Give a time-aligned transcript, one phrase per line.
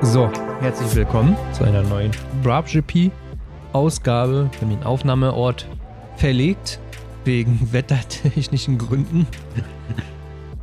[0.00, 3.10] So, herzlich willkommen zu einer neuen Brab GP
[3.74, 4.48] Ausgabe.
[4.52, 5.68] Wir haben den Aufnahmeort
[6.16, 6.80] verlegt
[7.26, 9.26] wegen wettertechnischen Gründen.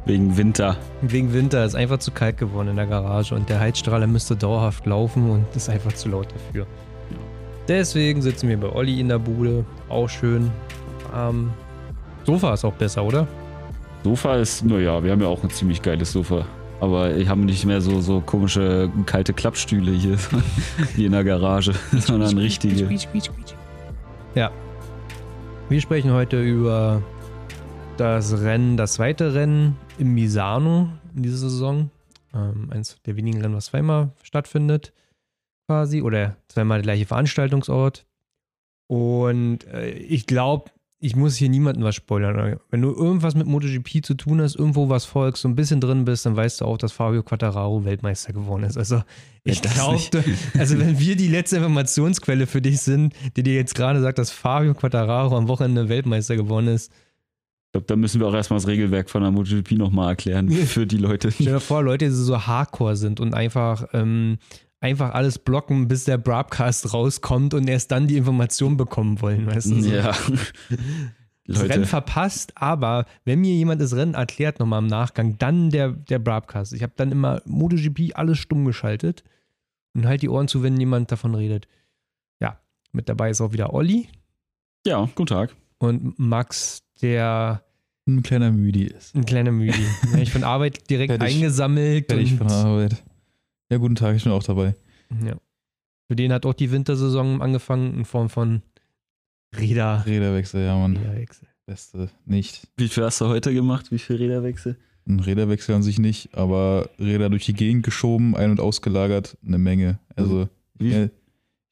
[0.06, 0.78] Wegen Winter.
[1.02, 4.88] Wegen Winter ist einfach zu kalt geworden in der Garage und der Heizstrahler müsste dauerhaft
[4.88, 6.66] laufen und ist einfach zu laut dafür.
[7.68, 9.64] Deswegen sitzen wir bei Olli in der Bude.
[9.90, 10.50] Auch schön.
[11.16, 11.52] Ähm,
[12.24, 13.28] Sofa ist auch besser, oder?
[14.04, 16.46] Sofa ist, naja, wir haben ja auch ein ziemlich geiles Sofa.
[16.80, 20.18] Aber ich habe nicht mehr so, so komische kalte Klappstühle hier,
[20.96, 22.90] wie in der Garage, sondern richtige.
[24.36, 24.52] Ja.
[25.70, 27.02] Wir sprechen heute über
[27.98, 31.90] das Rennen, das zweite Rennen im Misano in dieser Saison.
[32.34, 34.94] Ähm, eins der wenigen Rennen, was zweimal stattfindet,
[35.68, 36.02] quasi.
[36.02, 38.06] Oder zweimal der gleiche Veranstaltungsort.
[38.88, 40.72] Und äh, ich glaube,
[41.06, 42.58] ich muss hier niemandem was spoilern.
[42.72, 46.04] Wenn du irgendwas mit MotoGP zu tun hast, irgendwo was folgst, so ein bisschen drin
[46.04, 48.76] bist, dann weißt du auch, dass Fabio Quattararo Weltmeister geworden ist.
[48.76, 49.04] Also
[49.44, 50.00] ich glaube,
[50.58, 54.32] also wenn wir die letzte Informationsquelle für dich sind, die dir jetzt gerade sagt, dass
[54.32, 56.92] Fabio Quattararo am Wochenende Weltmeister geworden ist.
[56.92, 60.88] Ich glaube, da müssen wir auch erstmal das Regelwerk von der MotoGP nochmal erklären für
[60.88, 61.32] die Leute.
[61.32, 64.40] Stell dir vor, Leute, die so hardcore sind und einfach ähm,
[64.80, 69.72] einfach alles blocken, bis der Broadcast rauskommt und erst dann die Information bekommen wollen, weißt
[69.72, 69.76] du?
[69.76, 70.16] Ja.
[71.48, 71.74] Das Leute.
[71.76, 76.18] Rennen verpasst, aber wenn mir jemand das Rennen erklärt nochmal im Nachgang, dann der, der
[76.18, 76.74] Broadcast.
[76.74, 79.24] Ich habe dann immer MotoGP alles stumm geschaltet
[79.94, 81.68] und halt die Ohren zu, wenn jemand davon redet.
[82.40, 82.60] Ja,
[82.94, 84.10] mit dabei ist auch wieder Olli.
[84.88, 85.56] Ja, guten Tag.
[85.78, 87.64] Und Max, der
[88.08, 89.16] ein kleiner Müdi ist.
[89.16, 89.86] Ein kleiner Müdi.
[90.18, 92.08] ich von Arbeit direkt eingesammelt.
[92.08, 93.04] Fertig von Arbeit.
[93.72, 94.76] Ja, guten Tag, ich bin auch dabei.
[95.26, 95.38] Ja.
[96.08, 98.62] Für den hat auch die Wintersaison angefangen in Form von
[99.58, 100.04] Räder.
[100.06, 100.98] Räderwechsel, ja, Mann.
[100.98, 101.48] Räderwechsel.
[101.66, 102.68] Beste nicht.
[102.78, 103.92] Wie viel hast du heute gemacht?
[103.92, 104.78] Wie viel Räderwechsel?
[105.08, 109.58] Ein Räderwechsel an sich nicht, aber Räder durch die Gegend geschoben, ein- und ausgelagert, eine
[109.58, 110.00] Menge.
[110.16, 110.48] Also,
[110.78, 110.92] ich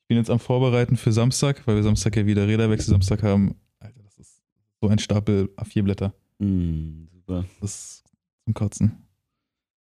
[0.08, 3.56] bin jetzt am Vorbereiten für Samstag, weil wir Samstag ja wieder Räderwechsel Samstag haben.
[3.80, 4.42] Alter, das ist
[4.82, 6.14] so ein Stapel A4-Blätter.
[6.40, 7.46] Mm, super.
[7.62, 8.04] Das ist
[8.46, 9.03] zum Kotzen.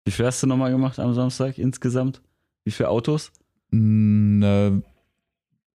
[0.05, 2.21] Wie viel hast du nochmal gemacht am Samstag insgesamt?
[2.65, 3.31] Wie viele Autos?
[3.71, 4.81] Na,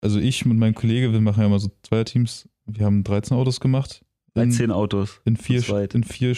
[0.00, 2.48] also ich mit meinem Kollegen, wir machen ja immer so Zweierteams.
[2.66, 4.04] Wir haben 13 Autos gemacht.
[4.34, 5.20] 13 Autos.
[5.24, 5.62] In vier,
[5.94, 6.36] in vier,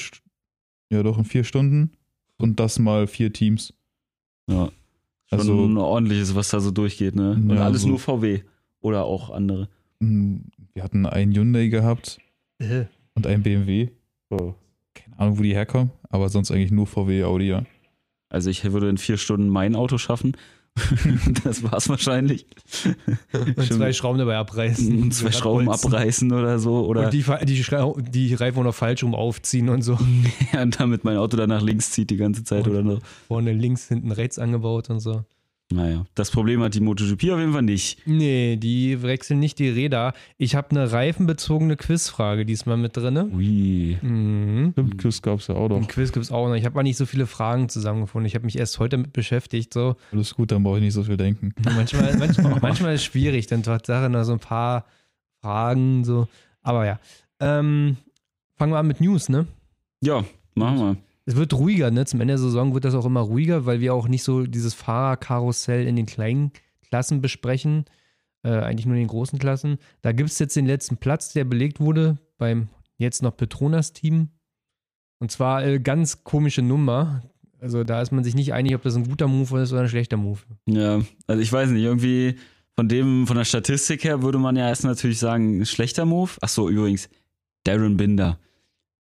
[0.91, 1.93] ja doch, in vier Stunden.
[2.37, 3.75] Und das mal vier Teams.
[4.49, 4.71] Ja.
[5.27, 7.33] Schon also ein ordentliches, was da so durchgeht, ne?
[7.33, 8.43] Und ja, alles so nur VW.
[8.81, 9.69] Oder auch andere.
[10.01, 12.19] Hm, wir hatten einen Hyundai gehabt.
[12.59, 12.85] Äh.
[13.15, 13.89] Und einen BMW.
[14.31, 14.55] Oh.
[14.95, 17.65] Keine Ahnung, wo die herkommen, aber sonst eigentlich nur VW, Audi, ja.
[18.31, 20.37] Also ich würde in vier Stunden mein Auto schaffen.
[21.45, 22.47] das war's wahrscheinlich.
[23.33, 25.03] Und zwei Schrauben dabei abreißen.
[25.03, 26.87] Und zwei Schrauben abreißen oder so.
[26.87, 29.99] Oder und die, die, die Reifen noch falsch rum aufziehen und so.
[30.53, 32.99] ja, und damit mein Auto dann nach links zieht die ganze Zeit und oder so.
[33.27, 35.25] Vorne links, hinten rechts angebaut und so.
[35.71, 38.01] Naja, das Problem hat die MotoGP auf jeden Fall nicht.
[38.07, 40.15] Nee, die wechseln nicht die Räder.
[40.39, 43.31] Ich habe eine reifenbezogene Quizfrage diesmal mit drin.
[43.35, 43.99] Ui.
[44.01, 44.71] Mhm.
[44.73, 45.77] Stimmt, Quiz gab es ja auch noch.
[45.77, 46.55] Ein Quiz gibt es auch noch.
[46.55, 48.27] Ich habe mal nicht so viele Fragen zusammengefunden.
[48.27, 49.75] Ich habe mich erst heute damit beschäftigt.
[49.75, 49.97] So.
[50.11, 51.53] Alles gut, dann brauche ich nicht so viel denken.
[51.63, 54.87] Manchmal, manchmal, manchmal ist es schwierig, dann Tatsache noch so ein paar
[55.43, 56.03] Fragen.
[56.03, 56.29] so.
[56.63, 56.99] Aber ja.
[57.41, 57.99] Ähm,
[58.57, 59.47] fangen wir an mit News, ne?
[60.01, 60.25] Ja,
[60.55, 60.97] machen wir
[61.29, 62.07] es wird ruhiger, ne?
[62.07, 64.73] Zum Ende der Saison wird das auch immer ruhiger, weil wir auch nicht so dieses
[64.73, 66.53] Fahrerkarussell in den kleinen
[66.89, 67.85] Klassen besprechen,
[68.43, 69.77] äh, eigentlich nur in den großen Klassen.
[70.01, 74.31] Da gibt es jetzt den letzten Platz, der belegt wurde beim jetzt noch Petronas-Team.
[75.19, 77.21] Und zwar äh, ganz komische Nummer.
[77.61, 79.89] Also da ist man sich nicht einig, ob das ein guter Move ist oder ein
[79.91, 80.41] schlechter Move.
[80.65, 82.37] Ja, also ich weiß nicht, irgendwie
[82.75, 86.31] von dem, von der Statistik her würde man ja erst natürlich sagen, ein schlechter Move.
[86.41, 87.11] Ach so, übrigens,
[87.65, 88.39] Darren Binder.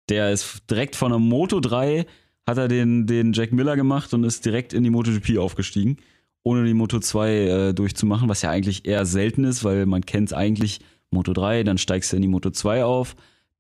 [0.10, 2.06] Der ist direkt von der Moto 3
[2.48, 5.98] hat er den, den Jack Miller gemacht und ist direkt in die MotoGP aufgestiegen,
[6.44, 10.34] ohne die Moto 2 äh, durchzumachen, was ja eigentlich eher selten ist, weil man kennt
[10.34, 10.80] eigentlich
[11.12, 13.18] Moto 3, dann steigst du in die Moto 2 auf,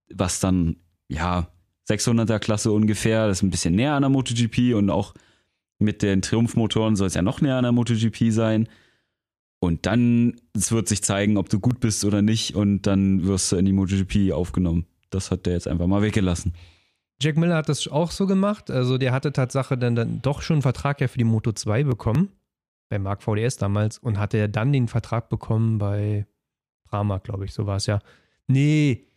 [0.09, 0.77] was dann,
[1.09, 1.51] ja,
[1.89, 5.13] 600er Klasse ungefähr, das ist ein bisschen näher an der MotoGP und auch
[5.79, 8.67] mit den Triumphmotoren soll es ja noch näher an der MotoGP sein.
[9.59, 13.51] Und dann, es wird sich zeigen, ob du gut bist oder nicht und dann wirst
[13.51, 16.53] du in die MotoGP aufgenommen das hat der jetzt einfach mal weggelassen.
[17.21, 18.69] Jack Miller hat das auch so gemacht.
[18.69, 21.83] Also der hatte Tatsache dann, dann doch schon einen Vertrag ja für die Moto 2
[21.83, 22.29] bekommen.
[22.89, 23.97] Bei Mark VDS damals.
[23.97, 26.27] Und hatte er dann den Vertrag bekommen bei
[26.85, 27.53] Brahma, glaube ich.
[27.53, 27.99] So war es ja.
[28.47, 29.07] Nee.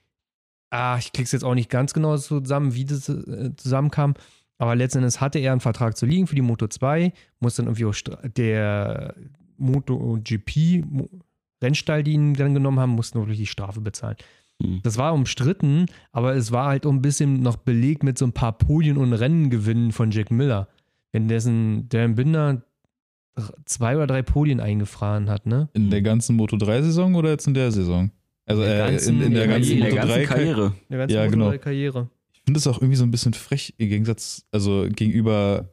[0.71, 4.15] Ah, ich krieg's jetzt auch nicht ganz genau zusammen, wie das äh, zusammenkam.
[4.57, 7.87] Aber letztendlich hatte er einen Vertrag zu liegen für die Moto 2, muss dann irgendwie
[7.87, 7.95] auch
[8.37, 9.15] der
[9.57, 10.85] MotoGP
[11.63, 14.17] Rennstall, die ihn dann genommen haben, mussten natürlich die Strafe bezahlen.
[14.63, 14.81] Hm.
[14.83, 18.33] Das war umstritten, aber es war halt auch ein bisschen noch belegt mit so ein
[18.33, 20.69] paar Podien und Rennengewinnen von Jack Miller.
[21.13, 22.63] währenddessen Darren Binder
[23.65, 25.69] zwei oder drei Podien eingefahren hat, ne?
[25.73, 28.11] In der ganzen Moto 3-Saison oder jetzt in der Saison?
[28.47, 30.75] Also der äh, ganzen- in, in der in ganzen in der Moto 3 ganzen Karriere.
[30.91, 31.59] Der ganzen Ja, Moto3 genau.
[31.59, 32.11] Karriere.
[32.33, 35.71] Ich finde es auch irgendwie so ein bisschen frech im Gegensatz, also gegenüber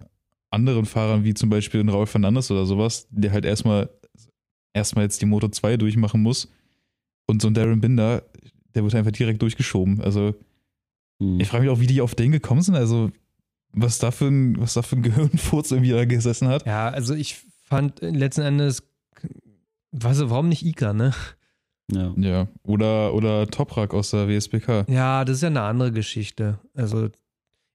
[0.51, 3.89] anderen Fahrern wie zum Beispiel den Raul Fernandes oder sowas, der halt erstmal
[4.73, 6.49] erstmal jetzt die Moto 2 durchmachen muss.
[7.25, 8.23] Und so ein Darren Binder,
[8.77, 9.99] der wird einfach direkt durchgeschoben.
[10.01, 10.35] Also
[11.19, 11.39] Hm.
[11.39, 12.75] ich frage mich auch, wie die auf den gekommen sind.
[12.75, 13.11] Also
[13.73, 16.65] was da für ein, was da für ein Gehirnfurz irgendwie da gesessen hat.
[16.65, 18.83] Ja, also ich fand letzten Endes,
[19.91, 21.13] was, warum nicht Ika, ne?
[21.91, 22.13] Ja.
[22.17, 22.47] Ja.
[22.63, 24.85] Oder, oder Toprak aus der WSBK.
[24.89, 26.59] Ja, das ist ja eine andere Geschichte.
[26.73, 27.09] Also,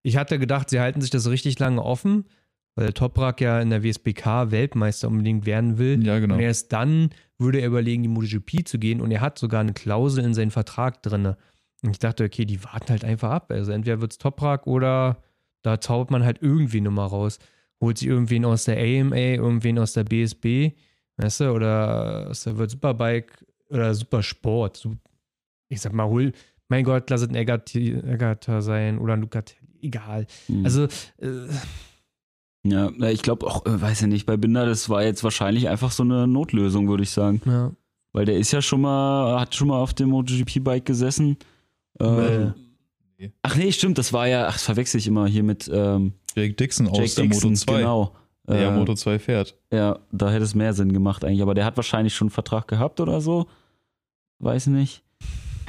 [0.02, 2.26] ich hatte gedacht, sie halten sich das richtig lange offen,
[2.74, 6.04] weil Toprak ja in der WSBK Weltmeister unbedingt werden will.
[6.06, 6.34] Ja, genau.
[6.34, 9.00] Und erst dann würde er überlegen, die MotoGP zu gehen.
[9.00, 11.34] Und er hat sogar eine Klausel in seinen Vertrag drin.
[11.82, 13.50] Und ich dachte, okay, die warten halt einfach ab.
[13.50, 15.22] Also entweder wird es Toprak oder
[15.62, 17.38] da zaubert man halt irgendwie Nummer raus.
[17.80, 20.72] Holt sich irgendwen aus der AMA, irgendwen aus der BSB,
[21.16, 24.88] weißt du, oder aus der World Superbike oder Supersport.
[25.68, 26.32] Ich sag mal, hol,
[26.68, 30.26] mein Gott, lass es ein Eggert- Eggerter sein oder ein Lucatelli, egal.
[30.46, 30.64] Hm.
[30.64, 30.84] Also,
[31.18, 31.48] äh,
[32.64, 35.68] Ja, na, ich glaube auch, äh, weiß ja nicht, bei Binder, das war jetzt wahrscheinlich
[35.68, 37.40] einfach so eine Notlösung, würde ich sagen.
[37.46, 37.72] ja.
[38.14, 41.38] Weil der ist ja schon mal, hat schon mal auf dem MotoGP-Bike gesessen.
[41.98, 42.54] Ähm,
[43.18, 43.32] Nee.
[43.42, 46.54] ach nee, stimmt, das war ja, ach, das verwechsel ich immer hier mit ähm, Jake
[46.54, 47.76] Dixon aus Jake der Dixon, Moto 2.
[47.78, 48.12] genau.
[48.48, 49.56] Der ja Äh, Moto 2 fährt.
[49.72, 51.40] Ja, da hätte es mehr Sinn gemacht eigentlich.
[51.42, 53.46] Aber der hat wahrscheinlich schon einen Vertrag gehabt oder so.
[54.40, 55.02] Weiß nicht.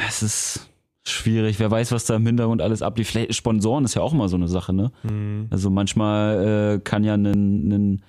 [0.07, 0.67] Es ist
[1.05, 1.59] schwierig.
[1.59, 3.09] Wer weiß, was da im Hintergrund alles ablief.
[3.09, 4.91] Vielleicht Sponsoren ist ja auch immer so eine Sache, ne?
[5.01, 5.47] Hm.
[5.49, 7.25] Also manchmal äh, kann ja ein,
[7.71, 8.01] ein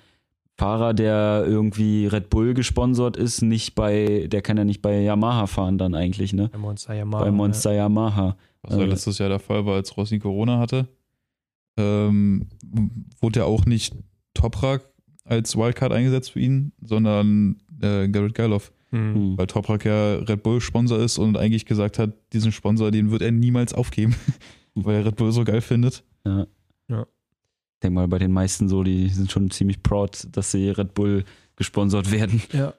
[0.57, 5.47] Fahrer, der irgendwie Red Bull gesponsert ist, nicht bei, der kann ja nicht bei Yamaha
[5.47, 6.47] fahren dann eigentlich, ne?
[6.53, 7.23] Bei Monster Yamaha.
[7.25, 8.37] bei Monster Yamaha.
[8.61, 8.85] Was ja Äh.
[8.85, 10.87] letztes Jahr der Fall war, als Rossi Corona hatte.
[11.77, 12.47] Ähm,
[13.19, 13.95] wurde ja auch nicht
[14.33, 14.87] Toprak
[15.25, 19.01] als Wildcard eingesetzt für ihn, sondern äh, Garrett Gerloff, Ja.
[19.01, 19.15] Hm.
[19.15, 19.37] Hm.
[19.37, 23.21] weil Toprak ja Red Bull Sponsor ist und eigentlich gesagt hat, diesen Sponsor, den wird
[23.21, 24.15] er niemals aufgeben,
[24.75, 26.03] weil er Red Bull so geil findet.
[26.25, 30.93] Ich denke mal, bei den meisten so, die sind schon ziemlich proud, dass sie Red
[30.93, 31.23] Bull
[31.55, 32.41] gesponsert werden.
[32.51, 32.73] ja.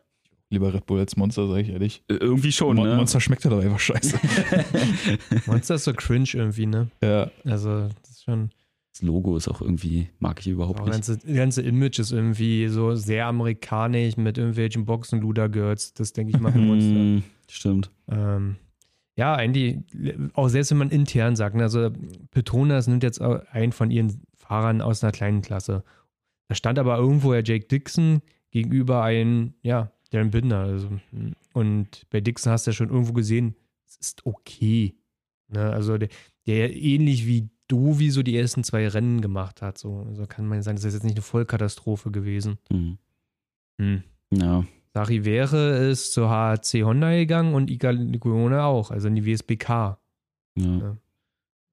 [0.49, 2.05] Lieber Red Bull als Monster, sage ich ehrlich.
[2.09, 2.95] Äh, Irgendwie schon, Mon ne?
[2.97, 4.17] Monster schmeckt ja doch einfach scheiße.
[5.47, 6.89] Monster ist so cringe irgendwie, ne?
[7.03, 8.51] ja, Also, das ist schon.
[8.97, 11.07] Das Logo ist auch irgendwie, mag ich überhaupt nicht.
[11.07, 15.93] das ganze Image ist irgendwie so sehr amerikanisch mit irgendwelchen Boxen-Luder-Girls.
[15.93, 16.95] Das denke ich mal Monster.
[16.97, 17.91] Hm, stimmt.
[18.09, 18.57] Ähm,
[19.15, 19.81] ja, eigentlich,
[20.33, 21.91] auch selbst wenn man intern sagt, ne, also
[22.31, 25.85] Petronas nimmt jetzt einen von ihren Fahrern aus einer kleinen Klasse.
[26.49, 30.61] Da stand aber irgendwo ja Jake Dixon gegenüber ein, ja, Darren Binder.
[30.61, 30.89] Also,
[31.53, 33.57] und bei Dixon hast du ja schon irgendwo gesehen,
[33.87, 34.95] es ist okay.
[35.49, 36.09] Ne, also der,
[36.47, 39.79] der ähnlich wie Dovi so die ersten zwei Rennen gemacht hat.
[39.79, 42.59] So also kann man sagen, das ist jetzt nicht eine Vollkatastrophe gewesen.
[42.71, 42.99] Hm.
[43.81, 44.03] Hm.
[44.31, 44.65] Ja.
[44.95, 49.99] Sari wäre ist zur HC Honda gegangen und Iga Lecuona auch, also in die WSBK.
[50.57, 50.97] ja.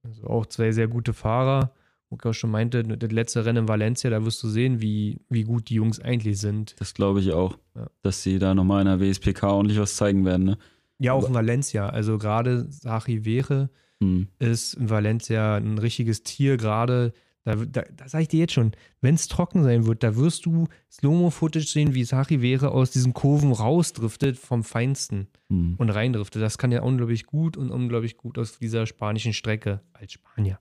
[0.06, 1.72] Also auch zwei sehr gute Fahrer.
[2.10, 5.22] Wo ich auch schon meinte, das letzte Rennen in Valencia, da wirst du sehen, wie,
[5.30, 6.76] wie gut die Jungs eigentlich sind.
[6.80, 7.58] Das glaube ich auch.
[7.74, 7.88] Ja.
[8.02, 10.58] Dass sie da nochmal in der WSPK ordentlich was zeigen werden, ne?
[11.00, 11.88] Ja, auch Aber- in Valencia.
[11.88, 13.70] Also gerade Sari wäre
[14.04, 14.28] Hm.
[14.40, 17.14] ist in Valencia ein richtiges Tier gerade.
[17.46, 20.46] Da, da, da sage ich dir jetzt schon, wenn es trocken sein wird, da wirst
[20.46, 25.28] du Slow-Mo-Footage sehen, wie Sari wäre aus diesen Kurven rausdriftet vom Feinsten.
[25.54, 25.76] Hm.
[25.78, 26.40] und reindrifte.
[26.40, 30.60] Das kann ja unglaublich gut und unglaublich gut aus dieser spanischen Strecke als Spanier.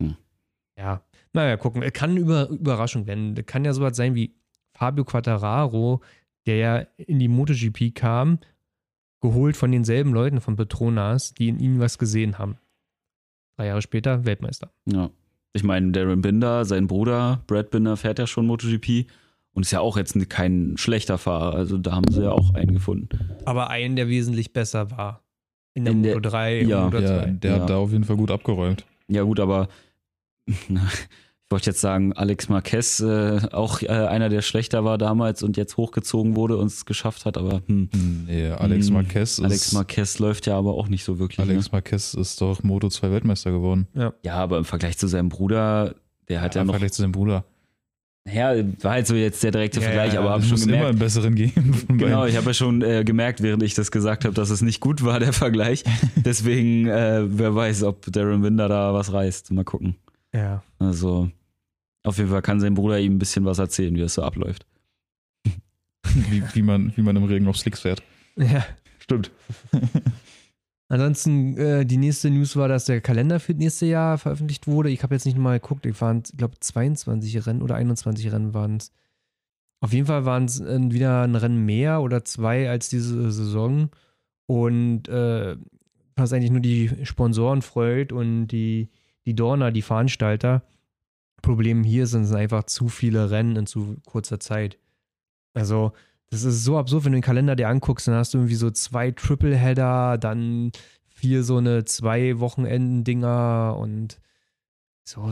[0.00, 0.16] Hm.
[0.78, 1.04] Ja,
[1.34, 1.82] naja, gucken.
[1.82, 3.34] Es Kann Über Überraschung werden.
[3.44, 4.34] Kann ja sowas sein wie
[4.72, 6.00] Fabio Quattararo,
[6.46, 8.38] der ja in die MotoGP kam,
[9.20, 12.56] geholt von denselben Leuten von Petronas, die in ihm was gesehen haben.
[13.60, 14.70] Drei Jahre später Weltmeister.
[14.86, 15.10] Ja.
[15.52, 19.04] Ich meine, Darren Binder, sein Bruder, Brad Binder, fährt ja schon MotoGP
[19.52, 21.56] und ist ja auch jetzt kein schlechter Fahrer.
[21.56, 23.10] Also da haben sie ja auch einen gefunden.
[23.44, 25.22] Aber einen, der wesentlich besser war.
[25.74, 26.84] In der In der- Moto 3 ja.
[26.86, 27.30] Moto ja 2.
[27.32, 27.60] der Ja.
[27.60, 28.86] hat da auf jeden Fall gut abgeräumt.
[29.08, 29.68] Ja, gut, aber
[31.50, 35.76] wollte jetzt sagen, Alex Marquez, äh, auch äh, einer, der schlechter war damals und jetzt
[35.76, 37.88] hochgezogen wurde und es geschafft hat, aber hm,
[38.26, 41.38] Nee, Alex Hm, Marquez ist, Alex Marquez läuft ja aber auch nicht so wirklich.
[41.38, 41.52] Ne?
[41.52, 43.88] Alex Marquez ist doch Moto 2 Weltmeister geworden.
[43.94, 45.96] Ja, aber im Vergleich zu seinem Bruder,
[46.28, 46.74] der hat ja, im noch.
[46.74, 47.44] Vergleich zu seinem Bruder.
[48.30, 48.52] Ja,
[48.82, 50.90] war halt so jetzt der direkte Ja, Vergleich, ja, aber habe schon muss immer gemerkt.
[50.90, 51.84] einen besseren geben.
[51.98, 54.80] Genau, ich habe ja schon äh, gemerkt, während ich das gesagt habe, dass es nicht
[54.80, 55.84] gut war, der Vergleich.
[56.16, 59.50] Deswegen, äh, wer weiß, ob Darren Winder da was reißt.
[59.52, 59.96] Mal gucken.
[60.34, 60.62] Ja.
[60.78, 61.30] Also,
[62.02, 64.66] auf jeden Fall kann sein Bruder ihm ein bisschen was erzählen, wie es so abläuft.
[66.14, 68.02] Wie, wie, man, wie man im Regen auf Slicks fährt.
[68.36, 68.64] Ja.
[68.98, 69.30] Stimmt.
[70.88, 74.90] Ansonsten, äh, die nächste News war, dass der Kalender für das nächste Jahr veröffentlicht wurde.
[74.90, 78.54] Ich habe jetzt nicht mal geguckt, ich waren, ich glaube, 22 Rennen oder 21 Rennen
[78.54, 78.92] waren es.
[79.80, 83.90] Auf jeden Fall waren es äh, wieder ein Rennen mehr oder zwei als diese Saison.
[84.46, 85.56] Und äh,
[86.16, 88.88] was eigentlich nur die Sponsoren freut und die,
[89.26, 90.62] die Dorner, die Veranstalter.
[91.42, 94.78] Problem hier sind es einfach zu viele Rennen in zu kurzer Zeit.
[95.54, 95.92] Also,
[96.30, 98.70] das ist so absurd, wenn du den Kalender dir anguckst, dann hast du irgendwie so
[98.70, 100.70] zwei Triple-Header, dann
[101.08, 104.18] vier so eine zwei Wochenenden-Dinger und
[105.04, 105.28] so,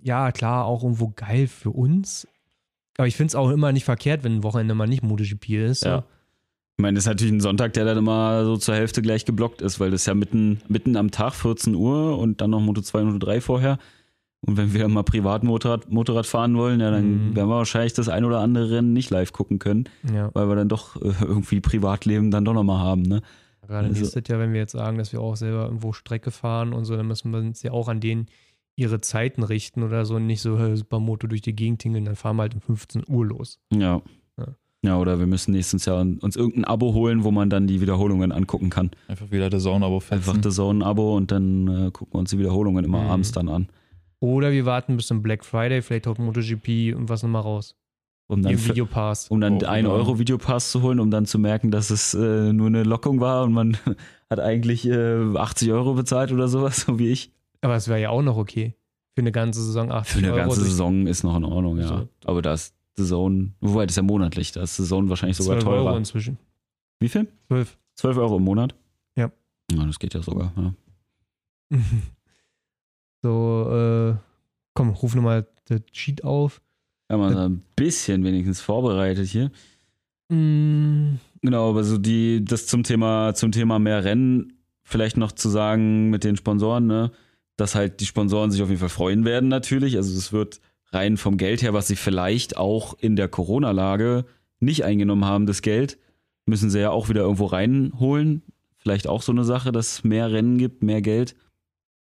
[0.00, 2.26] ja, klar, auch irgendwo geil für uns.
[2.96, 5.80] Aber ich finde es auch immer nicht verkehrt, wenn ein Wochenende mal nicht MotoGP ist.
[5.80, 5.88] So.
[5.88, 6.04] Ja.
[6.76, 9.62] Ich meine, das ist natürlich ein Sonntag, der dann immer so zur Hälfte gleich geblockt
[9.62, 13.00] ist, weil das ja mitten, mitten am Tag, 14 Uhr und dann noch Moto 2
[13.00, 13.78] und Moto 3 vorher.
[14.46, 17.36] Und wenn wir mal privat Motorrad, Motorrad fahren wollen, ja, dann mhm.
[17.36, 20.30] werden wir wahrscheinlich das ein oder andere Rennen nicht live gucken können, ja.
[20.34, 23.02] weil wir dann doch äh, irgendwie Privatleben dann doch nochmal haben.
[23.02, 23.22] Ne?
[23.66, 26.74] Gerade also, nächstes Jahr, wenn wir jetzt sagen, dass wir auch selber irgendwo Strecke fahren
[26.74, 28.26] und so, dann müssen wir uns ja auch an denen
[28.76, 32.16] ihre Zeiten richten oder so und nicht so hey, Supermoto durch die Gegend tingeln, dann
[32.16, 33.60] fahren wir halt um 15 Uhr los.
[33.72, 34.02] Ja.
[34.36, 34.46] ja.
[34.82, 38.32] Ja, oder wir müssen nächstes Jahr uns irgendein Abo holen, wo man dann die Wiederholungen
[38.32, 38.90] angucken kann.
[39.08, 42.84] Einfach wieder The Zone-Abo Einfach The Zone-Abo und dann äh, gucken wir uns die Wiederholungen
[42.84, 43.10] immer mhm.
[43.10, 43.68] abends dann an.
[44.24, 47.76] Oder wir warten bis zum Black Friday, vielleicht haut MotoGP und was nochmal raus.
[48.26, 49.28] Um dann, Videopass.
[49.28, 49.94] Um dann oh, 1 genau.
[49.96, 53.44] Euro Videopass zu holen, um dann zu merken, dass es äh, nur eine Lockung war
[53.44, 53.76] und man
[54.30, 57.32] hat eigentlich äh, 80 Euro bezahlt oder sowas, so wie ich.
[57.60, 58.74] Aber es wäre ja auch noch okay.
[59.14, 61.82] Für eine ganze Saison 80 Für eine Euro ganze Saison ist noch in Ordnung, ja.
[61.82, 65.10] Also, Aber da ist The Zone, wobei das ist ja monatlich, da ist The Zone
[65.10, 65.84] wahrscheinlich sogar 12 teurer.
[65.84, 66.38] Euro inzwischen.
[66.98, 67.28] Wie viel?
[67.48, 67.76] 12.
[67.96, 68.74] 12 Euro im Monat?
[69.16, 69.30] Ja.
[69.70, 71.78] Ja, das geht ja sogar, ja.
[73.24, 74.14] so, äh,
[74.74, 76.60] komm, ruf nochmal das Cheat auf.
[77.10, 79.50] Ja, man ein bisschen wenigstens vorbereitet hier.
[80.28, 81.14] Mm.
[81.40, 86.10] Genau, aber so die, das zum Thema, zum Thema mehr Rennen, vielleicht noch zu sagen
[86.10, 87.12] mit den Sponsoren, ne?
[87.56, 89.96] dass halt die Sponsoren sich auf jeden Fall freuen werden natürlich.
[89.96, 90.60] Also es wird
[90.92, 94.26] rein vom Geld her, was sie vielleicht auch in der Corona-Lage
[94.60, 95.98] nicht eingenommen haben, das Geld,
[96.44, 98.42] müssen sie ja auch wieder irgendwo reinholen.
[98.76, 101.34] Vielleicht auch so eine Sache, dass es mehr Rennen gibt, mehr Geld.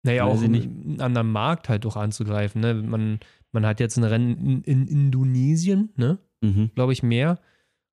[0.04, 2.62] Naja, Weiß auch einen anderen Markt halt auch anzugreifen.
[2.62, 2.74] Ne?
[2.74, 3.20] Man,
[3.52, 6.20] man hat jetzt ein Rennen in, in Indonesien, ne?
[6.42, 6.72] Mhm.
[6.76, 7.40] glaube ich, mehr.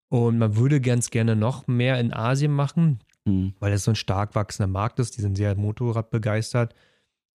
[0.09, 3.55] Und man würde ganz gerne noch mehr in Asien machen, mhm.
[3.61, 5.17] weil es so ein stark wachsender Markt ist.
[5.17, 6.75] Die sind sehr Motorrad begeistert.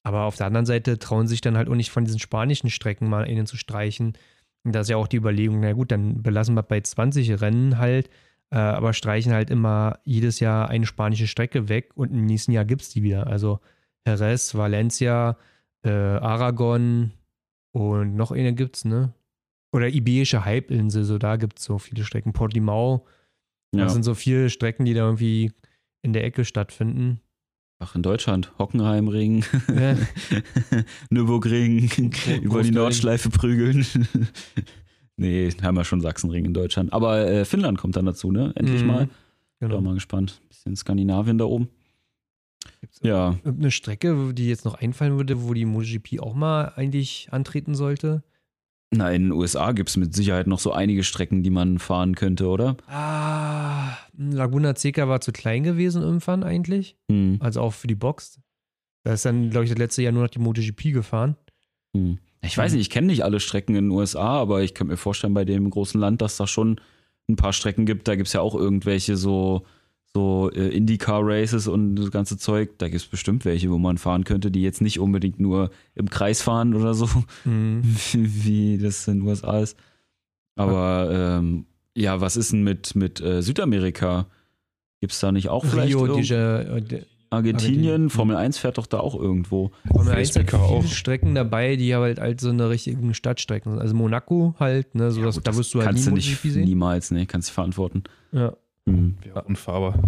[0.03, 3.09] Aber auf der anderen Seite trauen sich dann halt auch nicht von diesen spanischen Strecken
[3.09, 4.13] mal innen zu streichen.
[4.63, 7.77] Und da ist ja auch die Überlegung, na gut, dann belassen wir bei 20 Rennen
[7.77, 8.09] halt,
[8.51, 12.65] äh, aber streichen halt immer jedes Jahr eine spanische Strecke weg und im nächsten Jahr
[12.65, 13.27] gibt es die wieder.
[13.27, 13.61] Also
[14.05, 15.37] Jerez, Valencia,
[15.83, 17.11] äh, Aragon
[17.71, 19.13] und noch eine gibt es, ne?
[19.71, 22.33] Oder Iberische Halbinsel, so da gibt es so viele Strecken.
[22.33, 23.05] Portimao,
[23.73, 23.83] ja.
[23.83, 25.51] das sind so viele Strecken, die da irgendwie
[26.01, 27.19] in der Ecke stattfinden.
[27.79, 28.53] Ach, in Deutschland.
[28.57, 29.43] Hockenheimring,
[29.75, 29.97] ja.
[31.09, 31.89] Nürburgring,
[32.41, 33.85] über die Nordschleife prügeln.
[35.17, 36.93] nee, haben wir schon Sachsenring in Deutschland.
[36.93, 38.53] Aber äh, Finnland kommt dann dazu, ne?
[38.55, 38.87] Endlich mhm.
[38.87, 39.09] mal.
[39.59, 39.75] Genau.
[39.75, 40.41] Bin mal gespannt.
[40.47, 41.67] Bisschen Skandinavien da oben.
[42.81, 43.37] Gibt's ja.
[43.43, 48.23] Eine Strecke, die jetzt noch einfallen würde, wo die MotoGP auch mal eigentlich antreten sollte?
[48.91, 52.15] Na, in den USA gibt es mit Sicherheit noch so einige Strecken, die man fahren
[52.15, 52.77] könnte, oder?
[52.87, 56.95] Ah, Laguna Seca war zu klein gewesen irgendwann eigentlich.
[57.11, 57.37] Hm.
[57.39, 58.39] Also auch für die Box.
[59.03, 61.35] Da ist dann, glaube ich, das letzte Jahr nur noch die MotoGP gefahren.
[61.95, 62.19] Hm.
[62.41, 64.97] Ich weiß nicht, ich kenne nicht alle Strecken in den USA, aber ich könnte mir
[64.97, 66.79] vorstellen, bei dem großen Land, dass da schon
[67.27, 68.07] ein paar Strecken gibt.
[68.07, 69.65] Da gibt es ja auch irgendwelche so
[70.15, 74.23] so äh, IndyCar-Races und das ganze Zeug, da gibt es bestimmt welche, wo man fahren
[74.23, 77.09] könnte, die jetzt nicht unbedingt nur im Kreis fahren oder so,
[77.43, 77.81] mhm.
[77.83, 79.77] wie, wie, das in den USA ist.
[80.55, 81.65] Aber ähm,
[81.97, 84.27] ja, was ist denn mit, mit äh, Südamerika?
[85.01, 89.01] Gibt es da nicht auch vielleicht Rio, diese, äh, Argentinien, Formel 1 fährt doch da
[89.01, 89.71] auch irgendwo.
[89.91, 90.85] Formel 1 hat viele auch.
[90.85, 93.81] Strecken dabei, die halt, halt so eine richtigen Stadtstrecken sind.
[93.81, 96.41] Also Monaco halt, ne, sowas, ja, gut, da wirst du halt kannst nie du nicht
[96.41, 96.63] sehen.
[96.63, 98.03] Niemals, ne, kannst du verantworten.
[98.31, 98.55] Ja.
[98.85, 99.17] Mhm.
[99.21, 100.01] Wäre unfahrbar.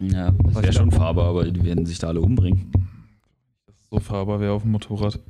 [0.00, 2.70] Ja, das wäre schon fahrbar, aber die werden sich da alle umbringen.
[3.66, 5.20] Das so fahrbar wäre auf dem Motorrad.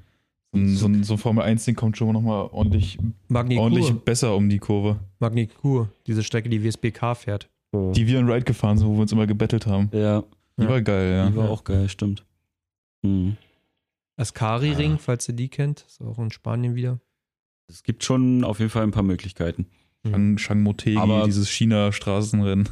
[0.52, 4.48] So ein, so ein, so ein Formel 1-Ding kommt schon nochmal ordentlich, ordentlich besser um
[4.48, 5.00] die Kurve.
[5.18, 7.50] Magnikur, diese Strecke, die WSBK fährt.
[7.72, 9.90] Die wir in Ride gefahren sind, wo wir uns immer gebettelt haben.
[9.92, 10.22] Ja.
[10.56, 10.68] Die ja.
[10.68, 11.28] war geil, ja.
[11.28, 12.24] Die war auch geil, stimmt.
[13.02, 13.36] Mhm.
[14.16, 14.98] Ascari-Ring, ja.
[14.98, 17.00] falls ihr die kennt, ist auch in Spanien wieder.
[17.66, 19.66] Es gibt schon auf jeden Fall ein paar Möglichkeiten.
[20.04, 20.38] Mhm.
[20.38, 22.68] Shang Motegi, Aber dieses China-Straßenrennen.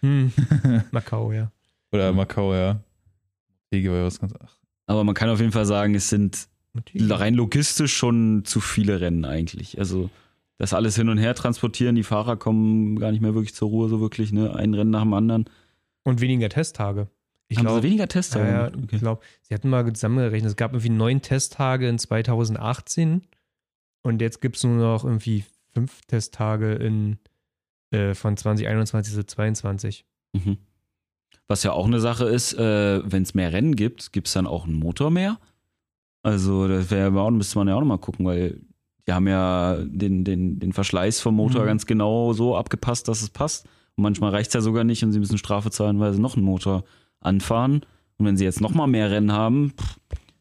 [0.00, 0.32] Hm.
[0.90, 1.52] Macau, ja.
[1.92, 2.80] Oder Macau, ja.
[3.70, 4.32] Motegi war ja was ganz.
[4.42, 4.56] Ach.
[4.86, 6.48] Aber man kann auf jeden Fall sagen, es sind
[6.98, 9.78] rein logistisch schon zu viele Rennen eigentlich.
[9.78, 10.10] Also
[10.58, 13.88] das alles hin und her transportieren, die Fahrer kommen gar nicht mehr wirklich zur Ruhe,
[13.88, 14.54] so wirklich, ne?
[14.54, 15.44] Ein Rennen nach dem anderen.
[16.04, 17.08] Und weniger Testtage.
[17.48, 18.48] Ich Haben glaube, sie weniger Testtage?
[18.48, 18.92] ja, gemacht?
[18.92, 23.22] ich glaube, sie hatten mal zusammengerechnet, es gab irgendwie neun Testtage in 2018
[24.02, 27.18] und jetzt gibt es nur noch irgendwie fünf Testtage in
[27.90, 30.04] äh, von 2021 zu 2022.
[30.32, 30.58] Mhm.
[31.46, 34.46] Was ja auch eine Sache ist, äh, wenn es mehr Rennen gibt, gibt es dann
[34.46, 35.38] auch einen Motor mehr?
[36.22, 38.60] Also, das wäre ja auch, müsste man ja auch nochmal gucken, weil
[39.06, 41.66] die haben ja den, den, den Verschleiß vom Motor Mhm.
[41.66, 43.66] ganz genau so abgepasst, dass es passt.
[43.96, 46.36] Und manchmal reicht es ja sogar nicht und sie müssen Strafe zahlen, weil sie noch
[46.36, 46.84] einen Motor
[47.20, 47.84] anfahren.
[48.16, 49.98] Und wenn sie jetzt nochmal mehr Rennen haben, pff,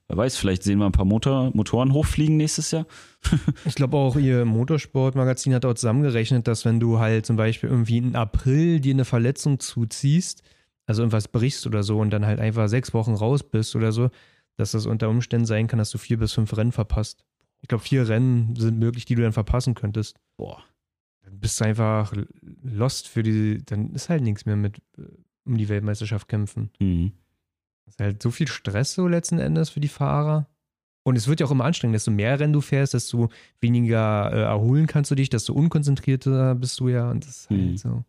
[0.08, 2.86] wer weiß, vielleicht sehen wir ein paar Motor, Motoren hochfliegen nächstes Jahr.
[3.66, 7.98] Ich glaube auch, ihr Motorsportmagazin hat auch zusammengerechnet, dass wenn du halt zum Beispiel irgendwie
[7.98, 10.44] im April dir eine Verletzung zuziehst,
[10.86, 14.10] also irgendwas brichst oder so und dann halt einfach sechs Wochen raus bist oder so,
[14.58, 17.24] dass das unter Umständen sein kann, dass du vier bis fünf Rennen verpasst.
[17.62, 20.20] Ich glaube, vier Rennen sind möglich, die du dann verpassen könntest.
[20.38, 20.64] Boah.
[21.24, 22.14] Dann bist du einfach
[22.62, 24.82] lost für die, dann ist halt nichts mehr mit
[25.46, 26.72] um die Weltmeisterschaft kämpfen.
[26.80, 27.14] Mhm.
[27.86, 30.48] Das ist halt so viel Stress so letzten Endes für die Fahrer.
[31.06, 33.30] Und es wird ja auch immer anstrengend, desto mehr Rennen du fährst, desto
[33.60, 37.12] weniger äh, erholen kannst du dich, desto unkonzentrierter bist du ja.
[37.12, 37.78] Und das ist halt Mhm.
[37.78, 38.06] so.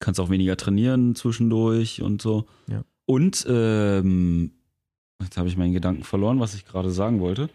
[0.00, 2.46] kannst auch weniger trainieren zwischendurch und so.
[2.68, 2.84] Ja.
[3.06, 4.52] Und ähm,
[5.22, 7.50] jetzt habe ich meinen Gedanken verloren, was ich gerade sagen wollte.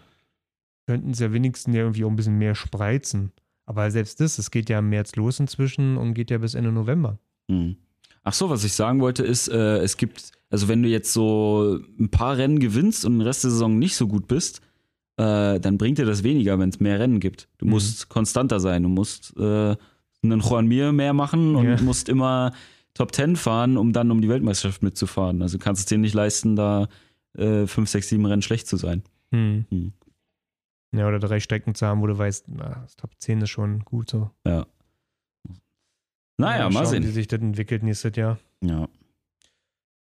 [0.86, 3.32] Könnten es ja wenigstens ja irgendwie auch ein bisschen mehr spreizen.
[3.66, 6.72] Aber selbst das, es geht ja im März los inzwischen und geht ja bis Ende
[6.72, 7.20] November.
[7.52, 7.76] Hm.
[8.24, 11.80] Ach so, was ich sagen wollte ist, äh, es gibt, also wenn du jetzt so
[12.00, 14.62] ein paar Rennen gewinnst und den Rest der Saison nicht so gut bist,
[15.18, 17.48] äh, dann bringt dir das weniger, wenn es mehr Rennen gibt.
[17.58, 17.72] Du Mhm.
[17.72, 19.76] musst konstanter sein, du musst äh,
[20.24, 21.82] einen Juan Mir mehr machen und Ja.
[21.82, 22.54] musst immer
[22.94, 25.42] Top 10 fahren, um dann um die Weltmeisterschaft mitzufahren.
[25.42, 26.88] Also du kannst es dir nicht leisten, da
[27.38, 29.04] äh, 5, 6, 7 Rennen schlecht zu sein.
[29.32, 29.66] Hm.
[29.70, 29.94] Hm.
[30.94, 33.82] Ja, oder drei Strecken zu haben, wo du weißt, na, das Top 10 ist schon
[33.86, 34.32] gut so.
[36.40, 37.04] Naja, mal schauen, sehen.
[37.04, 38.38] wie sich das entwickelt nächstes Jahr.
[38.62, 38.88] Ja.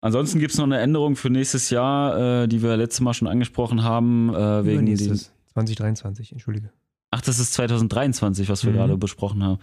[0.07, 3.27] Ansonsten gibt es noch eine Änderung für nächstes Jahr, äh, die wir letztes Mal schon
[3.29, 4.95] angesprochen haben, äh, wegen den.
[4.95, 5.33] Übernächstes.
[5.53, 6.71] 2023, entschuldige.
[7.11, 8.77] Ach, das ist 2023, was wir Mhm.
[8.77, 9.59] gerade besprochen haben.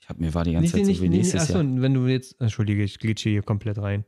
[0.00, 1.82] Ich hab, mir war die ganze Zeit so wie nächstes achso, Jahr.
[1.82, 4.04] wenn du jetzt, entschuldige, ich glitsche hier komplett rein.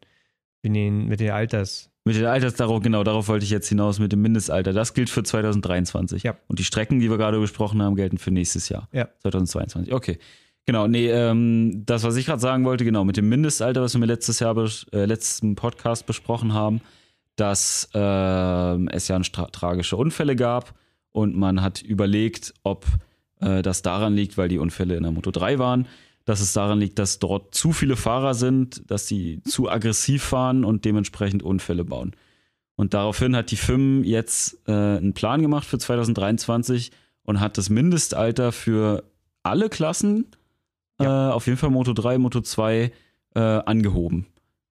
[0.63, 1.91] Mit den, mit den Alters.
[2.05, 4.73] Mit der Altersdarauf, genau, darauf wollte ich jetzt hinaus, mit dem Mindestalter.
[4.73, 6.23] Das gilt für 2023.
[6.23, 6.37] Ja.
[6.49, 8.89] Und die Strecken, die wir gerade besprochen haben, gelten für nächstes Jahr.
[8.93, 9.09] Ja.
[9.23, 9.93] 2022.
[9.93, 10.19] Okay.
[10.65, 14.07] Genau, nee, ähm, das, was ich gerade sagen wollte, genau, mit dem Mindestalter, was wir
[14.07, 14.57] letztes Jahr,
[14.93, 16.81] äh, letzten Podcast besprochen haben,
[17.35, 20.75] dass ähm, es ja tra tragische Unfälle gab
[21.11, 22.87] und man hat überlegt, ob
[23.41, 25.87] äh, das daran liegt, weil die Unfälle in der Moto 3 waren,
[26.25, 30.65] dass es daran liegt, dass dort zu viele Fahrer sind, dass sie zu aggressiv fahren
[30.65, 32.13] und dementsprechend Unfälle bauen.
[32.77, 36.93] Und daraufhin hat die FIM jetzt äh, einen Plan gemacht für 2023
[37.25, 39.05] und hat das Mindestalter für
[39.43, 40.27] alle Klassen,
[41.05, 42.93] äh, auf jeden Fall Moto 3, Moto 2,
[43.35, 44.27] äh, angehoben.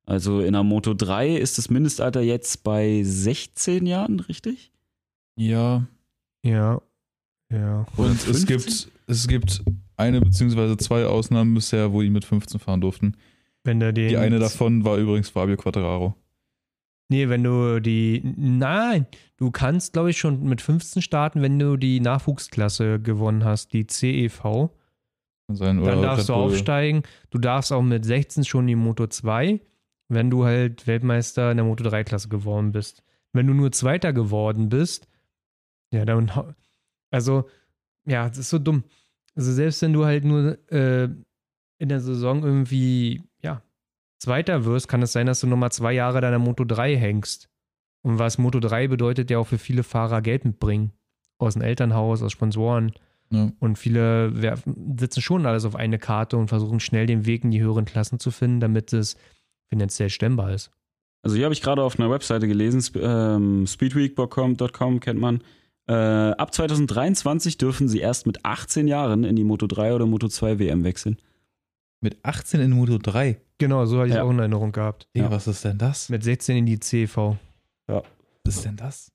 [0.05, 4.71] Also in der Moto 3 ist das Mindestalter jetzt bei 16 Jahren, richtig?
[5.35, 5.87] Ja.
[6.43, 6.81] Ja.
[7.51, 7.85] Ja.
[7.97, 8.45] Und es 15?
[8.45, 9.63] gibt, es gibt
[9.97, 13.15] eine beziehungsweise zwei Ausnahmen bisher, wo die mit 15 fahren durften.
[13.63, 13.93] Wenn den.
[13.93, 16.15] Die eine davon war übrigens Fabio Quattararo.
[17.09, 18.21] Nee, wenn du die.
[18.23, 19.05] Nein,
[19.37, 23.85] du kannst, glaube ich, schon mit 15 starten, wenn du die Nachwuchsklasse gewonnen hast, die
[23.85, 24.69] CEV.
[25.49, 25.83] Sein.
[25.83, 27.03] Dann darfst du aufsteigen.
[27.29, 29.59] Du darfst auch mit 16 schon die Moto 2,
[30.07, 33.03] wenn du halt Weltmeister in der Moto 3-Klasse geworden bist.
[33.33, 35.07] Wenn du nur Zweiter geworden bist,
[35.93, 36.31] ja, dann.
[37.13, 37.49] Also,
[38.05, 38.85] ja, das ist so dumm.
[39.35, 41.09] Also, selbst wenn du halt nur äh,
[41.77, 43.61] in der Saison irgendwie, ja,
[44.17, 47.49] Zweiter wirst, kann es sein, dass du nochmal zwei Jahre deiner Moto 3 hängst.
[48.03, 50.93] Und was Moto 3 bedeutet ja auch für viele Fahrer Geld mitbringen.
[51.37, 52.93] Aus dem Elternhaus, aus Sponsoren.
[53.31, 53.51] Ja.
[53.59, 57.51] Und viele werfen, sitzen schon alles auf eine Karte und versuchen schnell den Weg in
[57.51, 59.15] die höheren Klassen zu finden, damit es
[59.69, 60.69] finanziell stemmbar ist.
[61.23, 65.41] Also hier habe ich gerade auf einer Webseite gelesen, ähm, speedweek.com kennt man.
[65.87, 70.27] Äh, ab 2023 dürfen sie erst mit 18 Jahren in die Moto 3 oder Moto
[70.27, 71.17] 2 WM wechseln.
[72.01, 73.39] Mit 18 in Moto 3.
[73.59, 74.23] Genau, so hatte ich Ja.
[74.23, 75.07] auch in Erinnerung gehabt.
[75.15, 75.31] Digga, Ja.
[75.31, 76.09] was ist denn das?
[76.09, 77.37] Mit 16 in die CV.
[77.87, 79.11] Was ist denn das?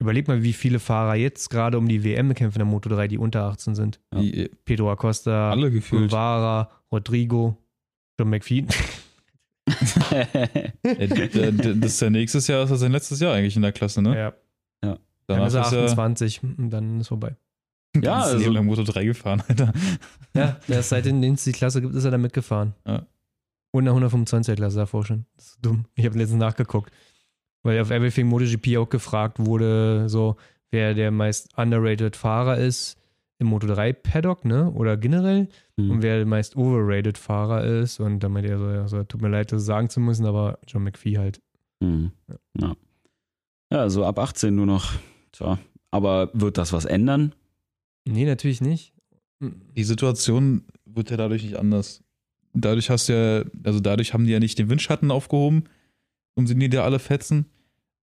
[0.00, 3.08] Überleg mal, wie viele Fahrer jetzt gerade um die WM kämpfen in der Moto 3,
[3.08, 4.00] die unter 18 sind.
[4.12, 4.20] Ja.
[4.20, 6.10] Die, Pedro Acosta, alle gefühlt.
[6.10, 7.56] Guevara, Rodrigo,
[8.18, 8.66] John McPhee.
[10.82, 14.02] Äh, das ist ja nächstes Jahr, ist das sein letztes Jahr eigentlich in der Klasse,
[14.02, 14.14] ne?
[14.14, 14.34] Ja,
[15.26, 17.36] dann Danach ist er ist er 28 und dann ist vorbei.
[17.96, 19.72] Ja, das also- Leben lang Moto 3 gefahren, Alter.
[20.34, 22.74] Ja, der ist seitdem es die Klasse gibt, ist er da mitgefahren.
[22.84, 23.06] Ja.
[23.70, 25.26] Und in der 125er Klasse davor schon.
[25.36, 25.84] Das ist dumm.
[25.94, 26.92] Ich habe letztens nachgeguckt.
[27.64, 30.36] Weil auf Everything MotoGP auch gefragt wurde, so,
[30.70, 32.96] wer der meist underrated Fahrer ist
[33.38, 34.70] im Moto 3 Paddock, ne?
[34.70, 35.48] Oder generell.
[35.76, 35.90] Hm.
[35.90, 37.98] Und wer der meist overrated Fahrer ist.
[37.98, 40.58] Und dann meinte er so, ja, so, tut mir leid, das sagen zu müssen, aber
[40.68, 41.40] John McPhee halt.
[41.80, 42.12] Mhm.
[42.58, 42.76] Ja.
[43.72, 44.92] ja, so ab 18 nur noch.
[45.32, 45.58] Tja,
[45.90, 47.34] aber wird das was ändern?
[48.04, 48.92] Nee, natürlich nicht.
[49.40, 52.02] Die Situation wird ja dadurch nicht anders.
[52.52, 55.64] Dadurch hast du ja, also dadurch haben die ja nicht den Windschatten aufgehoben
[56.34, 57.46] und sind die da alle fetzen.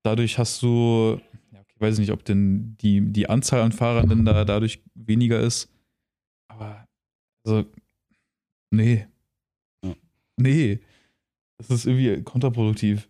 [0.03, 1.19] Dadurch hast du,
[1.51, 4.81] ja, okay, ich weiß nicht, ob denn die, die Anzahl an Fahrern denn da dadurch
[4.95, 5.69] weniger ist.
[6.47, 6.87] Aber,
[7.45, 7.65] also,
[8.71, 9.07] nee.
[9.83, 9.95] Ja.
[10.37, 10.79] Nee.
[11.57, 13.07] Das ist irgendwie kontraproduktiv.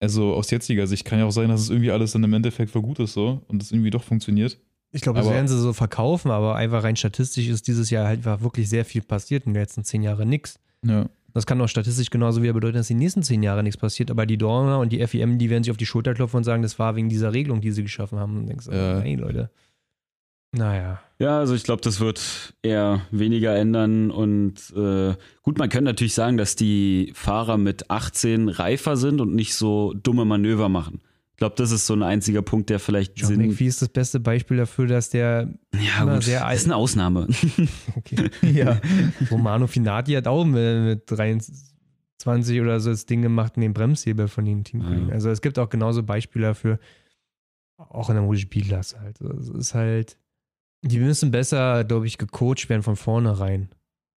[0.00, 2.70] Also aus jetziger Sicht kann ja auch sein, dass es irgendwie alles dann im Endeffekt
[2.70, 4.60] für gut ist so und es irgendwie doch funktioniert.
[4.92, 8.18] Ich glaube, das werden sie so verkaufen, aber einfach rein statistisch ist dieses Jahr halt
[8.18, 10.60] einfach wirklich sehr viel passiert in den letzten zehn Jahren nichts.
[10.84, 11.08] Ja.
[11.34, 14.24] Das kann auch statistisch genauso wieder bedeuten, dass die nächsten zehn Jahre nichts passiert, aber
[14.24, 16.78] die Dorner und die FIM, die werden sich auf die Schulter klopfen und sagen, das
[16.78, 18.38] war wegen dieser Regelung, die sie geschaffen haben.
[18.38, 19.00] Und denkst, Ja.
[19.00, 19.50] nein, Leute.
[20.52, 21.00] Naja.
[21.18, 24.12] Ja, also ich glaube, das wird eher weniger ändern.
[24.12, 29.34] Und äh, gut, man könnte natürlich sagen, dass die Fahrer mit 18 reifer sind und
[29.34, 31.00] nicht so dumme Manöver machen.
[31.34, 33.40] Ich glaube, das ist so ein einziger Punkt, der vielleicht John Sinn.
[33.48, 37.26] McPhee ist das beste Beispiel dafür, dass der, Ja, gut, sehr das ist eine Ausnahme.
[37.96, 38.80] okay, Ja.
[39.32, 44.28] Romano Finati hat auch mit, mit 23 oder so das Ding gemacht in den Bremshebel
[44.28, 45.08] von den Teamkollegen.
[45.08, 45.14] Ja.
[45.14, 46.78] Also es gibt auch genauso Beispiele dafür,
[47.78, 49.20] auch in der MotoGP-Klasse halt.
[49.20, 50.16] Also Es ist halt,
[50.82, 53.70] die müssen besser, glaube ich, gecoacht werden von vornherein.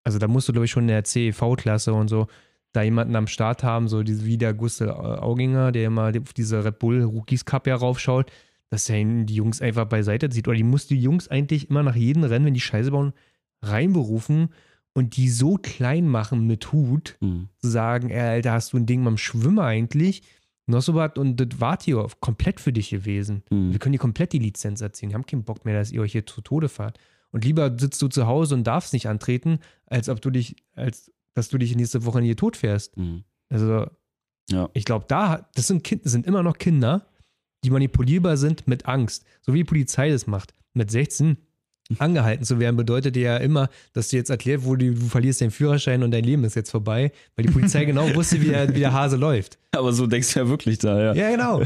[0.04, 2.28] Also da musst du, glaube ich, schon in der CEV-Klasse und so
[2.76, 6.80] da jemanden am Start haben, so wie der Gustl Auginger, der immer auf diese Red
[6.80, 8.32] Bull Rookies Cup ja raufschaut,
[8.70, 10.48] dass er die Jungs einfach beiseite zieht.
[10.48, 13.14] Oder die muss die Jungs eigentlich immer nach jedem Rennen, wenn die Scheiße bauen,
[13.62, 14.50] reinberufen
[14.94, 17.50] und die so klein machen mit Hut, Hm.
[17.62, 20.24] zu sagen, ey, Alter, hast du ein Ding beim Schwimmen eigentlich?
[20.68, 23.44] Noch so was und das war hier komplett für dich gewesen.
[23.50, 23.72] Hm.
[23.72, 25.10] Wir können dir komplett die Lizenz erziehen.
[25.10, 26.98] Die haben keinen Bock mehr, dass ihr euch hier zu Tode fahrt.
[27.32, 31.12] Und lieber sitzt du zu Hause und darfst nicht antreten, als ob du dich, als
[31.36, 32.96] dass du dich nächste Woche in ihr tot fährst.
[32.96, 33.24] Hm.
[33.50, 33.86] Also,
[34.50, 34.70] Ja.
[34.74, 37.06] ich glaube, da, das sind, kind, das sind immer noch Kinder,
[37.64, 39.24] die manipulierbar sind mit Angst.
[39.42, 40.54] So wie die Polizei das macht.
[40.74, 41.38] Mit 16
[42.00, 46.02] angehalten zu werden, bedeutet ja immer, dass du jetzt erklärt wurde, du verlierst deinen Führerschein
[46.02, 48.92] und dein Leben ist jetzt vorbei, weil die Polizei genau wusste, wie der, wie der
[48.94, 49.60] Hase läuft.
[49.72, 51.14] Aber so denkst du ja wirklich da, ja.
[51.14, 51.62] Ja, genau.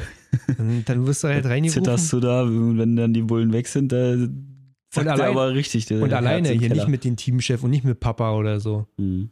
[0.58, 1.84] Und dann wirst du halt reingerufen.
[1.84, 5.86] Zitterst du da, wenn dann die Bullen weg sind, da sagt der allein- aber richtig.
[5.86, 6.76] Der Und alleine, hier Keller.
[6.76, 8.88] nicht mit dem Teamchef und nicht mit Papa oder so.
[8.98, 9.30] Hm.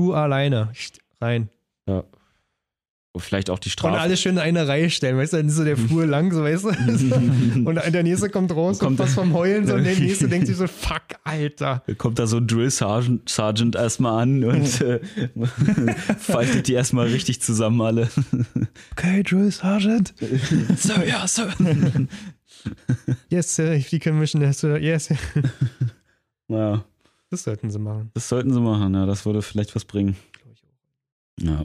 [0.00, 0.70] Du alleine.
[1.20, 1.50] Rein.
[1.86, 2.04] Ja.
[3.18, 3.98] Vielleicht auch die Und Strafe.
[3.98, 6.42] alle schön in eine Reihe stellen, weißt du, dann ist so der Flur lang, so
[6.42, 6.68] weißt du.
[7.68, 10.46] Und der nächste kommt raus Kommt- und fast vom Heulen so und der nächste denkt
[10.46, 11.82] sich so, fuck, Alter.
[11.98, 15.00] Kommt da so ein Drill Sergeant, Sergeant erstmal an und äh,
[16.18, 18.08] faltet die erstmal richtig zusammen alle.
[18.92, 20.14] Okay, Drill Sergeant.
[20.78, 21.42] so, ja, so.
[23.28, 24.78] Yes, sir, if you can mission this, sir.
[24.78, 25.08] Yes.
[26.48, 26.84] Ja,
[27.30, 28.10] Das sollten sie machen.
[28.14, 30.16] das sollten sie machen, ja, das würde vielleicht was bringen.
[31.40, 31.64] Ja.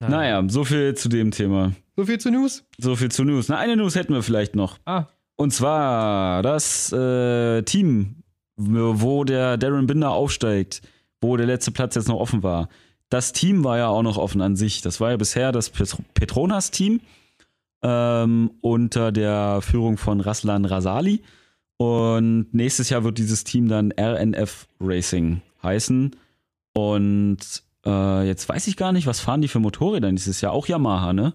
[0.00, 1.72] Naja, so viel zu dem Thema.
[1.96, 2.64] So viel zu News.
[2.78, 3.48] So viel zu News.
[3.48, 4.78] Na, eine News hätten wir vielleicht noch.
[4.84, 8.16] Ah, Und zwar das äh, Team,
[8.56, 10.82] wo der Darren Binder aufsteigt,
[11.22, 12.68] wo der letzte Platz jetzt noch offen war.
[13.08, 14.82] Das Team war ja auch noch offen an sich.
[14.82, 17.00] Das war ja bisher das Pet- Petronas-Team
[17.82, 21.22] ähm, unter der Führung von Raslan Rasali.
[21.78, 26.16] Und nächstes Jahr wird dieses Team dann RNF Racing heißen.
[26.74, 27.38] Und
[27.84, 30.52] äh, jetzt weiß ich gar nicht, was fahren die für Motorräder dieses Jahr?
[30.52, 31.34] Auch Yamaha, ne?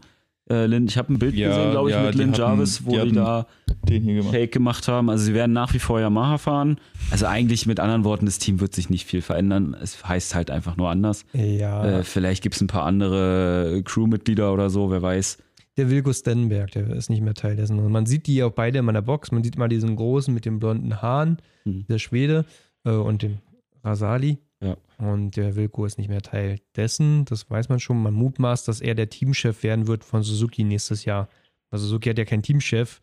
[0.49, 2.91] Äh, Lin, ich habe ein Bild Ja, gesehen, glaube ich, ja, mit Lynn Jarvis, wo
[2.91, 3.45] die die, da
[3.87, 4.33] Den hier gemacht.
[4.33, 5.09] Fake gemacht haben.
[5.09, 6.79] Also sie werden nach wie vor Yamaha fahren.
[7.11, 9.75] Also eigentlich mit anderen Worten, das Team wird sich nicht viel verändern.
[9.81, 11.25] Es heißt halt einfach nur anders.
[11.33, 11.99] ja.
[11.99, 15.37] Äh, vielleicht gibt es ein paar andere Crewmitglieder oder so, wer weiß.
[15.81, 17.79] Der Wilko Stenberg, der ist nicht mehr Teil dessen.
[17.79, 19.31] Und man sieht die auch beide in meiner Box.
[19.31, 21.85] Man sieht mal diesen großen mit den blonden Haaren, Mhm.
[21.89, 22.45] der Schwede,
[22.83, 23.39] äh, und den
[23.83, 24.37] Rasali.
[24.61, 24.77] Ja.
[24.99, 27.25] Und der Wilko ist nicht mehr Teil dessen.
[27.25, 27.99] Das weiß man schon.
[27.99, 31.29] Man mutmaßt, dass er der Teamchef werden wird von Suzuki nächstes Jahr.
[31.71, 33.01] Also Suzuki hat ja keinen Teamchef,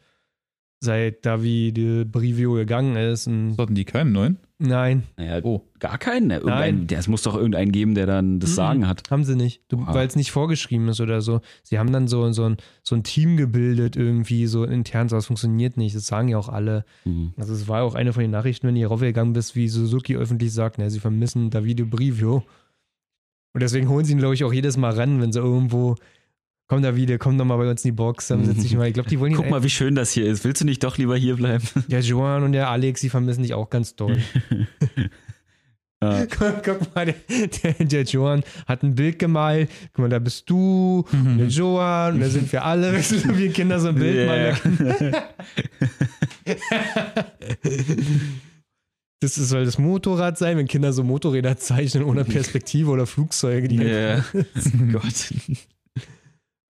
[0.78, 3.26] seit Davide Brivio gegangen ist.
[3.26, 4.38] Und Hatten die keinen neuen?
[4.58, 5.62] Nein, Naja, Oh.
[5.78, 6.26] gar keinen.
[6.28, 6.40] Ne?
[6.44, 6.86] Nein.
[6.92, 8.54] es muss doch irgendeinen geben, der dann das.
[8.54, 9.10] Sagen hat.
[9.10, 9.62] haben sie nicht.
[9.70, 11.40] Weil es nicht vorgeschrieben ist oder so.
[11.62, 15.08] Sie haben dann so, so, ein, so ein Team gebildet irgendwie, so intern.
[15.08, 15.94] So, das funktioniert nicht.
[15.94, 16.84] Das sagen ja auch alle.
[17.04, 17.32] Mhm.
[17.36, 20.16] Also es war auch eine von den Nachrichten, wenn du hier raufgegangen bist, wie Suzuki
[20.16, 22.42] öffentlich sagt, ne, sie vermissen Davide Brivio.
[23.54, 25.96] Und deswegen holen sie ihn, glaube ich, auch jedes Mal ran, wenn sie irgendwo,
[26.68, 28.86] komm Davide, komm doch mal bei uns in die Box, dann setz dich mal.
[28.86, 30.44] Ich glaube, die wollen Guck mal, wie schön das hier ist.
[30.44, 31.64] Willst du nicht doch lieber hier bleiben?
[31.88, 34.18] Der Joan und der Alex, die vermissen dich auch ganz doll.
[36.00, 36.26] Ja.
[36.26, 39.68] guck, guck mal, der, der, Joan hat ein Bild gemalt.
[39.92, 42.96] Guck mal, da bist du, und der Joan, und da sind wir alle.
[42.96, 45.12] Wie Kinder so ein Bild malen.
[49.18, 53.66] Das ist, soll das Motorrad sein, wenn Kinder so Motorräder zeichnen ohne Perspektive oder Flugzeuge.
[53.66, 54.24] Die Ja.
[54.92, 55.32] Gott.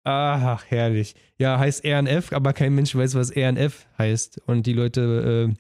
[0.08, 1.16] Ach, herrlich.
[1.40, 4.40] Ja, heißt RNF, aber kein Mensch weiß, was RNF heißt.
[4.46, 5.56] Und die Leute, äh,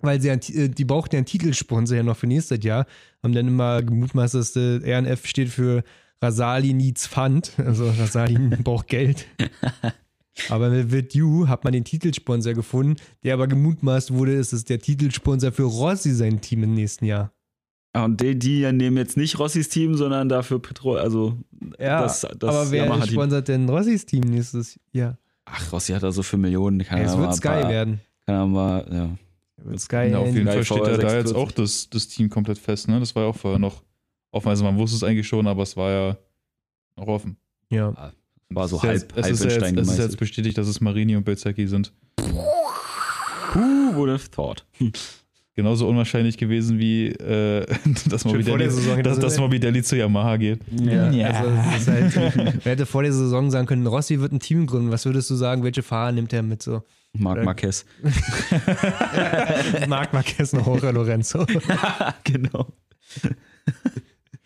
[0.00, 2.86] weil sie, ein, äh, die brauchten ja einen Titelsponsor ja noch für nächstes Jahr,
[3.22, 5.82] haben dann immer gemutmaßt, dass äh, RNF steht für
[6.22, 7.52] Rasali Needs Fund.
[7.58, 9.26] Also Rasali braucht Geld.
[10.48, 14.64] Aber mit With You hat man den Titelsponsor gefunden, der aber gemutmaßt wurde, ist es
[14.64, 17.32] der Titelsponsor für Rossi sein Team im nächsten Jahr.
[17.92, 21.36] Ah, Und die, die nehmen jetzt nicht Rossis Team, sondern dafür Petrol, also
[21.78, 23.12] Ja, das, das aber wer Yamaha-Team.
[23.12, 25.18] sponsert denn Rossis Team nächstes Jahr?
[25.44, 26.84] Ach, Rossi hat da so viele Millionen.
[26.84, 28.00] Kann Ja, es wird Sky paar- werden.
[28.26, 29.10] Kann er mal, ja.
[29.64, 31.36] Wird Sky Ja, auf jeden Fall steht ja da jetzt 46.
[31.36, 33.00] auch das, das Team komplett fest, ne?
[33.00, 33.82] Das war ja auch vorher noch
[34.30, 34.48] offen.
[34.48, 36.16] Also man wusste es eigentlich schon, aber es war ja
[36.96, 37.36] noch offen.
[37.70, 38.12] Ja.
[38.50, 39.98] War so es ist halb, jetzt, es halb ist in ja Stein jetzt, es ist
[39.98, 41.92] jetzt bestätigt, dass es Marini und Belzacki sind.
[43.54, 44.64] Who would have thought?
[45.60, 47.66] Genauso unwahrscheinlich gewesen wie, äh,
[48.08, 50.60] dass, Morbidelli, Saison dass, dass Morbidelli zu Yamaha geht.
[50.70, 54.40] Ja, Also, es ist halt, wer hätte vor der Saison sagen können, Rossi wird ein
[54.40, 54.90] Team gründen.
[54.90, 56.82] Was würdest du sagen, welche Fahrer nimmt er mit so?
[57.12, 57.84] Marc Äh, Marquez.
[59.86, 61.44] Marc Marquez und Jorge Lorenzo.
[62.24, 62.68] genau.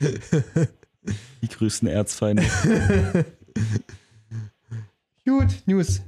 [0.00, 2.42] Die größten Erzfeinde.
[5.24, 6.02] Gut, News.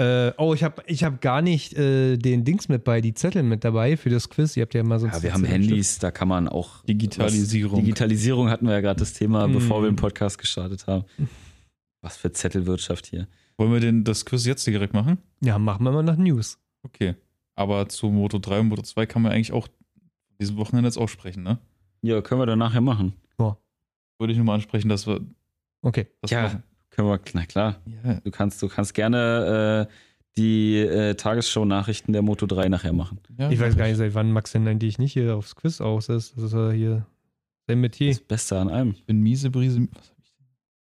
[0.00, 3.42] Äh, oh, ich habe ich hab gar nicht äh, den Dings mit bei, die Zettel
[3.42, 4.56] mit dabei für das Quiz.
[4.56, 6.82] Ihr habt ja mal so Ja, wir haben Handys, da kann man auch.
[6.84, 7.78] Digitalisierung.
[7.78, 9.52] Was, Digitalisierung hatten wir ja gerade das Thema, Mm.
[9.52, 11.04] bevor wir den Podcast gestartet haben.
[12.00, 13.28] Was für Zettelwirtschaft hier.
[13.58, 15.18] Wollen wir den, das Quiz jetzt direkt machen?
[15.42, 16.58] Ja, machen wir mal nach News.
[16.82, 17.14] Okay.
[17.54, 19.68] Aber zu Moto 3 und Moto 2 kann man eigentlich auch
[20.40, 21.58] diesen Wochenende jetzt auch sprechen, ne?
[22.00, 23.12] Ja, können wir dann nachher machen.
[24.18, 25.20] Wollte ich nur mal ansprechen, dass wir
[25.82, 26.06] Okay.
[26.22, 26.42] das Ja.
[26.42, 26.62] machen.
[26.90, 27.80] Können wir, na klar.
[28.04, 29.92] Ja, Du kannst, du kannst gerne äh,
[30.36, 33.20] die äh, Tagesschau-Nachrichten der Moto 3 nachher machen.
[33.38, 36.08] ja, Ich weiß gar nicht, seit wann Max denn eigentlich nicht hier aufs Quiz aus
[36.08, 36.36] ist.
[36.36, 37.06] Das ist ja hier
[37.68, 38.10] sein Metier.
[38.10, 38.90] Das Beste an allem.
[38.92, 39.80] Ich bin miese Brise.
[39.92, 40.32] Was hab ich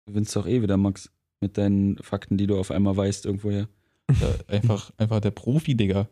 [0.06, 1.10] Du gewinnst doch eh wieder, Max.
[1.40, 3.68] Mit deinen Fakten, die du auf einmal weißt, irgendwoher.
[4.08, 4.16] denn?
[4.20, 6.08] Ja, einfach, einfach der Profi, Digga.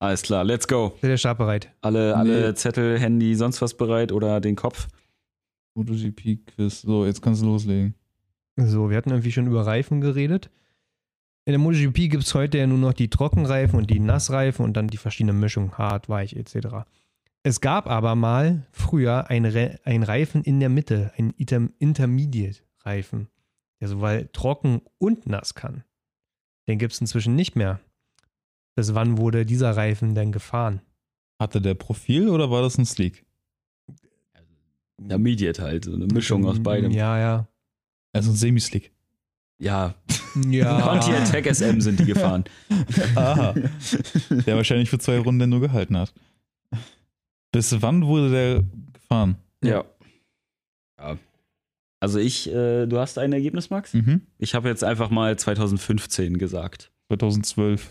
[0.00, 0.92] Alles klar, let's go.
[0.94, 1.72] Ist der Start bereit?
[1.80, 2.54] Alle, alle Nee.
[2.54, 4.86] Zettel, Handy, sonst was bereit oder den Kopf?
[5.74, 6.82] MotoGP-Quiz.
[6.82, 7.94] So, jetzt kannst du loslegen.
[8.66, 10.50] So, wir hatten irgendwie schon über Reifen geredet.
[11.44, 14.76] In der MotoGP gibt es heute ja nur noch die Trockenreifen und die Nassreifen und
[14.76, 16.84] dann die verschiedenen Mischungen, hart, weich etc.
[17.44, 23.28] Es gab aber mal früher ein, Re ein Reifen in der Mitte, ein Inter Intermediate-Reifen,
[23.80, 25.84] der sowohl trocken und nass kann.
[26.66, 27.80] Den gibt es inzwischen nicht mehr.
[28.74, 30.82] Bis wann wurde dieser Reifen denn gefahren?
[31.40, 33.24] Hatte der Profil oder war das ein Sleek?
[34.98, 36.90] Intermediate halt, so eine Mischung aus beidem.
[36.90, 37.48] Ja, ja.
[38.18, 38.92] Also ein Semi-Sleek.
[39.60, 39.94] Ja,
[40.48, 40.80] Ja.
[40.82, 42.44] Conti-Attack SM sind die gefahren.
[43.16, 43.54] Aha.
[44.46, 46.12] Der wahrscheinlich für zwei Runden nur gehalten hat.
[47.52, 49.36] Bis wann wurde der gefahren?
[49.64, 49.84] ja.
[51.00, 51.16] ja.
[52.00, 53.92] Also ich, äh, du hast ein Ergebnis, Max?
[53.92, 54.22] Mhm.
[54.38, 56.92] Ich habe jetzt einfach mal 2015 gesagt.
[57.08, 57.88] 2012.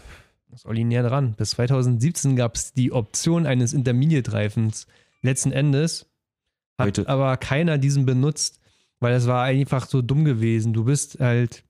[0.50, 1.34] Das ist Olli näher dran.
[1.34, 4.88] Bis 2017 gab es die Option eines Intermediate-Reifens.
[5.22, 6.06] Letzten Endes
[6.78, 8.62] hat Heute- aber keiner diesen benutzt,
[9.00, 10.74] weil es war einfach so dumm gewesen.
[10.74, 11.64] Du bist halt,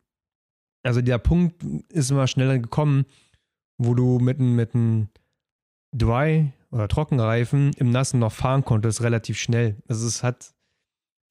[0.83, 3.05] also der Punkt ist immer schneller gekommen,
[3.77, 5.09] wo du mit einem mit einem
[5.95, 9.77] Dry- oder Trockenreifen im Nassen noch fahren konntest, relativ schnell.
[9.87, 10.53] Also es hat,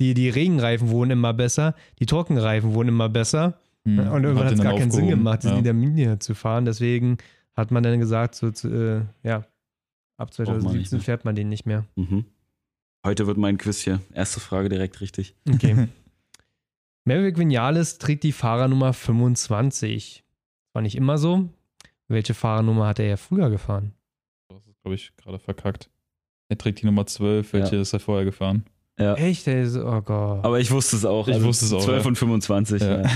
[0.01, 3.59] die, die Regenreifen wurden immer besser, die Trockenreifen wurden immer besser.
[3.85, 3.99] Mhm.
[4.01, 5.59] Und irgendwann hat es gar keinen Sinn gemacht, diesen Ja.
[5.59, 6.65] Intermediate zu fahren.
[6.65, 7.19] Deswegen
[7.55, 9.45] hat man dann gesagt, so, zu, äh, ja,
[10.19, 11.05] ab man nicht 2017 mehr.
[11.05, 11.85] fährt man den nicht mehr.
[11.97, 12.25] Mhm.
[13.07, 14.01] Heute wird mein Quiz hier.
[14.15, 15.37] Erste Frage direkt richtig.
[15.49, 15.87] Okay.
[17.05, 20.25] Maverick Vinales trägt die Fahrernummer 25.
[20.73, 21.49] War nicht immer so.
[22.09, 23.93] Welche Fahrernummer hat er ja früher gefahren?
[24.49, 25.89] Das ist, glaube ich, gerade verkackt.
[26.49, 27.83] Er trägt die Nummer 12, welche Ja.
[27.83, 28.65] ist er vorher gefahren?
[28.99, 29.15] Ja.
[29.15, 29.47] Echt?
[29.47, 30.45] Der ist, oh Gott.
[30.45, 31.29] Aber ich wusste es auch.
[31.29, 32.09] Also Ich wusste es auch, 12 ja.
[32.09, 32.83] und 25.
[32.83, 33.03] Ja.
[33.03, 33.03] Ja.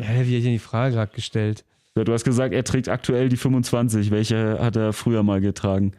[0.00, 1.64] ja, wie denn die Frage gerade gestellt?
[1.96, 4.12] Ja, Du hast gesagt, er trägt aktuell die 25.
[4.12, 5.94] Welche hat er früher mal getragen?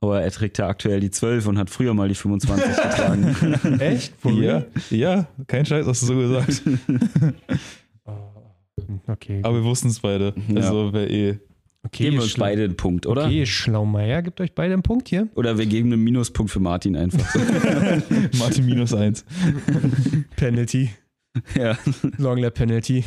[0.00, 3.80] Aber er trägt ja aktuell die 12 und hat früher mal die 25 getragen.
[3.80, 4.14] Echt?
[4.24, 6.62] Ja, ja, kein Scheiß, hast du so gesagt.
[8.04, 9.40] Oh, okay.
[9.42, 10.32] Aber wir wussten es beide.
[10.48, 10.56] Ja.
[10.62, 11.38] Also wäre eh.
[11.82, 13.26] okay, Geben wir uns beide einen Punkt, oder?
[13.26, 15.28] Okay, Schlaumeier gibt euch beide einen Punkt hier.
[15.34, 17.34] Oder wir geben einen Minuspunkt für Martin einfach.
[18.38, 19.26] Martin minus eins.
[20.36, 20.90] Penalty.
[21.54, 21.76] ja.
[22.16, 23.04] Long Lap Penalty.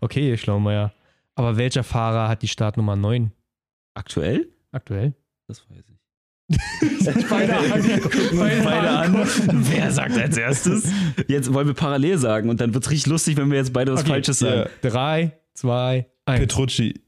[0.00, 0.94] okay, ihr Schlaumeier.
[1.34, 3.30] Aber welcher Fahrer hat die Startnummer 9
[3.94, 4.48] Aktuell?
[4.76, 5.14] Aktuell?
[5.48, 5.96] Das weiß ich.
[7.28, 8.16] Beide angeguckt.
[8.36, 9.26] Beide an.
[9.68, 10.92] Wer sagt als erstes?
[11.26, 13.92] Jetzt wollen wir parallel sagen und dann wird es richtig lustig, wenn wir jetzt beide
[13.92, 14.70] was Okay, Falsches sagen.
[14.82, 14.90] Ja.
[14.90, 16.40] Drei, zwei, eins.
[16.40, 17.00] Petrucci.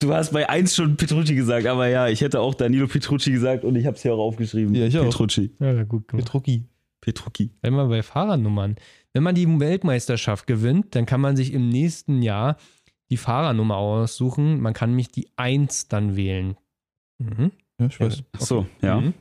[0.00, 3.62] Du hast bei 1 schon Petrucci gesagt, aber ja, ich hätte auch Danilo Petrucci gesagt
[3.64, 4.74] und ich habe es hier auch aufgeschrieben.
[4.74, 5.04] Ja, ich auch.
[5.04, 5.54] Petrucci.
[5.60, 6.24] Ja, gut gemacht.
[6.26, 6.64] Petrucci.
[7.00, 7.50] Petrucci.
[7.62, 8.76] Einmal bei Fahrernummern.
[9.12, 12.56] Wenn man die Weltmeisterschaft gewinnt, dann kann man sich im nächsten Jahr
[13.10, 14.60] die Fahrernummer aussuchen.
[14.60, 16.56] Man kann nämlich die 1 dann wählen.
[17.22, 17.52] Mhm.
[17.78, 18.22] Ja, ich weiß.
[18.32, 19.00] Ach so, ja.
[19.00, 19.14] Mhm.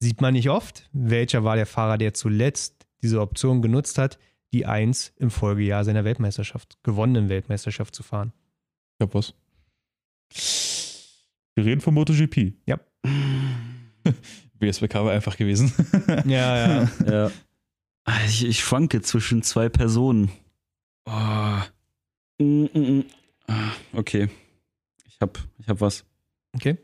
[0.00, 0.88] Sieht man nicht oft.
[0.92, 4.18] Welcher war der Fahrer, der zuletzt diese Option genutzt hat,
[4.52, 8.32] die 1 im Folgejahr seiner Weltmeisterschaft, gewonnenen Weltmeisterschaft zu fahren?
[8.98, 9.34] Ich hab was.
[11.54, 12.54] Wir reden vom MotoGP.
[12.66, 12.78] Ja.
[14.60, 15.72] WSBK war einfach gewesen.
[16.26, 16.90] Ja, ja.
[17.06, 17.30] ja.
[18.04, 20.30] Ah, Ich, ich schwanke zwischen zwei Personen.
[21.06, 21.60] Oh.
[22.38, 23.04] Mm, mm, mm.
[23.48, 24.28] Ah, Okay.
[25.06, 26.04] Ich hab, ich hab was.
[26.54, 26.78] Okay.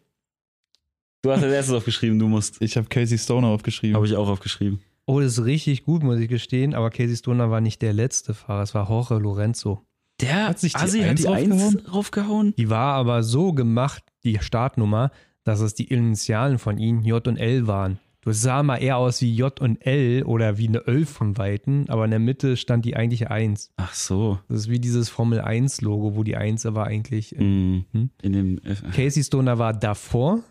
[1.24, 2.60] Du hast als erstes aufgeschrieben, du musst.
[2.60, 3.96] Ich habe Casey Stoner aufgeschrieben.
[3.96, 4.80] Habe ich auch aufgeschrieben.
[5.06, 6.74] Oh, das ist richtig gut, muss ich gestehen.
[6.74, 9.86] Aber Casey Stoner war nicht der letzte Fahrer, es war Jorge Lorenzo.
[10.20, 11.86] Der Hat sich die hat Eins die Eins aufgehauen?
[11.90, 12.54] raufgehauen?
[12.58, 15.10] Die war aber so gemacht, die Startnummer,
[15.44, 17.98] dass es die Initialen von ihnen J und L waren.
[18.20, 21.86] Du sah mal eher aus wie J und L oder wie eine 11 von Weitem,
[21.88, 23.70] aber in der Mitte stand die eigentliche 1.
[23.76, 24.38] Ach so.
[24.48, 27.32] Das ist wie dieses Formel 1 Logo, wo die 1 aber eigentlich.
[27.32, 27.80] Mm.
[27.92, 28.10] Hm?
[28.20, 28.58] In dem.
[28.58, 30.42] Äh, Casey Stoner war davor,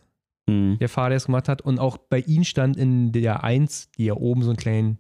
[0.48, 0.76] mm.
[0.80, 4.06] der Fahrer, der es gemacht hat, und auch bei ihm stand in der 1, die
[4.06, 5.00] ja oben so einen kleinen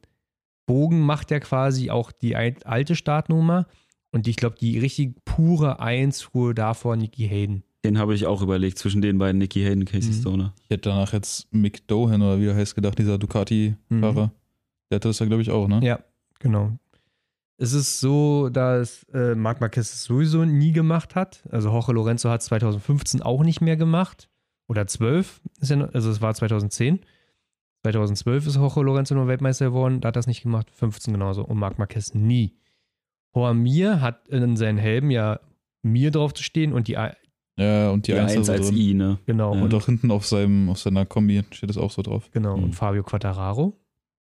[0.65, 3.67] Bogen macht, ja quasi auch die alte Startnummer.
[4.11, 7.63] Und ich glaube, die richtig pure 1 fuhr davor Nicky Hayden.
[7.83, 10.19] Den habe ich auch überlegt, zwischen den beiden Nicky Hayden, Casey Mhm.
[10.19, 10.53] Stoner.
[10.63, 14.31] Ich hätte danach jetzt Mick Dohan oder wie er heißt gedacht, dieser Ducati-Fahrer.
[14.89, 15.81] Der hatte das ja, glaube ich, auch, ne?
[15.83, 15.99] Ja,
[16.39, 16.71] genau.
[17.57, 21.43] Es ist so, dass äh, Marc Marquez es sowieso nie gemacht hat.
[21.49, 24.29] Also Jorge Lorenzo hat es 2015 auch nicht mehr gemacht.
[24.67, 26.99] Oder 12, ist ja, noch- also es war 2010.
[27.85, 30.69] 2012 ist Jorge Lorenzo nur Weltmeister geworden, da hat er es nicht gemacht.
[30.71, 31.43] 15 genauso.
[31.43, 32.55] Und Marc Marquez nie.
[33.35, 35.39] Horst Mir hat in seinen Helmen ja
[35.81, 38.77] Mir drauf zu stehen und die, Ja, und die, Die Eins, Eins als drin.
[38.77, 39.19] I, ne?
[39.25, 39.61] genau, Ja.
[39.63, 42.29] und, auch hinten auf, seinem, auf seiner Kombi steht das auch so drauf.
[42.31, 42.63] genau, Mhm.
[42.65, 43.77] und Fabio Quattararo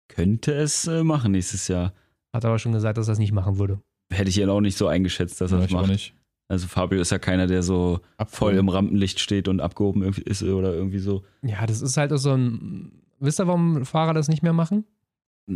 [0.09, 1.93] Könnte es äh, machen nächstes Jahr.
[2.33, 3.81] hat aber schon gesagt, dass er das nicht machen würde.
[4.11, 5.91] Hätte ich ihn auch nicht so eingeschätzt, dass er Ja, das ich auch macht.
[5.91, 6.15] nicht.
[6.53, 10.75] Also Fabio ist ja keiner, der so voll im Rampenlicht steht und abgehoben ist oder
[10.75, 11.23] irgendwie so.
[11.41, 12.93] Ja, das ist halt so ein.
[13.21, 14.85] Wisst ihr, warum Fahrer das nicht mehr machen?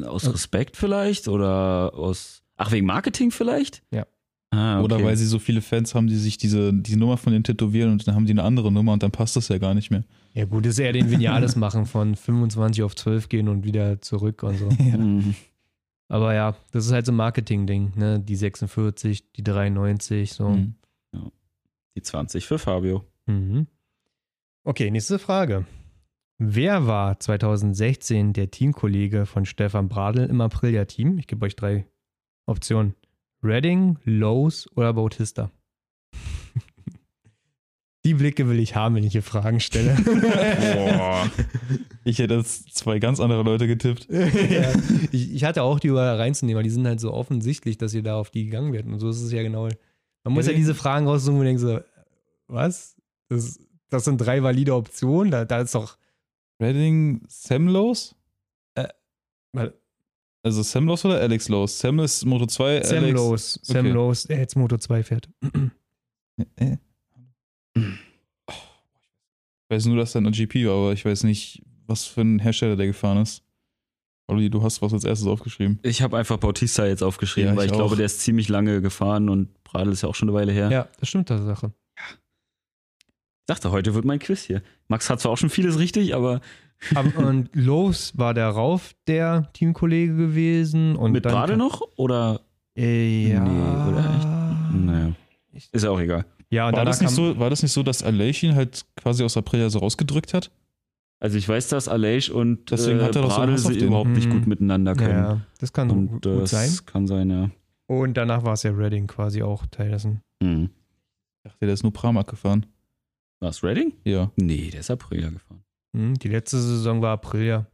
[0.07, 2.43] Aus Respekt vielleicht oder aus.
[2.57, 3.83] Ach, wegen Marketing vielleicht?
[3.91, 4.07] Ja.
[4.49, 4.85] Ah, okay.
[4.85, 7.93] Oder weil sie so viele Fans haben, die sich diese, diese Nummer von denen tätowieren
[7.93, 10.05] und dann haben die eine andere Nummer und dann passt das ja gar nicht mehr.
[10.33, 14.01] Ja, gut, das ist eher den Vinales machen von 25 auf 12 gehen und wieder
[14.01, 14.69] zurück und so.
[14.81, 15.35] Mhm.
[16.09, 18.19] Aber ja, das ist halt so ein Marketing-Ding, ne?
[18.21, 20.51] Die 46, die 93, so.
[20.51, 20.77] Mhm.
[21.97, 23.05] Die 20 für Fabio.
[23.27, 23.67] Mhm.
[24.65, 25.65] Okay, nächste Frage.
[26.39, 31.19] Wer war 2016 der Teamkollege von Stefan Bradl im Aprilia-Team?
[31.19, 31.87] Ich gebe euch drei
[32.45, 32.95] Optionen.
[33.43, 35.51] Redding, Lowe's oder Bautista?
[38.05, 39.97] Die Blicke will ich haben, wenn ich hier Fragen stelle.
[40.05, 41.31] Boah.
[42.05, 44.07] Ich hätte jetzt zwei ganz andere Leute getippt.
[44.11, 44.73] ja.
[45.11, 48.05] ich, ich hatte auch die über reinzunehmen, weil die sind halt so offensichtlich, dass ihr
[48.05, 48.93] da auf die gegangen werdet.
[48.93, 49.69] Und so ist es ja genau.
[50.27, 51.81] Man muss ja diese Fragen raussuchen, wo man denkt so,
[52.49, 52.97] was?
[53.29, 53.59] Das,
[53.91, 55.31] das sind drei valide Optionen.
[55.31, 55.97] Da, da ist doch.
[56.61, 58.15] Redding Sam Lowe's?
[59.53, 59.73] Weil-
[60.43, 61.79] Also Sam Lowe's oder Alex Lowe's?
[61.79, 63.15] Sam ist Moto 2, Sam Alex.
[63.17, 63.61] Lowe's.
[63.63, 63.91] Sam Okay.
[63.95, 65.29] Lowe's, der jetzt Moto 2 fährt.
[66.57, 66.77] Äh.
[67.75, 72.39] Ich weiß nur, dass er ein GP war, aber ich weiß nicht, was für ein
[72.39, 73.43] Hersteller der gefahren ist.
[74.29, 75.79] Olli, du hast was als erstes aufgeschrieben.
[75.83, 77.97] Ich habe einfach Bautista jetzt aufgeschrieben, Ja, weil ich ich glaube, auch.
[77.97, 80.71] der ist ziemlich lange gefahren und Bradl ist ja auch schon eine Weile her.
[80.71, 81.73] Ja, das stimmt Tatsache.
[81.99, 84.63] Ich dachte, heute wird mein Quiz hier.
[84.89, 86.41] Max hat zwar auch schon vieles richtig, aber
[86.95, 90.95] Aber, und Lowe's war der Rauf der Teamkollege gewesen.
[90.97, 91.81] Und mit Bradl noch?
[91.97, 92.41] Oder?
[92.77, 93.41] Äh, ja.
[93.41, 94.75] Nee, oder echt?
[94.85, 95.13] Naja.
[95.53, 96.27] Ich- Ist ja auch egal.
[96.51, 99.25] Ja, und War das, nicht so, war das nicht so, dass Aleix ihn halt quasi
[99.25, 100.51] aus Aprilia so rausgedrückt hat?
[101.19, 103.67] Also ich weiß, dass Aleix und Deswegen äh, hat er doch so einen Bradl Hass
[103.67, 103.89] auf sie den.
[103.89, 104.33] überhaupt nicht Mhm.
[104.33, 105.11] gut miteinander können.
[105.19, 106.71] Ja, das kann Und gut das sein.
[106.87, 107.51] kann sein, ja.
[107.87, 110.21] Und danach war es ja Redding quasi auch Teil dessen.
[110.43, 110.71] Hm.
[111.45, 112.67] Ich dachte, der ist nur Pramac gefahren.
[113.41, 113.93] Was, Redding?
[114.05, 114.31] Ja.
[114.37, 115.63] Nee, der ist Aprilia gefahren.
[115.95, 117.67] Hm, die letzte Saison war April, ja.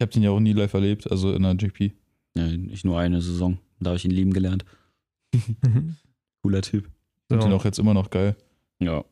[0.00, 1.92] Ich habe den ja auch nie live erlebt, also in der GP.
[2.36, 3.58] Ja, nicht nur eine Saison.
[3.80, 4.64] Da habe ich ihn lieben gelernt.
[6.42, 6.86] Cooler Typ.
[6.86, 7.56] Ich finde den so.
[7.56, 8.36] auch jetzt immer noch geil.
[8.80, 9.04] Ja.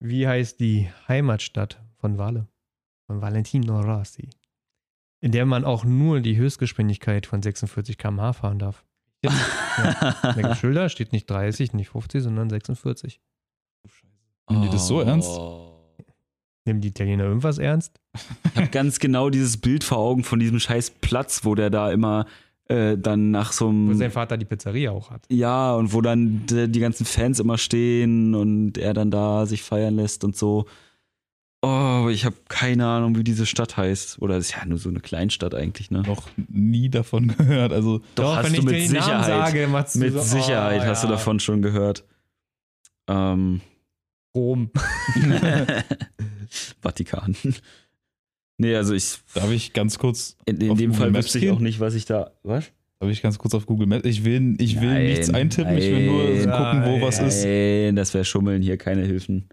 [0.00, 2.46] Wie heißt die Heimatstadt von Valle?
[3.06, 4.30] Von Valentino Rossi.
[5.20, 8.84] In der man auch nur die Höchstgeschwindigkeit von 46 km/h fahren darf.
[9.24, 13.20] In der Schilder steht nicht 30, nicht 50, sondern 46.
[14.50, 15.30] Nehmen die das so ernst?
[15.30, 15.70] Oh.
[16.66, 18.00] Nehmen die Italiener irgendwas ernst?
[18.44, 21.90] Ich habe ganz genau dieses Bild vor Augen von diesem scheiß Platz, wo der da
[21.90, 22.26] immer
[22.68, 23.94] äh, dann nach so Wo einem.
[23.96, 25.26] sein Vater die Pizzeria auch hat.
[25.30, 29.62] Ja, und wo dann die, die ganzen Fans immer stehen und er dann da sich
[29.62, 30.66] feiern lässt und so.
[31.66, 34.20] Oh, ich habe keine Ahnung, wie diese Stadt heißt.
[34.20, 36.02] Oder es ist ja nur so eine Kleinstadt eigentlich, ne?
[36.02, 37.72] Noch nie davon gehört.
[37.72, 39.46] Also, Doch, hast wenn du ich mit den Namen Sicherheit.
[39.46, 42.04] sage, machst du mit so, Sicherheit oh, hast du davon schon gehört.
[43.08, 43.62] Ähm,
[44.34, 44.70] Rom.
[46.82, 47.34] Vatikan.
[48.58, 49.18] nee, also ich.
[49.34, 51.54] darf ich ganz kurz, In, in dem Google Fall Maps wüsste ich gehen?
[51.54, 52.32] auch nicht, was ich da.
[52.42, 52.64] Was?
[53.00, 54.04] darf ich ganz kurz auf Google Maps?
[54.04, 57.44] Ich will, ich will Nein, nichts eintippen, ich will nur nein, gucken, wo was ist.
[57.44, 59.48] Nein, das wäre Schummeln hier, keine Hilfen.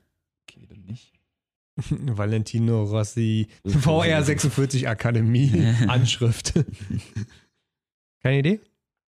[1.89, 5.51] Valentino Rossi, VR 46 Akademie,
[5.87, 6.53] Anschrift.
[8.21, 8.59] Keine Idee?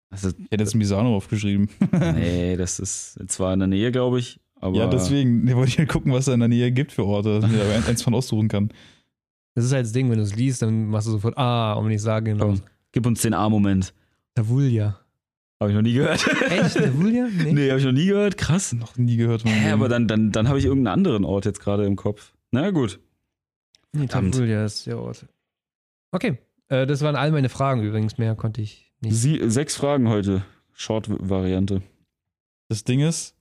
[0.09, 1.69] Also, Ich hätte jetzt Misano aufgeschrieben.
[1.91, 4.77] nee, das ist zwar in der Nähe, glaube ich, aber.
[4.77, 7.39] ja, deswegen nee, wollte ich halt gucken, was da in der Nähe gibt für Orte,
[7.39, 8.69] dass ich mir da eins von aussuchen kann.
[9.55, 11.85] Das ist halt das Ding, wenn du es liest, dann machst du sofort, ah, und
[11.85, 12.47] wenn ich sage, genau.
[12.47, 13.93] Komm, gib uns den A-Moment.
[14.35, 14.97] Tavulja.
[15.59, 16.25] Habe ich noch nie gehört.
[16.49, 16.75] Echt?
[16.75, 17.27] Tavulja?
[17.27, 17.53] Nee.
[17.53, 18.37] nee, habe ich noch nie gehört.
[18.37, 18.73] Krass.
[18.73, 19.43] Noch nie gehört.
[19.45, 22.33] Hä, aber dann, dann, dann habe ich irgendeinen anderen Ort jetzt gerade im Kopf.
[22.51, 22.99] Na gut.
[23.93, 24.07] Nee.
[24.07, 25.25] Tavulja ist der Ort.
[26.11, 26.37] Okay,
[26.67, 28.17] äh, das waren all meine Fragen übrigens.
[28.17, 29.15] Mehr konnte ich nicht.
[29.15, 30.43] Sie, sechs Fragen heute.
[30.73, 31.81] Short-Variante.
[32.69, 33.35] Das Ding ist,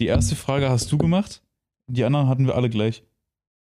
[0.00, 1.42] die erste Frage hast du gemacht,
[1.86, 3.04] die anderen hatten wir alle gleich.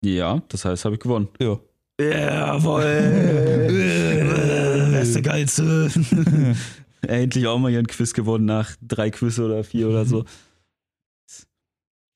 [0.03, 1.27] Ja, das heißt, habe ich gewonnen.
[1.39, 1.59] Ja.
[1.99, 2.81] Jawohl.
[4.91, 5.91] Beste Geilste.
[7.01, 10.25] Endlich auch mal hier ein Quiz gewonnen nach drei Quiz oder vier oder so.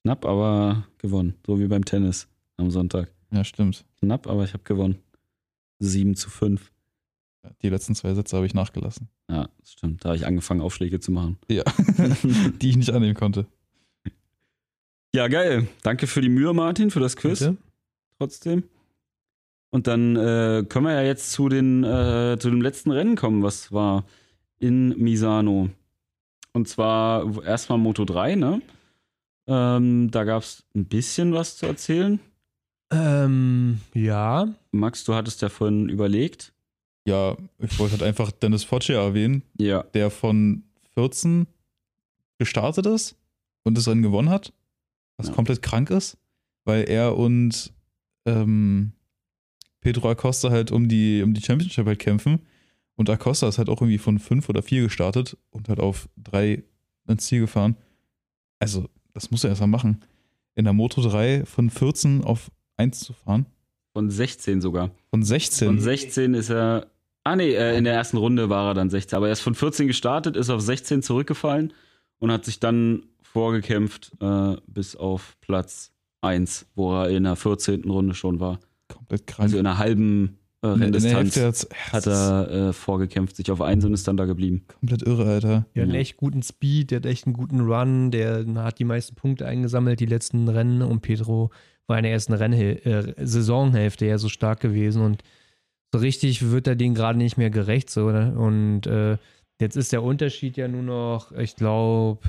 [0.03, 1.35] Knapp, aber gewonnen.
[1.45, 2.27] So wie beim Tennis
[2.57, 3.11] am Sonntag.
[3.31, 3.85] Ja, stimmt.
[3.99, 4.97] Knapp, aber ich habe gewonnen.
[5.79, 6.71] 7 zu 5.
[7.61, 9.09] Die letzten zwei Sätze habe ich nachgelassen.
[9.29, 10.03] Ja, stimmt.
[10.03, 11.37] Da habe ich angefangen, Aufschläge zu machen.
[11.47, 11.63] Ja.
[12.61, 13.45] die ich nicht annehmen konnte.
[15.13, 15.67] Ja, geil.
[15.83, 17.39] Danke für die Mühe, Martin, für das Quiz.
[17.39, 17.57] Bitte?
[18.17, 18.63] trotzdem.
[19.71, 23.43] Und dann äh, können wir ja jetzt zu, den, äh, zu dem letzten Rennen kommen,
[23.43, 24.05] was war
[24.57, 25.69] in Misano.
[26.53, 28.61] Und zwar erstmal Moto 3, ne?
[29.47, 32.19] Ähm, da gab es ein bisschen was zu erzählen.
[32.91, 34.47] Ähm, ja.
[34.71, 36.53] Max, du hattest ja vorhin überlegt.
[37.07, 39.83] Ja, ich wollte halt einfach Dennis Foggia erwähnen, Ja.
[39.93, 40.63] der von
[40.93, 41.47] 14
[42.37, 43.15] gestartet ist
[43.63, 44.53] und das Rennen gewonnen hat,
[45.17, 45.33] was Ja.
[45.33, 46.17] komplett krank ist,
[46.63, 47.73] weil er und
[48.25, 48.91] ähm,
[49.81, 52.39] Pedro Acosta halt um die, um die Championship halt kämpfen.
[52.95, 56.63] Und Acosta ist halt auch irgendwie von 5 oder 4 gestartet und halt auf 3
[57.07, 57.75] ins Ziel gefahren.
[58.57, 60.01] Also, das muss er erst mal machen.
[60.55, 63.45] In der Moto 3 von 14 auf 1 zu fahren.
[63.93, 64.91] Von 16 sogar.
[65.09, 65.67] Von 16.
[65.67, 66.87] Von 16 ist er.
[67.23, 69.17] Ah, nee, äh, in der ersten Runde war er dann 16.
[69.17, 71.73] Aber er ist von 14 gestartet, ist auf 16 zurückgefallen
[72.19, 77.83] und hat sich dann vorgekämpft äh, bis auf Platz 1, wo er in der 14.
[77.89, 78.59] Runde schon war.
[78.87, 79.43] Komplett krank.
[79.45, 80.37] Also in einer halben
[80.73, 84.63] äh, Renndistanz hat er äh, vorgekämpft, sich auf 1 und ist dann da geblieben.
[84.79, 85.65] Komplett irre, Alter.
[85.75, 85.99] Der hat einen Ja.
[85.99, 89.99] echt guten Speed, der hat echt einen guten Run, der hat die meisten Punkte eingesammelt,
[89.99, 91.51] die letzten Rennen und Pedro
[91.87, 92.77] war in der ersten Rennhäl
[93.17, 95.21] äh, Saisonhälfte ja so stark gewesen und
[95.93, 97.89] so richtig wird er denen gerade nicht mehr gerecht.
[97.89, 98.33] So, ne?
[98.37, 99.17] Und äh,
[99.61, 102.19] jetzt ist der Unterschied ja nur noch, ich glaube,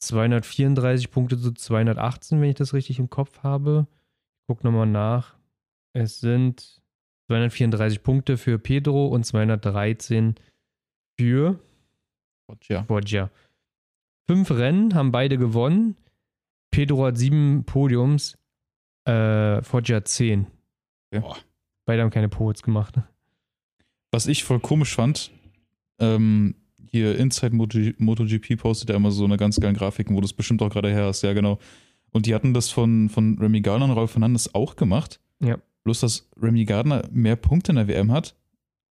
[0.00, 3.86] 234 Punkte zu 218, wenn ich das richtig im Kopf habe.
[3.90, 5.34] Ich guck nochmal nach.
[5.92, 6.79] Es sind
[7.30, 10.34] 234 Punkte für Pedro und 213
[11.16, 11.60] für
[12.68, 12.82] Ja.
[12.82, 13.30] Foggia.
[14.28, 15.96] Fünf Rennen haben beide gewonnen.
[16.72, 18.36] Pedro hat sieben Podiums,
[19.04, 20.48] äh, Foggia zehn.
[21.12, 21.36] Boah.
[21.86, 22.96] Beide haben keine Poets gemacht.
[24.10, 25.30] Was ich voll komisch fand,
[26.00, 26.56] ähm,
[26.90, 30.32] hier Inside Moto, MotoGP postet ja immer so eine ganz geile Grafiken, wo du es
[30.32, 31.60] bestimmt auch gerade her hast, ja genau.
[32.10, 35.20] Und die hatten das von, von Remy Gardner und Rolf Fernandes auch gemacht.
[35.40, 35.58] Ja.
[35.84, 38.36] Bloß, dass Remy Gardner mehr Punkte in der WM hat,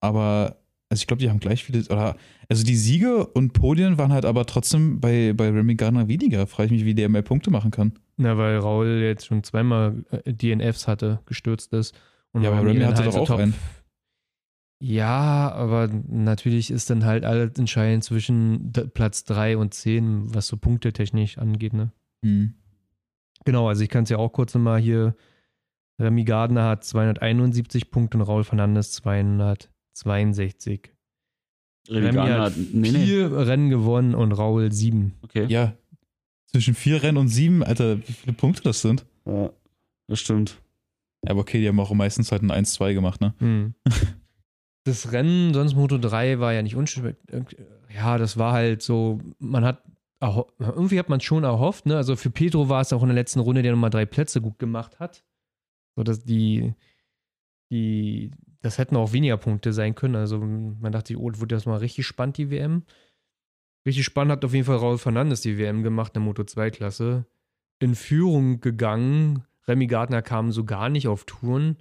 [0.02, 0.60] aber
[0.90, 2.16] also ich glaube, die haben gleich viele, oder
[2.50, 6.48] also die Siege und Podien waren halt aber trotzdem bei, bei Remy Gardner weniger.
[6.48, 7.94] Frage ich mich, wie der mehr Punkte machen kann.
[8.18, 11.96] Na, weil Raul jetzt schon zweimal äh, DNFs hatte, gestürzt ist.
[12.32, 13.54] Und Ja, aber Remy hatte halt doch auch einen.
[14.82, 20.58] Ja, aber natürlich ist dann halt alles entscheidend zwischen Platz 3 und 10, was so
[20.58, 21.92] punktetechnisch angeht, ne?
[22.26, 22.54] Hm.
[23.46, 25.16] Genau, also ich kann es ja auch kurz nochmal hier.
[26.00, 30.92] Remy Gardner hat 271 Punkte und Raul Fernandes 262.
[31.90, 32.54] Remy Remy Gardner hat.
[32.58, 33.06] Nee, nee.
[33.06, 35.16] Vier Rennen gewonnen und Raul sieben.
[35.24, 35.46] Okay.
[35.48, 35.74] Ja,
[36.52, 39.06] zwischen vier Rennen und sieben, Alter, wie viele Punkte das sind.
[39.26, 39.52] Ja,
[40.08, 40.62] das stimmt.
[41.24, 43.34] Ja, aber okay, die haben auch meistens halt ein 1-2 gemacht, ne?
[43.40, 43.74] Hm.
[44.86, 47.14] Das Rennen, sonst Moto 3, war ja nicht unschwer.
[47.94, 49.84] Ja, das war halt so, man hat,
[50.58, 51.98] irgendwie hat man schon erhofft, ne?
[51.98, 54.58] Also für Pedro war es auch in der letzten Runde, der nochmal drei Plätze gut
[54.58, 55.24] gemacht hat.
[56.00, 56.74] So dass die,
[57.72, 58.32] die,
[58.62, 60.16] das hätten auch weniger Punkte sein können.
[60.16, 62.84] Also man dachte, oh, wird das mal richtig spannend, die WM.
[63.86, 67.26] Richtig spannend hat auf jeden Fall Raul Fernandes die WM gemacht in der Moto 2-Klasse.
[67.80, 71.76] In Führung gegangen, Remy Gardner kam so gar nicht auf Touren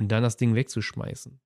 [0.00, 1.38] und dann das Ding wegzuschmeißen.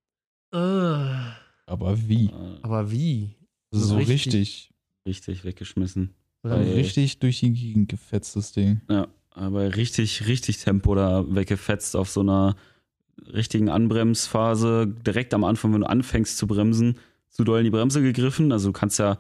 [0.51, 2.29] Aber wie?
[2.29, 3.37] Äh, Aber wie?
[3.71, 4.71] So, So richtig, richtig-
[5.07, 6.15] richtig weggeschmissen.
[6.43, 8.81] so Weil- richtig durch die Gegend gefetzt, das Ding.
[8.89, 12.57] Ja, aber richtig, richtig Tempo da weggefetzt auf so einer
[13.33, 14.87] richtigen Anbremsphase.
[15.07, 16.99] Direkt am Anfang, wenn du anfängst zu bremsen,
[17.31, 18.53] zu doll in die Bremse gegriffen.
[18.53, 19.19] Also du kannst ja,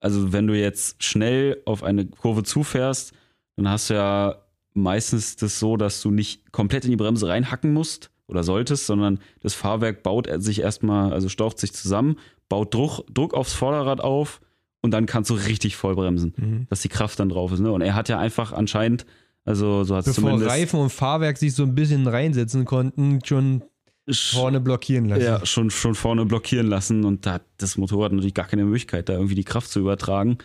[0.00, 3.12] also wenn du jetzt schnell auf eine Kurve zufährst,
[3.56, 4.36] dann hast du ja
[4.74, 9.20] meistens das so, dass du nicht komplett in die Bremse reinhacken musst oder solltest, sondern
[9.40, 12.16] das Fahrwerk baut sich erstmal, also staucht sich zusammen,
[12.48, 14.40] baut Druck, Druck aufs Vorderrad auf
[14.82, 16.66] und dann kannst du richtig voll bremsen, Mhm.
[16.68, 17.60] dass die Kraft dann drauf ist.
[17.60, 17.72] Ne?
[17.72, 19.06] Und er hat ja einfach anscheinend,
[19.46, 23.20] also so hat es Bevor zumindest Reifen und Fahrwerk sich so ein bisschen reinsetzen konnten,
[23.24, 23.62] schon
[24.10, 25.22] vorne blockieren lassen.
[25.22, 29.08] ja, schon, schon vorne blockieren lassen und da hat das Motorrad natürlich gar keine Möglichkeit,
[29.08, 30.38] da irgendwie die Kraft zu übertragen.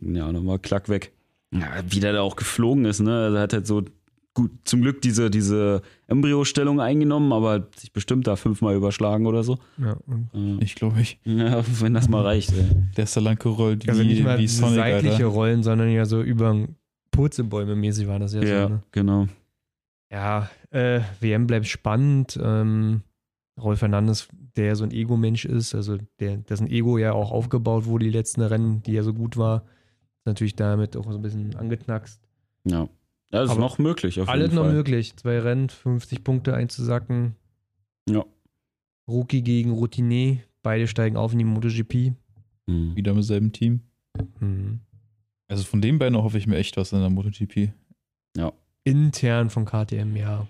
[0.00, 0.14] Mhm.
[0.16, 1.12] Ja, war Klack weg.
[1.52, 3.24] Ja, wie der da auch geflogen ist, ne?
[3.24, 3.82] Also er hat halt so
[4.34, 9.58] gut, zum Glück diese, diese Embryo-Stellung eingenommen, aber sich bestimmt da fünfmal überschlagen oder so.
[9.78, 11.18] Ja, und Äh, Ich glaube, ich.
[11.24, 12.66] Ja, wenn das mal reicht, ey.
[12.96, 15.26] Der ist da lang gerollt also nicht wie, mal wie Sonic, seitliche Alter.
[15.26, 16.68] Rollen, sondern ja so über
[17.18, 18.68] Purzelbäume mäßig war das ja, Ja, so.
[18.74, 18.82] Ne?
[18.92, 19.26] genau.
[20.08, 22.38] Ja, äh, WM bleibt spannend.
[22.40, 23.02] Ähm,
[23.60, 27.86] Rolf Fernandes, der ja so ein Ego-Mensch ist, also der, dessen Ego ja auch aufgebaut
[27.86, 29.64] wurde, die letzten Rennen, die ja so gut war,
[30.20, 32.20] ist natürlich damit auch so ein bisschen angeknackst.
[32.62, 32.88] Ja.
[33.32, 34.72] Das ist Aber noch möglich, auf Alles noch Fall.
[34.74, 35.16] möglich.
[35.16, 37.34] Zwei Rennen, 50 Punkte einzusacken.
[38.08, 38.24] Ja.
[39.08, 42.12] Rookie gegen Routinier, beide steigen auf in die MotoGP.
[42.66, 42.94] Mhm.
[42.94, 43.80] Wieder im selben Team.
[44.38, 44.80] Mhm.
[45.48, 47.72] Also von den beiden hoffe ich mir echt was in der MotoGP.
[48.88, 50.46] Intern von KTM, ja.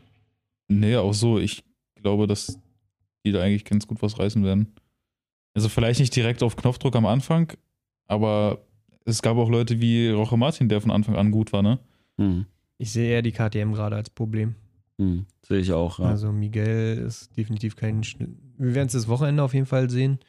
[0.68, 1.38] Nee, auch so.
[1.38, 1.64] Ich
[1.96, 2.58] glaube, dass
[3.24, 4.74] die da eigentlich ganz gut was reißen werden.
[5.54, 7.52] Also vielleicht nicht direkt auf Knopfdruck am Anfang,
[8.06, 8.64] aber
[9.04, 11.80] es gab auch Leute wie Roche Martin, der von Anfang an gut war, ne?
[12.16, 12.46] Mhm.
[12.76, 14.54] Ich sehe eher die KTM gerade als Problem.
[14.98, 15.26] Mhm.
[15.44, 16.04] Sehe ich auch, ja.
[16.04, 18.04] Also Miguel ist definitiv kein.
[18.04, 20.20] Schn Wir werden es das Wochenende auf jeden Fall sehen.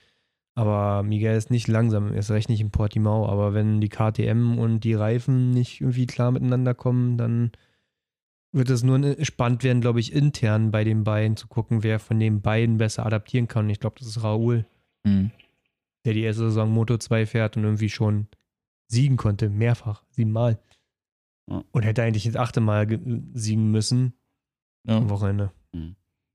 [0.60, 3.28] Aber Miguel ist nicht langsam, erst recht nicht in Portimao.
[3.30, 7.52] Aber wenn die KTM und die Reifen nicht irgendwie klar miteinander kommen, dann
[8.52, 12.20] wird es nur spannend werden, glaube ich, intern bei den beiden zu gucken, wer von
[12.20, 13.66] den beiden besser adaptieren kann.
[13.66, 14.66] Und ich glaube, das ist Raoul,
[15.06, 15.32] Hm.
[16.04, 18.28] der die erste Saison Moto 2 fährt und irgendwie schon
[18.88, 20.60] siegen konnte, mehrfach, siebenmal.
[21.50, 21.64] Ja.
[21.72, 23.00] Und hätte eigentlich das achte Mal ge-
[23.34, 24.14] siegen müssen
[24.86, 24.98] Ja.
[24.98, 25.52] am Wochenende.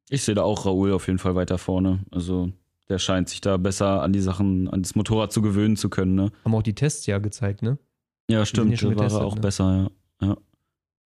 [0.09, 2.05] Ich sehe da auch Raoul auf jeden Fall weiter vorne.
[2.11, 2.53] Also
[2.89, 6.15] der scheint sich da besser an die Sachen, an das Motorrad zu gewöhnen zu können,
[6.15, 6.31] ne?
[6.45, 7.79] Haben auch die Tests ja gezeigt, ne?
[8.29, 9.41] Ja, sind stimmt, ja war er auch ne?
[9.41, 10.29] besser, ja.
[10.29, 10.37] ja.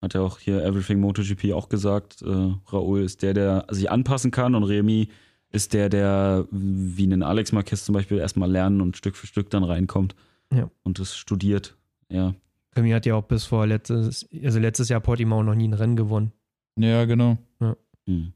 [0.00, 2.22] Hat ja auch hier Everything MotoGP auch gesagt.
[2.22, 5.08] Äh, Raoul ist der, der sich anpassen kann und Remy
[5.50, 9.50] ist der, der wie einen Alex Marquez zum Beispiel erstmal lernen und Stück für Stück
[9.50, 10.14] dann reinkommt
[10.52, 10.70] Ja.
[10.84, 11.76] und das studiert.
[12.10, 12.34] Ja.
[12.76, 15.96] Remy hat ja auch bis vor letztes, also letztes Jahr Portimao noch nie ein Rennen
[15.96, 16.32] gewonnen.
[16.78, 17.38] Ja, genau.
[18.06, 18.32] Hm.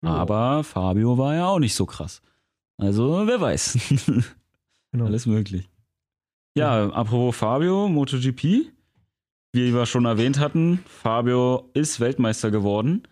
[0.00, 2.22] Aber Fabio war ja auch nicht so krass.
[2.78, 3.78] Also, wer weiß.
[4.92, 5.06] Genau.
[5.06, 5.68] Alles möglich.
[6.56, 8.70] Ja, apropos Fabio, MotoGP.
[9.52, 13.02] Wie wir schon erwähnt hatten, Fabio ist Weltmeister geworden.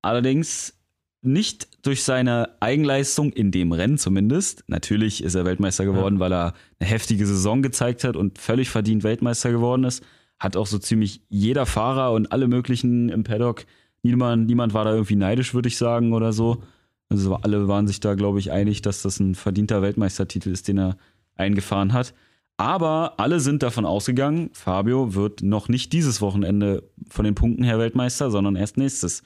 [0.00, 0.72] Allerdings
[1.20, 4.64] nicht durch seine Eigenleistung in dem Rennen zumindest.
[4.68, 9.02] Natürlich ist er Weltmeister geworden, weil er eine heftige Saison gezeigt hat und völlig verdient
[9.02, 10.02] Weltmeister geworden ist.
[10.38, 13.66] Hat auch so ziemlich jeder Fahrer und alle möglichen im Paddock.
[14.02, 16.62] Niemand, niemand war da irgendwie neidisch, würde ich sagen, oder so.
[17.08, 20.78] Also alle waren sich da, glaube ich, einig, dass das ein verdienter Weltmeistertitel ist, den
[20.78, 20.96] er
[21.36, 22.14] eingefahren hat.
[22.58, 27.78] Aber alle sind davon ausgegangen, Fabio wird noch nicht dieses Wochenende von den Punkten her
[27.78, 29.22] Weltmeister, sondern erst nächstes.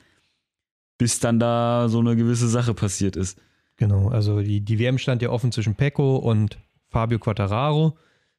[0.98, 3.40] Bis dann da so eine gewisse Sache passiert ist.
[3.76, 6.58] Genau, also die, die WM stand ja offen zwischen Pecco und
[6.90, 7.96] Fabio Quattararo.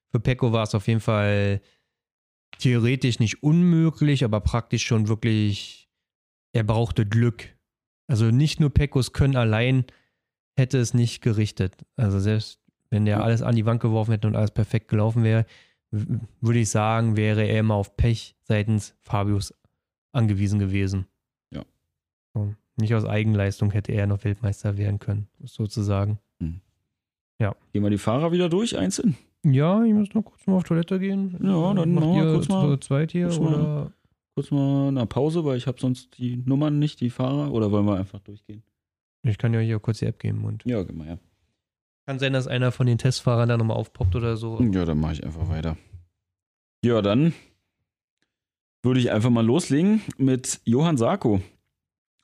[0.10, 1.60] Für Pecco war es auf jeden Fall
[2.60, 5.90] theoretisch nicht unmöglich, aber praktisch schon wirklich,
[6.54, 7.53] er brauchte Glück.
[8.08, 9.86] Also nicht nur Peccos Können allein
[10.56, 11.74] hätte es nicht gerichtet.
[11.96, 13.24] Also selbst wenn der Ja.
[13.24, 15.46] alles an die Wand geworfen hätte und alles perfekt gelaufen wäre,
[16.42, 19.54] würde ich sagen, wäre er immer auf Pech seitens Fabius
[20.12, 21.06] angewiesen gewesen.
[21.52, 21.64] Ja.
[22.34, 26.20] So, nicht aus Eigenleistung hätte er noch Weltmeister werden können, sozusagen.
[27.74, 29.18] Gehen wir die Fahrer wieder durch, einzeln?
[29.44, 31.32] Ja, ich muss noch kurz mal auf Toilette gehen.
[31.42, 33.92] Ja, dann machen wir kurz mal- zu zweit hier kurz mal- oder?
[34.36, 37.52] Kurz mal eine Pause, weil ich habe sonst die Nummern nicht, die Fahrer.
[37.52, 38.64] Oder wollen wir einfach durchgehen?
[39.22, 41.20] Ich kann ja hier kurz die App geben und Ja, geh mal her.
[42.06, 44.60] kann sein, dass einer von den Testfahrern da nochmal aufpoppt oder so.
[44.62, 45.78] Ja, dann mache ich einfach weiter.
[46.84, 47.34] Ja, dann
[48.82, 51.42] würde ich einfach mal loslegen mit Johann Sarko.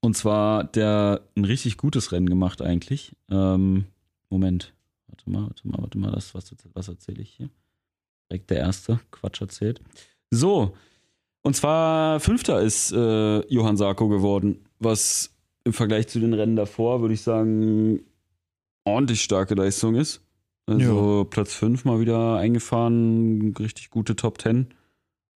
[0.01, 3.15] Und zwar der ein richtig gutes Rennen gemacht eigentlich.
[3.29, 3.85] Ähm,
[4.29, 4.73] Moment.
[5.07, 6.11] Warte mal, warte mal, warte mal.
[6.11, 7.49] Das, was, was erzähle ich hier?
[8.29, 8.99] Direkt der erste.
[9.11, 9.81] Quatsch erzählt.
[10.31, 10.75] So.
[11.41, 17.01] Und zwar Fünfter ist äh, Johann Sarko geworden, was im Vergleich zu den Rennen davor,
[17.01, 18.01] würde ich sagen,
[18.83, 20.21] ordentlich starke Leistung ist.
[20.67, 24.67] Also Platz 5 mal wieder eingefahren, richtig gute Top 10.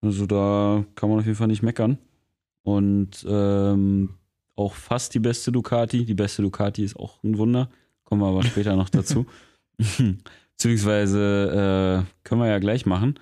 [0.03, 1.99] Also da kann man auf jeden Fall nicht meckern.
[2.63, 4.15] Und ähm,
[4.57, 6.05] auch fast die beste Ducati.
[6.05, 7.71] Die beste Ducati ist auch ein Wunder.
[8.05, 9.27] Kommen wir aber später noch dazu.
[10.57, 13.19] Beziehungsweise äh, können wir ja gleich machen.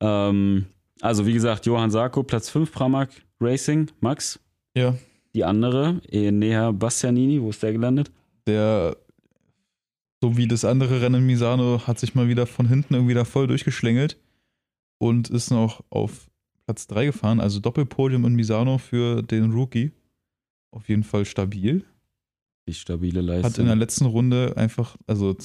[0.00, 0.66] Ähm,
[1.00, 3.90] also wie gesagt, Johann Sarko, Platz 5 Pramac Racing.
[4.00, 4.40] Max,
[4.76, 4.96] Ja.
[5.34, 8.10] die andere, Enea Bastianini, wo ist der gelandet?
[8.46, 8.96] Der,
[10.22, 13.24] so wie das andere Rennen in Misano, hat sich mal wieder von hinten irgendwie da
[13.24, 14.18] voll durchgeschlängelt
[14.98, 16.30] und ist noch auf
[16.64, 17.40] Platz 3 gefahren.
[17.40, 19.92] Also Doppelpodium in Misano für den Rookie.
[20.70, 21.84] Auf jeden Fall stabil.
[22.68, 23.66] Die stabile Hat in Leistung.
[23.66, 25.36] der letzten Runde einfach, also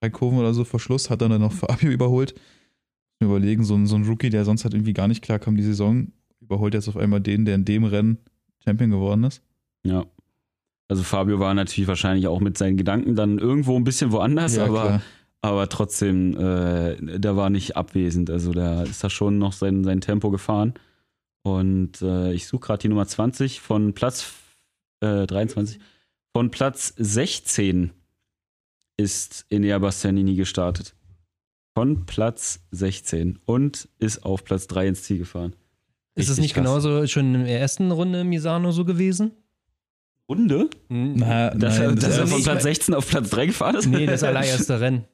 [0.00, 2.34] drei Kurven oder so vor Schluss, hat dann noch Fabio überholt.
[3.20, 5.62] Überlegen, so ein, so ein Rookie, der sonst halt irgendwie gar nicht klar kam die
[5.62, 8.18] Saison, überholt jetzt auf einmal den, der in dem Rennen
[8.64, 9.42] Champion geworden ist.
[9.84, 10.04] ja.
[10.90, 14.80] Also Fabio war natürlich wahrscheinlich auch mit seinen Gedanken dann irgendwo ein bisschen woanders, aber,
[14.80, 15.02] klar.
[15.42, 18.30] aber trotzdem, äh, der war nicht abwesend.
[18.30, 20.72] Also da ist da schon noch sein, sein Tempo gefahren.
[21.42, 24.32] Und äh, ich suche gerade die Nummer 20 von Platz
[25.00, 25.78] äh, 23.
[26.34, 27.90] Von Platz 16
[28.96, 30.94] ist Enea Bastianini gestartet.
[31.78, 35.54] Von Platz 16 und ist auf Platz 3 ins Ziel gefahren.
[36.16, 36.64] Ist es Richtig nicht krass.
[36.82, 39.30] genauso schon in der ersten Runde Misano so gewesen?
[40.28, 40.68] Runde?
[40.88, 43.76] Na, Dass, er, nein, dass er also von Platz mein- 16 auf Platz 3 gefahren
[43.76, 43.86] ist?
[43.86, 45.04] Nee, das allererste Rennen.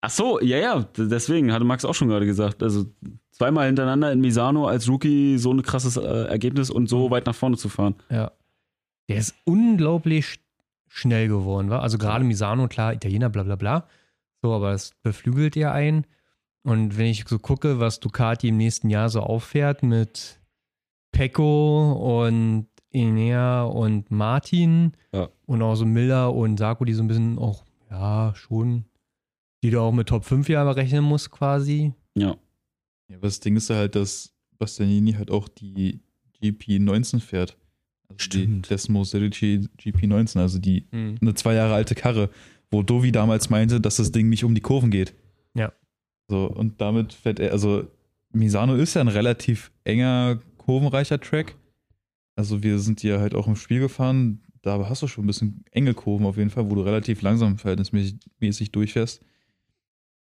[0.00, 2.62] Ach so, ja, ja, deswegen hatte Max auch schon gerade gesagt.
[2.62, 2.86] Also
[3.32, 7.34] zweimal hintereinander in Misano als Rookie so ein krasses äh, Ergebnis und so weit nach
[7.34, 7.96] vorne zu fahren.
[8.10, 8.32] Ja.
[9.10, 10.38] Der ist unglaublich sch-
[10.88, 11.82] schnell geworden, war.
[11.82, 13.86] Also gerade Misano, klar, Italiener, bla bla bla.
[14.42, 16.06] So, aber es beflügelt ja ein.
[16.62, 20.40] Und wenn ich so gucke, was Ducati im nächsten Jahr so auffährt mit
[21.12, 25.28] Pecco und Enea und Martin Ja.
[25.46, 28.84] und auch so Miller und Sarko, die so ein bisschen auch, ja, schon,
[29.62, 31.92] die du auch mit Top 5 Jahren rechnen musst quasi.
[32.14, 32.36] Ja,
[33.08, 36.00] Ja, aber das Ding ist ja halt, dass Bastianini halt auch die
[36.42, 37.56] GP19 fährt.
[38.08, 38.66] Also Stimmt.
[38.66, 42.30] Die Desmo Serici GP19, also die eine zwei Jahre alte Karre,
[42.70, 45.14] wo Dovi damals meinte, dass das Ding nicht um die Kurven geht.
[45.54, 45.72] Ja.
[46.28, 47.86] So, und damit fährt er, also
[48.30, 51.56] Misano ist ja ein relativ enger, kurvenreicher Track.
[52.36, 55.64] Also wir sind ja halt auch im Spiel gefahren, da hast du schon ein bisschen
[55.70, 59.22] enge Kurven auf jeden Fall, wo du relativ langsam verhältnismäßig mäßig durchfährst.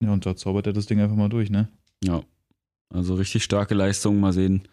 [0.01, 1.69] Ja, und da zaubert er das Ding einfach mal durch, ne?
[2.03, 2.21] ja.
[2.89, 4.19] Also richtig starke Leistung.
[4.19, 4.67] Mal sehen,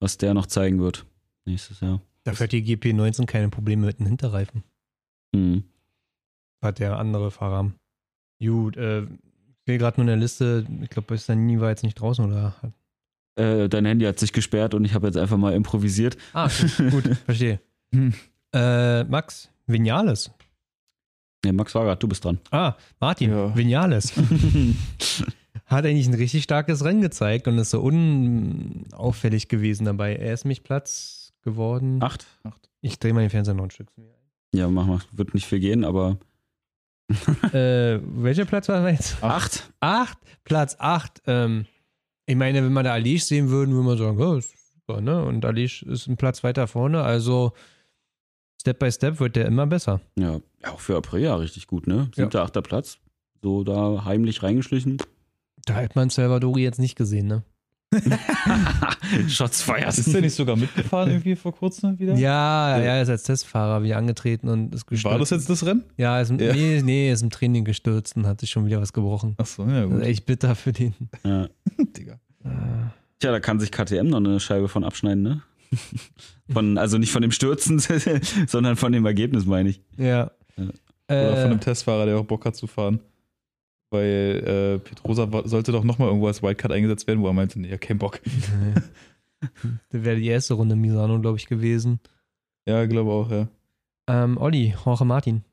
[0.00, 1.06] was der noch zeigen wird
[1.44, 2.02] nächstes Jahr.
[2.24, 4.64] Da fährt die GP19 keine Probleme mit den Hinterreifen.
[5.32, 5.64] Mhm.
[6.62, 7.72] Hat der andere Fahrer.
[8.42, 9.08] Gut, äh, ich
[9.66, 12.72] sehe gerade nur in der Liste, ich glaube, Bastianini war jetzt nicht draußen oder hat.
[13.36, 16.16] Äh, dein Handy hat sich gesperrt und ich habe jetzt einfach mal improvisiert.
[16.32, 17.60] Ah, okay, gut, verstehe.
[17.94, 18.12] Hm.
[18.52, 20.30] Äh, Max, Vinales.
[21.44, 22.38] Ja, Max war grad, du bist dran.
[22.50, 23.56] Ah, Martin, Ja.
[23.56, 24.12] Vinales.
[25.66, 30.16] Hat eigentlich ein richtig starkes Rennen gezeigt und ist so unauffällig gewesen dabei.
[30.16, 32.02] Er ist mich Platz geworden.
[32.02, 32.26] Acht?
[32.80, 34.12] Ich drehe mal den Fernseher noch ein Stück zu mir.
[34.52, 34.98] Ja, mach mal.
[35.12, 36.18] Wird nicht viel gehen, aber
[37.52, 39.22] äh, welcher Platz war das jetzt?
[39.22, 39.70] acht?
[39.80, 41.22] Acht, Platz acht.
[41.26, 41.66] Ähm,
[42.26, 45.24] ich meine, wenn wir da Alish sehen würden, würde man sagen, ja, ist super, ne?
[45.24, 47.52] Und Alish ist ein Platz weiter vorne, also
[48.60, 50.00] Step by Step wird der immer besser.
[50.18, 52.10] Ja, ja auch für Aprilia richtig gut, ne?
[52.14, 52.98] Siebter, achter Platz.
[53.42, 54.98] So da heimlich reingeschlichen.
[55.64, 57.42] Da hat man Salvadori jetzt nicht gesehen, ne?
[59.28, 59.96] Shots feiert.
[59.96, 62.14] Ist der nicht sogar mitgefahren irgendwie vor kurzem wieder?
[62.14, 65.12] Ja, ja, er ist als Testfahrer wieder angetreten und ist gestürzt.
[65.12, 65.84] War das jetzt das Rennen?
[65.96, 66.52] Ja, er ist, im- Ja.
[66.52, 69.34] Nee, nee, er ist im Training gestürzt und hat sich schon wieder was gebrochen.
[69.38, 70.02] Achso, ja Das ist gut.
[70.02, 70.94] echt bitter für den.
[71.24, 71.48] Ja.
[71.96, 72.20] Digga.
[73.18, 75.42] Tja, da kann sich KTM noch eine Scheibe von abschneiden, ne?
[76.52, 77.78] Von, also nicht von dem Stürzen,
[78.48, 79.80] sondern von dem Ergebnis, meine ich.
[79.96, 80.32] Ja.
[80.56, 80.64] Ja.
[81.08, 82.98] Oder Äh, von einem Testfahrer, der auch Bock hat zu fahren.
[83.90, 87.68] Weil äh, Petrosa sollte doch nochmal irgendwo als Wildcard eingesetzt werden, wo er meinte, nee,
[87.68, 88.20] ja, kein Bock.
[89.90, 91.98] das wäre die erste Runde Misano, glaube ich, gewesen.
[92.66, 93.48] Ja, glaube auch, ja.
[94.08, 95.44] Ähm, Olli, Jorge Martin.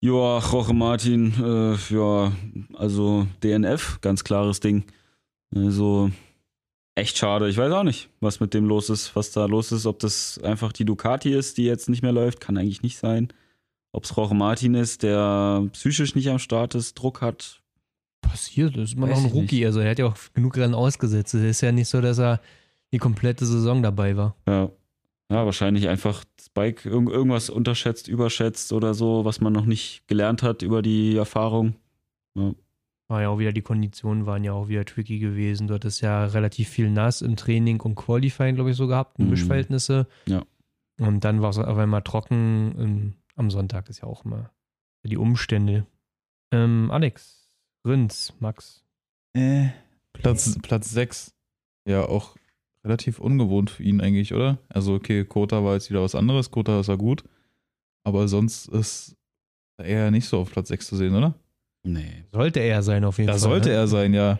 [0.00, 2.32] Ja, Jorge Martin, äh, ja,
[2.74, 4.84] also DNF, ganz klares Ding.
[5.54, 6.10] Also
[6.94, 7.48] echt schade.
[7.48, 9.86] Ich weiß auch nicht, was mit dem los ist, was da los ist.
[9.86, 13.28] Ob das einfach die Ducati ist, die jetzt nicht mehr läuft, kann eigentlich nicht sein.
[13.92, 17.60] Ob es Jorge Martin ist, der psychisch nicht am Start ist, Druck hat.
[18.20, 19.66] Passiert, das ist immer Weiß noch ein Rookie.
[19.66, 21.34] Also er hat ja auch genug Rennen ausgesetzt.
[21.34, 22.40] Es ist ja nicht so, dass er
[22.92, 24.36] die komplette Saison dabei war.
[24.46, 24.70] Ja,
[25.30, 30.06] ja wahrscheinlich einfach das Bike irg irgendwas unterschätzt, überschätzt oder so, was man noch nicht
[30.06, 31.74] gelernt hat über die Erfahrung.
[32.36, 32.52] Ja.
[33.08, 35.66] war ja auch wieder, die Konditionen waren ja auch wieder tricky gewesen.
[35.66, 39.24] Du hattest ja relativ viel nass im Training und Qualifying, glaube ich, so gehabt, in
[39.24, 39.30] Mhm.
[39.32, 40.06] Mischverhältnisse.
[40.26, 40.44] Ja.
[41.00, 43.14] Und dann war es auf einmal trocken.
[43.36, 44.50] Am Sonntag ist ja auch immer
[45.04, 45.86] die Umstände.
[46.52, 47.50] Ähm, Alex,
[47.86, 48.84] Rins, Max.
[49.34, 49.68] Äh,
[50.12, 51.34] Platz, Platz 6.
[51.86, 52.36] Ja, auch
[52.84, 54.58] relativ ungewohnt für ihn eigentlich, oder?
[54.68, 56.50] Also, okay, Kota war jetzt wieder was anderes.
[56.50, 57.24] Kota ist ja gut.
[58.04, 59.16] Aber sonst ist
[59.78, 61.34] er eher nicht so auf Platz 6 zu sehen, oder?
[61.82, 62.24] Nee.
[62.32, 63.40] Sollte er sein, auf jeden Da Fall.
[63.40, 63.74] sollte ne?
[63.74, 64.38] er sein, ja.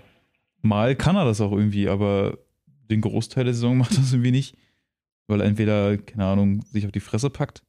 [0.63, 4.33] Mal kann er das auch irgendwie, aber den Großteil der Saison macht er das irgendwie
[4.33, 4.57] nicht.
[5.27, 7.63] Weil er entweder, keine Ahnung, sich auf die Fresse packt,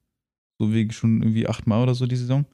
[0.61, 2.45] so wie schon irgendwie achtmal oder so die Saison,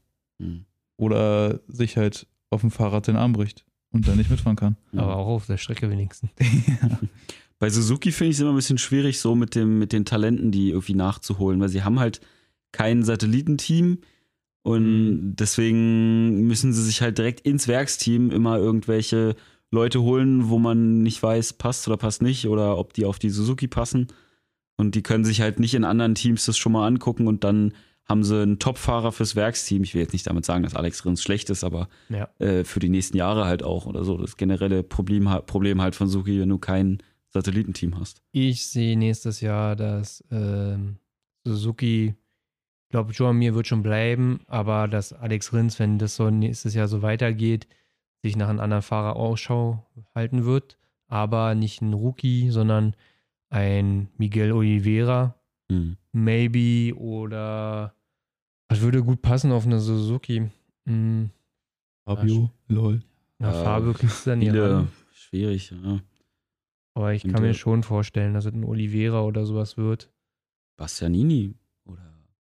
[0.41, 0.66] Hm.
[0.97, 4.78] oder sich halt auf dem Fahrrad den Arm bricht und dann nicht mitfahren kann.
[4.95, 6.30] Aber auch auf der Strecke wenigstens.
[7.60, 10.51] Bei Suzuki finde ich es immer ein bisschen schwierig, so mit, dem, mit den Talenten,
[10.51, 12.22] die irgendwie nachzuholen, weil sie haben halt
[12.72, 13.97] kein Satellitenteam
[14.64, 19.36] und deswegen müssen sie sich halt direkt ins Werksteam immer irgendwelche
[19.72, 23.30] Leute holen, wo man nicht weiß, passt oder passt nicht oder ob die auf die
[23.32, 24.08] Suzuki passen.
[24.78, 27.74] Und die können sich halt nicht in anderen Teams das schon mal angucken und dann
[28.10, 29.84] haben sie einen Top-Fahrer fürs Werksteam.
[29.84, 32.30] Ich will jetzt nicht damit sagen, dass Alex Rins schlecht ist, aber Ja.
[32.39, 34.18] äh, für die nächsten Jahre halt auch oder so.
[34.18, 36.99] Das generelle Problem, Problem halt von Suzuki, wenn du kein
[37.30, 38.22] Satellitenteam hast.
[38.32, 40.97] Ich sehe nächstes Jahr, dass ähm,
[41.43, 42.16] Suzuki,
[42.86, 46.74] ich glaube, Joan Mir wird schon bleiben, aber dass Alex Rins, wenn das so nächstes
[46.74, 47.68] Jahr so weitergeht,
[48.24, 49.86] sich nach einem anderen Fahrer Ausschau
[50.16, 50.78] halten wird.
[51.10, 52.95] Aber nicht ein Rookie, sondern
[53.49, 55.36] ein Miguel Oliveira,
[55.70, 55.97] Hm.
[56.14, 57.93] maybe, oder
[58.70, 60.49] was würde gut passen auf eine Suzuki?
[60.86, 61.30] Hm,
[62.05, 63.01] Fabio, lol.
[63.39, 64.88] na, Äh, Fabio kriegst du dann nicht ran.
[65.11, 65.99] schwierig, ja.
[66.93, 70.11] Aber ich Und, kann äh, mir schon vorstellen, dass es ein Oliveira oder sowas wird.
[70.78, 71.53] Bastianini
[71.86, 72.13] oder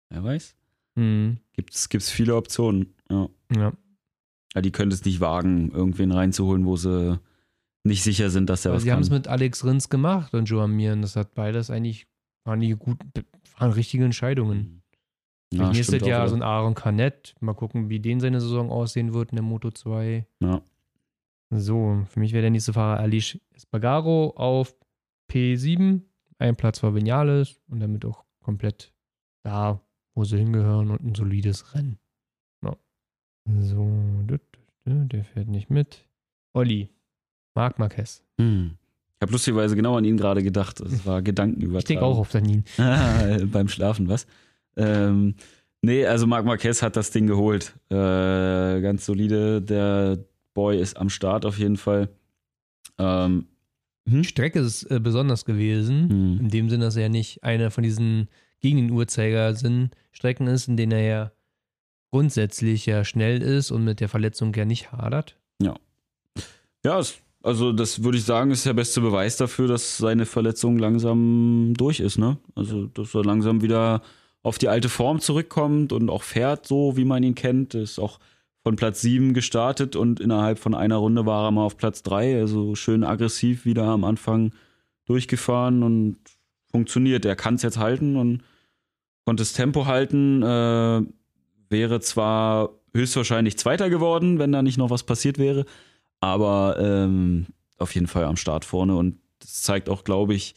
[0.08, 0.54] wer weiß.
[0.96, 2.94] Hm, Gibt's, gibt's viele Optionen.
[3.10, 3.28] Ja.
[3.54, 3.72] ja.
[4.54, 7.18] ja, die können es nicht wagen, irgendwen reinzuholen, wo sie
[7.84, 10.44] nicht sicher sind, dass er Aber was sie haben es mit Alex Rins gemacht und
[10.46, 10.92] Joan Mir.
[10.92, 12.06] Und das hat beides eigentlich,
[12.44, 12.98] waren die gut,
[13.58, 14.81] waren richtige Entscheidungen.
[15.52, 17.34] Ja, nächstes Jahr so ein Aaron Canet.
[17.40, 20.26] Mal gucken, wie den seine Saison aussehen wird in der Moto 2.
[20.40, 20.62] Ja.
[21.50, 24.74] So, für mich wäre der nächste Fahrer Alish Espargaro auf
[25.30, 26.00] P7.
[26.38, 28.92] Ein Platz vor Vinales und damit auch komplett
[29.44, 29.80] da,
[30.14, 31.98] wo sie hingehören und ein solides Rennen.
[32.64, 32.76] Ja.
[33.60, 33.90] So,
[34.86, 36.06] der fährt nicht mit.
[36.54, 36.88] Olli,
[37.54, 38.24] Marc Marquez.
[38.38, 38.72] Hm.
[39.16, 40.80] Ich habe lustigerweise genau an ihn gerade gedacht.
[40.80, 41.78] Das war Gedankenübertragung.
[41.78, 42.64] Ich denke auch auf Danin.
[42.78, 44.26] Ah, beim Schlafen, was?
[44.76, 45.34] Ähm,
[45.82, 47.74] nee, also Marc Marquez hat das Ding geholt.
[47.90, 47.94] Äh,
[48.80, 49.60] ganz solide.
[49.62, 50.18] Der
[50.54, 52.08] Boy ist am Start auf jeden Fall.
[52.98, 53.46] Ähm,
[54.06, 56.08] Die Strecke ist äh, besonders gewesen.
[56.10, 56.40] hm.
[56.40, 58.28] In dem Sinne, dass er ja nicht einer von diesen
[58.60, 61.32] gegen den Uhrzeigersinn Strecken ist, in denen er ja
[62.10, 65.36] grundsätzlich ja schnell ist und mit der Verletzung ja nicht hadert.
[66.84, 70.78] Ja, es, also das würde ich sagen, ist der beste Beweis dafür, dass seine Verletzung
[70.78, 72.38] langsam durch ist, ne?
[72.56, 74.02] Also, dass er langsam wieder
[74.42, 77.74] auf die alte Form zurückkommt und auch fährt, so wie man ihn kennt.
[77.74, 78.18] Ist auch
[78.62, 82.40] von Platz 7 gestartet und innerhalb von einer Runde war er mal auf Platz 3.
[82.40, 84.52] Also schön aggressiv wieder am Anfang
[85.06, 86.18] durchgefahren und
[86.70, 87.24] funktioniert.
[87.24, 88.42] Er kann es jetzt halten und
[89.24, 90.42] konnte das Tempo halten.
[90.42, 91.02] Äh,
[91.68, 95.64] wäre zwar höchstwahrscheinlich Zweiter geworden, wenn da nicht noch was passiert wäre.
[96.20, 97.46] Aber ähm,
[97.78, 100.54] auf jeden Fall am Start vorne und das zeigt auch, glaube ich,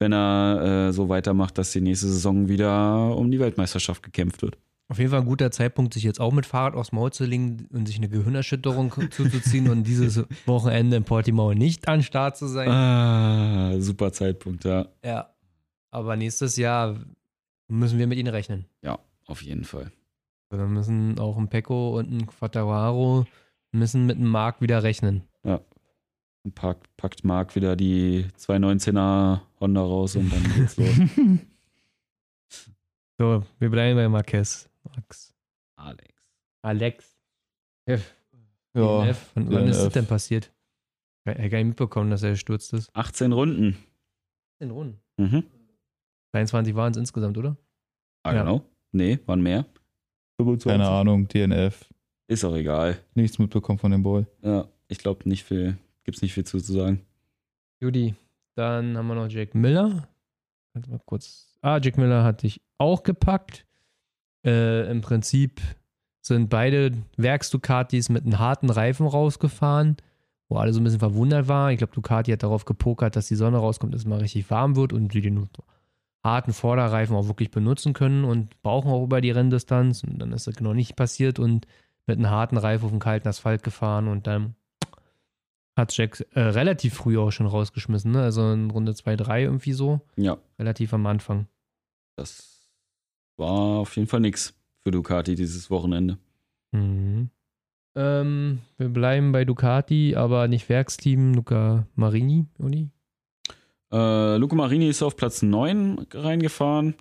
[0.00, 4.58] wenn er äh, so weitermacht, dass die nächste Saison wieder um die Weltmeisterschaft gekämpft wird.
[4.88, 7.68] Auf jeden Fall ein guter Zeitpunkt, sich jetzt auch mit Fahrrad aufs Maul zu legen
[7.72, 12.68] und sich eine Gehirnerschütterung zuzuziehen und dieses Wochenende in Portimao nicht an Start zu sein.
[12.68, 14.88] Ah, super Zeitpunkt, ja.
[15.04, 15.30] Ja.
[15.92, 16.96] Aber nächstes Jahr
[17.68, 18.64] müssen wir mit ihnen rechnen.
[18.82, 19.92] Ja, auf jeden Fall.
[20.50, 23.26] Wir müssen auch ein Pecco und ein Quattararo
[23.70, 25.22] müssen mit dem Marc wieder rechnen.
[26.42, 30.88] Und packt, packt Marc wieder die 219er Honda raus und dann geht's los.
[33.18, 34.68] So, wir bleiben bei Marquez.
[34.96, 35.34] Max.
[35.76, 36.14] Alex.
[36.62, 37.16] Alex.
[37.86, 38.14] F.
[38.74, 39.32] Ja, DNF.
[39.34, 39.92] Und wann ist das DNF.
[39.92, 40.52] denn passiert?
[41.24, 42.88] Er hat gar nicht mitbekommen, dass er gestürzt ist.
[42.94, 43.76] 18 Runden.
[44.58, 45.00] In Runden.
[45.18, 45.44] Mhm.
[46.32, 47.56] 23 waren es insgesamt, oder?
[48.22, 48.42] Ah, Ja.
[48.42, 48.64] genau.
[48.92, 49.66] Nee, waren mehr.
[50.40, 50.70] 25.
[50.70, 51.88] keine Ahnung, DNF.
[52.26, 52.98] Ist auch egal.
[53.14, 54.24] Nichts mitbekommen von dem Boy.
[54.42, 57.04] Ja, ich glaube nicht viel, gibt's nicht viel zu, zu sagen.
[57.80, 58.14] Judy.
[58.56, 60.08] Dann haben wir noch Jack Miller.
[60.74, 61.56] Warte mal kurz.
[61.62, 63.66] Ah, Jack Miller hat dich auch gepackt.
[64.44, 65.60] Äh, Im Prinzip
[66.20, 69.96] sind beide Werks-Ducatis mit einem harten Reifen rausgefahren,
[70.48, 71.72] wo alle so ein bisschen verwundert waren.
[71.72, 74.76] Ich glaube, Ducati hat darauf gepokert, dass die Sonne rauskommt, dass es mal richtig warm
[74.76, 75.48] wird und sie den
[76.22, 80.04] harten Vorderreifen auch wirklich benutzen können und brauchen auch über die Renndistanz.
[80.04, 81.66] Und dann ist das genau nicht passiert und
[82.06, 84.54] mit einem harten Reifen auf dem kalten Asphalt gefahren und dann
[85.76, 88.22] hat Jack äh, relativ früh auch schon rausgeschmissen, ne?
[88.22, 90.00] Also in Runde 2, 3 irgendwie so.
[90.16, 91.46] Ja, Relativ am Anfang.
[92.16, 92.68] das
[93.36, 96.18] war auf jeden Fall nix für Ducati dieses Wochenende.
[96.72, 97.30] Mhm.
[97.96, 102.88] Ähm, wir bleiben bei Ducati, aber nicht Werksteam, Luca Marini, Uli.
[103.92, 106.94] Äh, Luca Marini ist auf Platz 9 reingefahren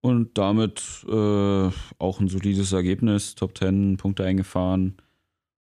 [0.00, 4.96] und damit äh, auch ein solides Ergebnis, Top 10 Punkte eingefahren.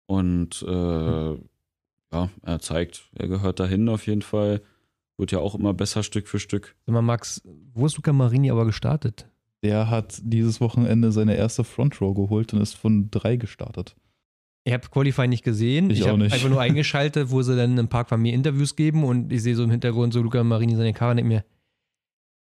[0.07, 1.37] Und äh,
[2.13, 4.61] ja, er zeigt, er gehört dahin auf jeden Fall.
[5.17, 6.75] Wird ja auch immer besser Stück für Stück.
[6.85, 7.41] Sag mal, Max,
[7.73, 9.27] wo ist Luca Marini aber gestartet?
[9.63, 13.95] Der hat dieses Wochenende seine erste Front Row geholt und ist von drei gestartet.
[14.63, 15.89] Ich habe Qualify nicht gesehen.
[15.89, 16.33] Ich Ich, auch habe nicht.
[16.33, 19.55] einfach nur eingeschaltet, wo sie dann im Park von mir Interviews geben und ich sehe
[19.55, 21.45] so im Hintergrund so Luca Marini seine Karre und denke mir,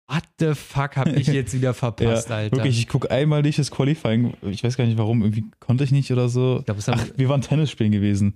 [0.08, 2.56] what the fuck habe ich jetzt wieder verpasst, Alter?
[2.56, 4.34] Wirklich, ich gucke einmal nicht das Qualifying.
[4.42, 6.64] Ich weiß gar nicht warum, irgendwie konnte ich nicht oder so.
[6.66, 8.34] Es Ach, wir waren Tennis spielen gewesen.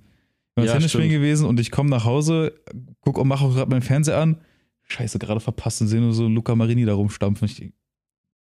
[0.54, 1.20] Wir waren Ja, Tennis spielen stimmt.
[1.22, 2.54] gewesen und ich komme nach Hause,
[3.00, 4.40] guck und mache auch gerade meinen Fernseher an.
[4.86, 7.46] Scheiße, gerade verpasst und sehe nur so Luca Marini da rumstampfen.
[7.46, 7.60] Ich,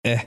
[0.03, 0.21] äh, ich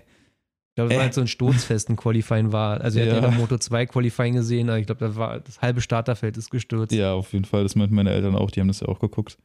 [0.74, 1.04] glaube, es war äh.
[1.04, 2.80] halt so ein sturzfesten Qualifying war.
[2.80, 3.18] Also, er hat Ja.
[3.20, 6.36] ja in der Moto 2 Qualifying gesehen, aber ich glaube, da war das halbe Starterfeld
[6.36, 6.92] ist gestürzt.
[6.92, 7.62] ja, auf jeden Fall.
[7.62, 9.38] Das meinten meine Eltern auch, die haben das ja auch geguckt.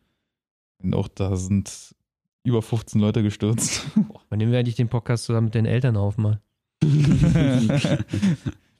[0.81, 1.93] Und auch da sind
[2.43, 3.85] über 15 Leute gestürzt.
[4.29, 6.41] Wann nehmen wir eigentlich den Podcast zusammen mit den Eltern auf mal?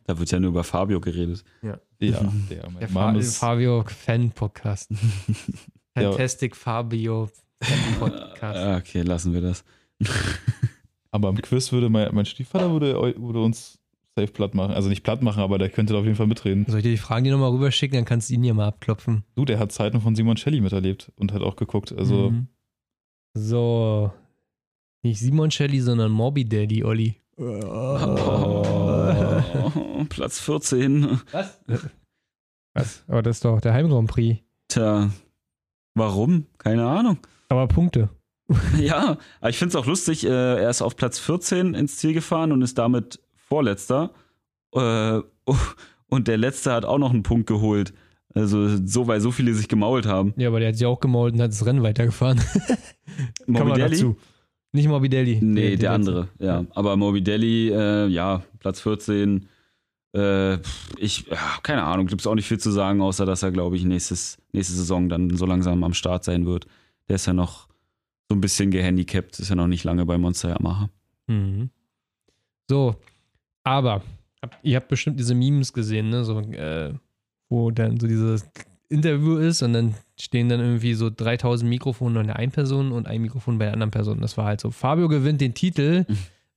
[0.06, 1.44] Da wird ja nur über Fabio geredet.
[1.62, 4.92] ja, der, Der mein Fa Mom ist, Fabio Fan Podcast.
[5.96, 6.10] Ja.
[6.10, 7.30] Fantastic Fabio
[7.62, 8.58] Fan Podcast.
[8.60, 9.64] Ah, Okay, lassen wir das.
[11.12, 13.78] aber im Quiz würde mein, mein Stiefvater würde, würde uns
[14.16, 14.74] safe platt machen.
[14.74, 16.66] Also nicht platt machen, aber der könnte da auf jeden Fall mitreden.
[16.68, 19.24] Soll ich dir die Fragen die nochmal rüberschicken, dann kannst du ihn ja mal abklopfen.
[19.36, 21.92] Du, der hat Zeiten von Simon Shelley miterlebt und hat auch geguckt.
[21.92, 22.48] Also, Mhm.
[23.36, 24.12] So.
[25.04, 27.16] Nicht Simon Shelley, sondern Moby Daddy, Olli.
[27.38, 28.76] Oh,
[30.10, 31.20] Platz 14.
[31.32, 31.60] Was?
[32.74, 33.04] Was?
[33.08, 34.42] Aber das ist doch der Heim Grand Prix.
[34.68, 35.10] Tja,
[35.96, 36.46] warum?
[36.58, 37.18] Keine Ahnung.
[37.50, 38.10] Aber Punkte.
[38.78, 42.14] Ja, aber ich finde es auch lustig, äh, er ist auf Platz 14 ins Ziel
[42.14, 44.12] gefahren und ist damit Vorletzter.
[44.74, 45.56] Äh, oh,
[46.08, 47.94] und der Letzte hat auch noch einen Punkt geholt.
[48.36, 50.34] Also so, weil so viele sich gemault haben.
[50.38, 52.38] Ja, aber der hat sich auch gemault und hat das Rennen weitergefahren.
[53.46, 53.96] Kann man Morbidelli?
[53.96, 54.18] dazu.
[54.74, 55.40] Nicht Morbidelli.
[55.40, 55.92] Nee, der, letzte.
[55.92, 56.66] andere, ja.
[56.72, 59.48] Aber Morbidelli, äh, ja, Platz 14.
[60.16, 60.56] Äh,
[60.98, 63.76] ich, ja, keine Ahnung, gibt es auch nicht viel zu sagen, außer dass er, glaube
[63.76, 66.66] ich, nächstes, nächste Saison dann so langsam am Start sein wird.
[67.08, 67.68] Der ist ja noch
[68.30, 70.90] so ein bisschen gehandicapt, ist ja noch nicht lange bei Monster Yamaha.
[71.28, 71.70] Mhm.
[72.68, 72.96] So,
[73.64, 74.02] aber
[74.42, 76.24] habt, ihr habt bestimmt diese Memes gesehen, ne?
[76.24, 76.94] So, äh,
[77.50, 78.50] wo dann so dieses
[78.90, 83.08] Interview ist und dann stehen dann irgendwie so 3000 Mikrofone an der einen Person und
[83.08, 84.22] ein Mikrofon bei der anderen Person.
[84.22, 84.72] Das war halt so.
[84.72, 86.06] Fabio gewinnt den Titel,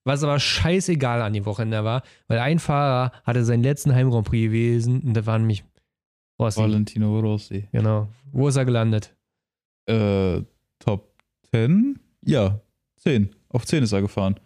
[0.05, 4.27] was aber scheißegal an dem Wochenende war, weil ein Fahrer hatte seinen letzten Heim Grand
[4.27, 5.65] Prix gewesen und da war nämlich
[6.39, 6.61] Rossi.
[6.61, 7.69] Valentino Rossi.
[7.73, 8.09] Genau.
[8.33, 9.15] Wo ist er gelandet?
[9.87, 10.43] Äh,
[10.79, 11.15] Top
[11.51, 11.99] 10?
[12.23, 12.61] Ja,
[12.99, 13.35] 10.
[13.49, 14.39] Auf 10 ist er gefahren.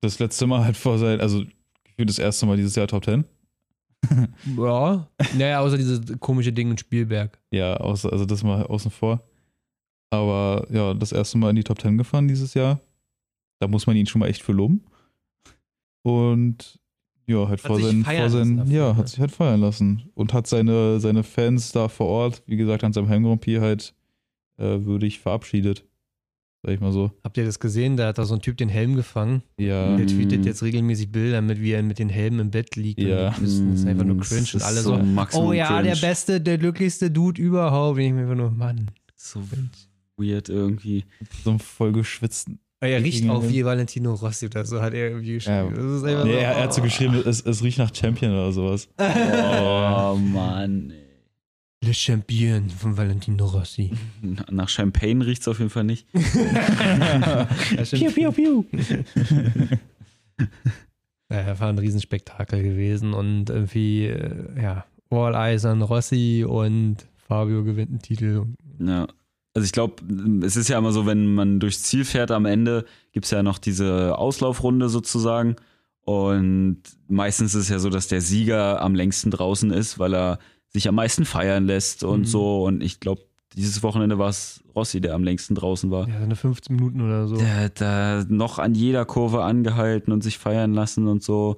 [0.00, 1.44] Das letzte Mal halt vor sein, also
[1.84, 3.24] gefühlt das erste Mal dieses Jahr Top 10.
[4.56, 5.08] Ja.
[5.36, 7.38] Naja, außer dieses komische Ding in Spielberg.
[7.50, 9.22] Ja, außer, also das mal außen vor.
[10.10, 12.80] Aber ja, das erste Mal in die Top 10 gefahren dieses Jahr.
[13.60, 14.84] Da muss man ihn schon mal echt für loben.
[16.02, 16.78] Und
[17.26, 18.96] ja, halt Hat vor sich seinen, feiern vor seinen dafür, ja, ne?
[18.96, 20.10] hat sich halt feiern lassen.
[20.14, 23.60] Und hat seine, seine Fans da vor Ort, wie gesagt, an seinem Heim Grand Prix
[23.60, 23.94] halt
[24.56, 25.84] äh, würdig verabschiedet.
[26.62, 27.12] Sag ich mal so.
[27.22, 27.96] Habt ihr das gesehen?
[27.96, 29.42] Da hat da so ein Typ den Helm gefangen.
[29.58, 29.96] Ja.
[29.96, 33.00] Der tweetet jetzt regelmäßig Bilder mit, wie er mit den Helmen im Bett liegt.
[33.00, 33.28] Ja.
[33.28, 33.42] Und.
[33.42, 34.96] Das ist einfach nur Mm, cringe das und ist alle so
[35.30, 35.38] so.
[35.40, 35.82] Oh ja, cringe.
[35.94, 37.96] der beste, der glücklichste Dude überhaupt.
[37.98, 38.90] Und ich mir einfach nur, Mann.
[39.14, 39.40] So
[40.16, 41.04] weird irgendwie.
[41.44, 42.58] So einen voll geschwitzten.
[42.80, 45.74] Er riecht Gegen- auch wie Valentino Rossi oder so, hat er irgendwie geschrieben.
[45.76, 45.82] Ja.
[45.82, 46.84] Das ist einfach Nee, so, er, er hat so oh.
[46.84, 48.88] geschrieben, es, es riecht nach Champion oder sowas.
[48.98, 50.90] Oh Mann.
[50.90, 51.07] ey.
[51.84, 53.92] Le Champion von Valentino Rossi.
[54.50, 56.06] Nach Champagne riecht es auf jeden Fall nicht.
[57.84, 58.14] Stimmt.
[58.14, 58.64] piu, piu.
[61.30, 67.06] Ja, das war ein Riesenspektakel gewesen und irgendwie, äh, ja, All Eyes an Rossi und
[67.16, 68.46] Fabio gewinnt einen Titel.
[68.78, 69.06] Ja.
[69.54, 70.02] Also ich glaube,
[70.42, 73.42] es ist ja immer so, wenn man durchs Ziel fährt am Ende, gibt es ja
[73.42, 75.56] noch diese Auslaufrunde sozusagen.
[76.02, 80.38] Und meistens ist es ja so, dass der Sieger am längsten draußen ist, weil er
[80.78, 82.24] sich am meisten feiern lässt und Mhm.
[82.24, 82.64] so.
[82.64, 83.22] Und ich glaube,
[83.56, 86.08] dieses Wochenende war es Rossi, der am längsten draußen war.
[86.08, 87.36] Ja, so eine 15 Minuten oder so.
[87.36, 91.56] Der hat da noch an jeder Kurve angehalten und sich feiern lassen und so.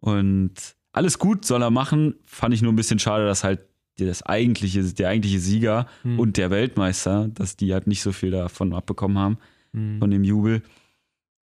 [0.00, 0.52] Und
[0.92, 2.14] alles gut soll er machen.
[2.24, 3.60] Fand ich nur ein bisschen schade, dass halt
[3.98, 6.18] das eigentliche, der eigentliche Sieger Hm.
[6.20, 9.38] und der Weltmeister, dass die halt nicht so viel davon abbekommen haben,
[9.72, 9.98] Hm.
[9.98, 10.62] von dem Jubel.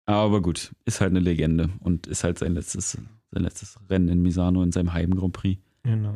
[0.05, 2.91] Aber gut, ist halt eine Legende und ist halt sein letztes,
[3.31, 5.61] sein letztes Rennen in Misano in seinem Heim Grand Prix.
[5.83, 6.15] Genau.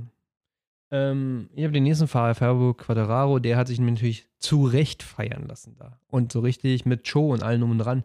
[0.92, 5.48] Ähm, ich habe den nächsten Fahrer, Fabio Quadraro, der hat sich natürlich zu Recht feiern
[5.48, 6.00] lassen da.
[6.08, 8.04] Und so richtig mit Show und allem um und dran.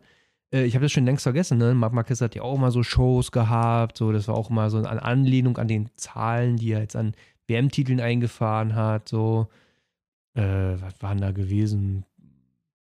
[0.52, 1.74] Äh, ich habe das schon längst vergessen, ne?
[1.74, 3.98] Marc Marquez hat ja auch mal so Shows gehabt.
[3.98, 7.14] So, das war auch mal so eine Anlehnung an den Zahlen, die er jetzt an
[7.48, 9.08] WM-Titeln eingefahren hat.
[9.08, 9.48] So,
[10.34, 12.04] äh, was waren da gewesen?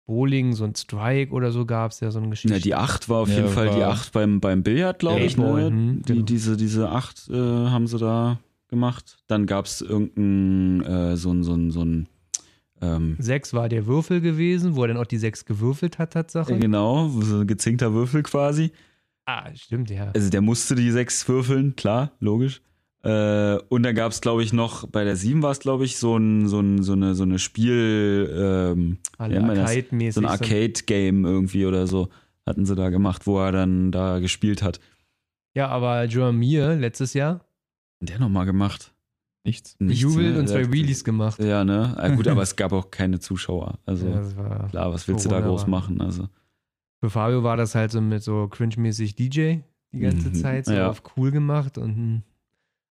[0.06, 2.56] Bowling, so ein Strike oder so gab es ja so eine Geschichte.
[2.56, 5.20] Ja, die 8 war auf Ja, jeden Fall die war- 8 beim, beim Billard, glaube
[5.20, 5.36] ich.
[5.36, 5.66] Baseball, Ne?
[5.70, 6.24] hm, Die, genau.
[6.24, 8.38] diese, diese 8 äh, haben sie da
[8.72, 9.18] gemacht.
[9.28, 12.08] Dann gab es irgendein, äh, so ein, so ein, so ein
[12.80, 16.58] ähm, Sechs war der Würfel gewesen, wo er dann auch die sechs gewürfelt hat, Tatsache.
[16.58, 18.72] genau, so ein gezinkter Würfel quasi.
[19.26, 20.10] Ah, stimmt, ja.
[20.14, 22.60] Also der musste die 6 würfeln, klar, logisch.
[23.04, 25.96] Äh, und dann gab es, glaube ich, noch, bei der 7 war es, glaube ich,
[25.96, 28.98] so, ein, so, ein, so, eine, so eine Spiel, ähm?
[29.18, 30.14] Arcade-mäßig.
[30.14, 32.08] so ein Arcade-Game irgendwie oder so,
[32.46, 34.80] hatten sie da gemacht, wo er dann da gespielt hat.
[35.54, 37.44] Ja, aber Joan Mir letztes Jahr
[38.06, 38.92] der nochmal gemacht.
[39.44, 39.74] Nichts.
[39.80, 40.40] Nichts, gejubelt ne?
[40.40, 41.42] und zwei Der- Wheelies gemacht.
[41.42, 41.94] Ja, ne?
[41.96, 43.78] Ah, gut, aber es gab auch keine Zuschauer.
[43.86, 46.00] Also Ja, klar, was willst du da Corona groß war- machen?
[46.00, 46.28] Also
[47.00, 49.56] Für Fabio war das halt so mit so cringe-mäßig DJ
[49.92, 50.88] die ganze Mhm, Zeit, so ja.
[50.88, 52.22] auf cool gemacht und hm.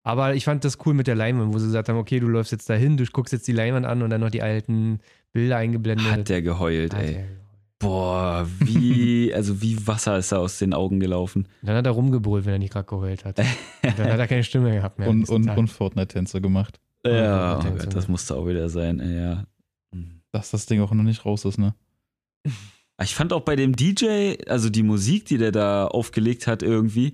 [0.03, 2.51] aber ich fand das cool mit der Leinwand, wo sie gesagt haben, okay, du läufst
[2.53, 4.99] jetzt dahin, du guckst jetzt die Leinwand an und dann noch die alten
[5.33, 6.07] Bilder eingeblendet.
[6.09, 7.13] hat der geheult, Hat ey.
[7.15, 7.25] er-
[7.79, 11.47] Boah, wie, also wie Wasser ist da aus den Augen gelaufen.
[11.61, 13.37] Dann hat er rumgebrüllt, wenn er nicht gerade geheult hat.
[13.39, 13.45] Und
[13.97, 15.09] dann hat er keine Stimme gehabt mehr.
[15.09, 16.79] Und, und, und Fortnite-Tänze gemacht.
[17.05, 19.45] Ja, oh das- Gott, das musste auch wieder sein, ja.
[20.31, 21.73] Dass das Ding auch noch nicht raus ist, ne?
[23.01, 27.13] Ich fand auch bei dem DJ, also die Musik, die der da aufgelegt hat irgendwie,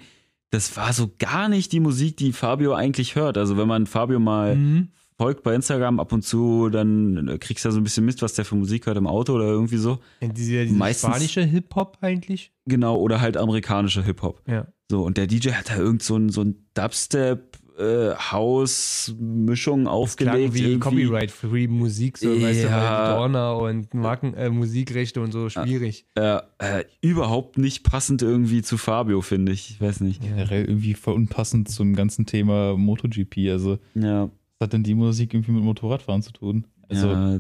[0.50, 3.38] das war so gar nicht die Musik, die Fabio eigentlich hört.
[3.38, 4.90] Also wenn man Fabio mal Mhm.
[5.18, 8.34] Folgt bei Instagram ab und zu, dann kriegst du ja so ein bisschen mit, was
[8.34, 10.00] der für Musik hört im Auto oder irgendwie so.
[10.22, 12.52] Diese, diese Meistens- spanische Hip-Hop eigentlich.
[12.66, 14.42] Genau, oder halt amerikanischer Hip-Hop.
[14.48, 14.68] Ja.
[14.90, 20.54] So, und der DJ hat da irgend so ein, so ein Dubstep, äh, House-Mischung aufgelegt.
[20.54, 20.80] wie irgendwie.
[20.80, 23.10] Copyright-Free Musik, so, weißt du, Ja.
[23.10, 26.06] weil Dorner und Marken, äh, Musikrechte und so schwierig.
[26.16, 29.72] Äh, äh, überhaupt nicht passend irgendwie zu Fabio, finde ich.
[29.72, 30.22] Ich weiß nicht.
[30.22, 33.50] Generell irgendwie voll unpassend zum ganzen Thema MotoGP.
[33.50, 34.30] Also, Ja.
[34.64, 36.66] Hat denn die Musik irgendwie mit Motorradfahren zu tun?
[36.90, 37.40] Also, ja,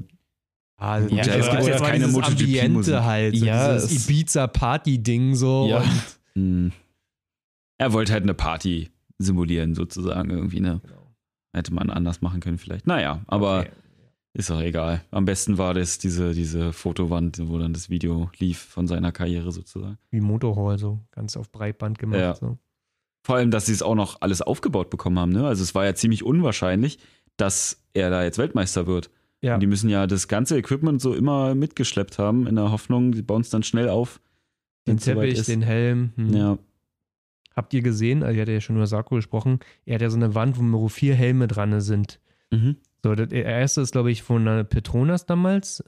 [0.77, 2.05] Ah, Gut, ja, ja, es gibt ist jetzt ja keine.
[2.05, 5.67] Ambiente halt, so Ja, dieses es- Ibiza-Party-Ding so.
[5.69, 5.77] Ja.
[5.77, 5.91] Und,
[6.35, 6.71] hm.
[7.77, 10.81] Er wollte halt eine Party simulieren, sozusagen, irgendwie, ne?
[11.55, 12.87] Hätte man anders machen können, vielleicht.
[12.87, 13.71] Naja, aber Okay.
[14.33, 15.01] ist auch egal.
[15.11, 19.51] Am besten war das diese, diese Fotowand, wo dann das Video lief von seiner Karriere
[19.51, 19.97] sozusagen.
[20.11, 22.19] Wie Motorhall, so ganz auf Breitband gemacht.
[22.19, 22.35] Ja.
[22.35, 22.57] So.
[23.23, 25.47] Vor allem, dass sie es auch noch alles aufgebaut bekommen haben, ne?
[25.47, 26.99] Also es war ja ziemlich unwahrscheinlich,
[27.37, 29.09] dass er da jetzt Weltmeister wird.
[29.41, 29.55] Ja.
[29.55, 33.21] Und die müssen ja das ganze Equipment so immer mitgeschleppt haben, in der Hoffnung, sie
[33.21, 34.19] bauen es dann schnell auf.
[34.87, 36.11] Den Teppich, den Helm.
[36.15, 36.33] hm.
[36.33, 36.57] Ja.
[37.55, 40.15] Habt ihr gesehen, also ich hatte ja schon über Sarko gesprochen, er hat ja so
[40.17, 42.19] eine Wand, wo nur vier Helme dran sind.
[42.51, 42.77] Mhm.
[43.03, 45.83] So, das der erste ist, glaube ich, von Petronas damals.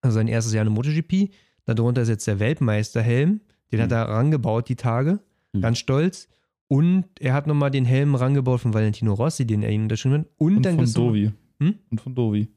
[0.00, 1.30] Also sein erstes Jahr in MotoGP.
[1.66, 3.40] Darunter ist jetzt der Weltmeisterhelm.
[3.70, 3.94] Den hat Mhm.
[3.96, 5.20] er rangebaut, die Tage.
[5.52, 5.60] Mhm.
[5.60, 6.28] Ganz stolz.
[6.72, 10.26] Und er hat nochmal den Helm rangebaut von Valentino Rossi, den er ihm unterschrieben hat.
[10.36, 11.32] Und, und dann von Dovi.
[11.58, 11.74] Hm?
[11.90, 12.48] Und von Dovi.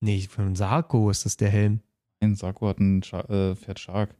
[0.00, 1.80] Nee, von Sarko ist das der Helm.
[2.20, 4.16] Ein Sarko hat einen Scha äh, fährt Shark.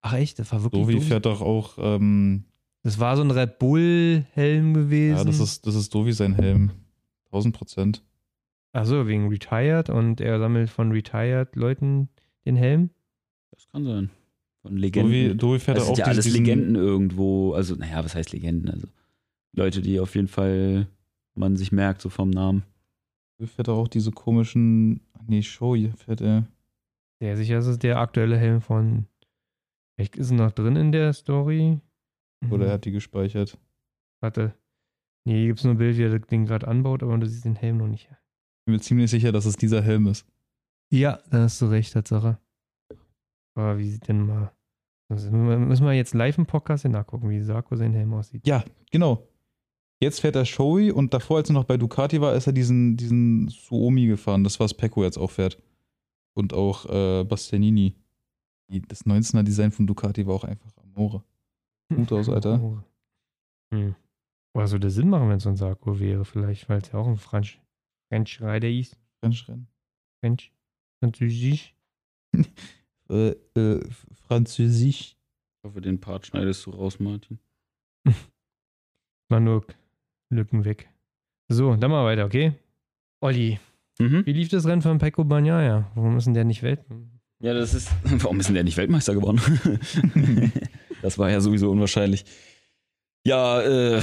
[0.00, 1.04] Ach echt, das war wirklich Dovi Dovi?
[1.04, 2.44] fährt doch auch, ähm,
[2.84, 5.18] Das war so ein Red Bull-Helm gewesen.
[5.18, 6.70] ja, das ist, das ist Dovi sein Helm.
[7.26, 8.02] 1000 Prozent.
[8.72, 12.08] Achso, wegen Retired und er sammelt von Retired-Leuten
[12.46, 12.88] den Helm.
[13.50, 14.10] Das kann sein.
[14.66, 15.12] Von Legenden.
[15.12, 17.52] Dovi, Dovi fährt das auch sind ja diesen- alles Legenden irgendwo.
[17.54, 18.70] Also, naja, was heißt Legenden?
[18.70, 18.88] Also
[19.54, 20.86] Leute, die auf jeden Fall
[21.34, 22.64] man sich merkt, so vom Namen.
[23.38, 26.46] Dovi fährt auch diese komischen, ach nee, Show hier fährt er.
[27.20, 29.06] Sehr sicher, das ist der aktuelle Helm von.
[29.96, 31.80] Vielleicht ist er noch drin in der Story.
[32.50, 32.62] Oder Mhm.
[32.62, 33.58] er hat die gespeichert.
[34.20, 34.54] Warte.
[35.26, 37.26] Nee, hier gibt es nur ein Bild, wie er das Ding gerade anbaut, aber du
[37.26, 38.04] siehst den Helm noch nicht.
[38.10, 40.26] Ich bin mir ziemlich sicher, dass es dieser Helm ist.
[40.92, 42.38] Ja, da hast du recht, Tatsache.
[43.54, 44.52] Aber wie sieht denn mal.
[45.08, 48.46] Also müssen wir jetzt live im Podcast hier nachgucken, wie Sarko sein Helm aussieht.
[48.46, 49.28] Ja, genau.
[50.00, 52.96] Jetzt fährt er Shoei und davor, als er noch bei Ducati war, ist er diesen,
[52.96, 54.44] diesen Suomi gefahren.
[54.44, 55.62] Das, was Pecco jetzt auch fährt.
[56.34, 57.94] Und auch äh, Bastianini.
[58.88, 61.22] Das 19er Design von Ducati war auch einfach Amore.
[61.88, 62.82] Gut aus, Alter.
[63.72, 63.94] Hm.
[64.52, 67.06] Was würde Sinn machen, wenn es so ein Sarko wäre, vielleicht, weil es ja auch
[67.06, 67.60] ein French,
[68.08, 68.98] French Rider ist.
[69.20, 69.68] French-Rennen.
[70.20, 70.52] French.
[71.00, 71.74] Französisch.
[73.10, 73.80] Äh, äh,
[74.26, 75.16] Französisch.
[75.58, 77.38] Ich hoffe, den Part schneidest du raus, Martin.
[79.28, 79.64] Mal nur
[80.30, 80.88] Lücken weg.
[81.48, 82.52] So, dann mal weiter, okay?
[83.20, 83.58] Olli,
[83.98, 84.26] Mhm.
[84.26, 85.90] wie lief das Rennen von Pecco Bagnaia?
[85.94, 86.84] Warum ist denn der nicht Welt?
[87.40, 87.90] Ja, das ist.
[88.04, 89.40] Warum ist denn der nicht Weltmeister geworden?
[91.02, 92.24] das war ja sowieso unwahrscheinlich.
[93.26, 94.00] Ja, äh,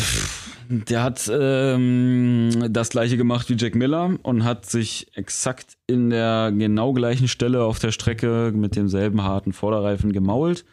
[0.67, 6.51] der hat ähm, das gleiche gemacht wie Jack Miller und hat sich exakt in der
[6.51, 10.65] genau gleichen Stelle auf der Strecke mit demselben harten Vorderreifen gemault.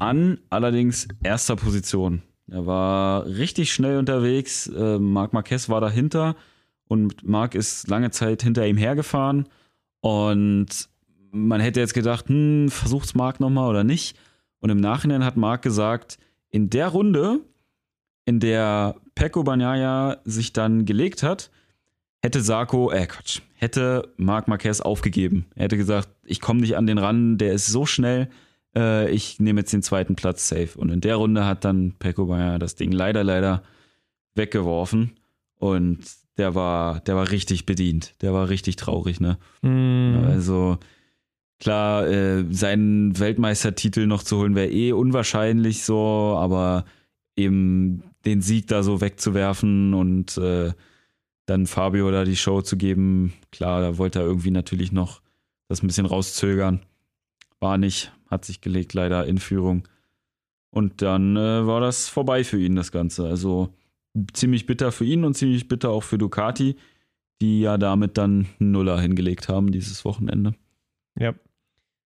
[0.00, 2.22] An allerdings erster Position.
[2.50, 4.66] Er war richtig schnell unterwegs.
[4.66, 6.34] Äh, Marc Marquez war dahinter
[6.88, 9.48] und Marc ist lange Zeit hinter ihm hergefahren.
[10.00, 10.88] Und
[11.30, 14.18] man hätte jetzt gedacht, hm, versucht's Marc nochmal oder nicht.
[14.58, 16.18] Und im Nachhinein hat Marc gesagt,
[16.50, 17.42] in der Runde,
[18.26, 21.50] in der Pecco Bagnaia sich dann gelegt hat,
[22.22, 25.46] hätte Sarko, äh Quatsch, hätte Marc Marquez aufgegeben.
[25.54, 28.28] Er hätte gesagt, ich komme nicht an den ran, der ist so schnell,
[28.74, 30.76] äh, ich nehme jetzt den zweiten Platz safe.
[30.76, 33.62] Und in der Runde hat dann Pecco Bagnaia das Ding leider, leider
[34.34, 35.12] weggeworfen.
[35.54, 36.00] Und
[36.36, 38.14] der war, der war richtig bedient.
[38.22, 39.38] Der war richtig traurig, ne?
[39.62, 40.24] Mhm.
[40.26, 40.78] Also
[41.60, 46.84] klar, äh, seinen Weltmeistertitel noch zu holen wäre eh unwahrscheinlich so, aber
[47.36, 50.72] eben den Sieg da so wegzuwerfen und äh,
[51.46, 55.22] dann Fabio da die Show zu geben, klar, da wollte er irgendwie natürlich noch
[55.68, 56.80] das ein bisschen rauszögern.
[57.60, 59.86] War nicht, hat sich gelegt leider in Führung.
[60.70, 63.26] Und dann äh, war das vorbei für ihn, das Ganze.
[63.26, 63.72] Also
[64.32, 66.76] ziemlich bitter für ihn und ziemlich bitter auch für Ducati,
[67.40, 70.54] die ja damit dann Nuller hingelegt haben dieses Wochenende.
[71.18, 71.34] Ja.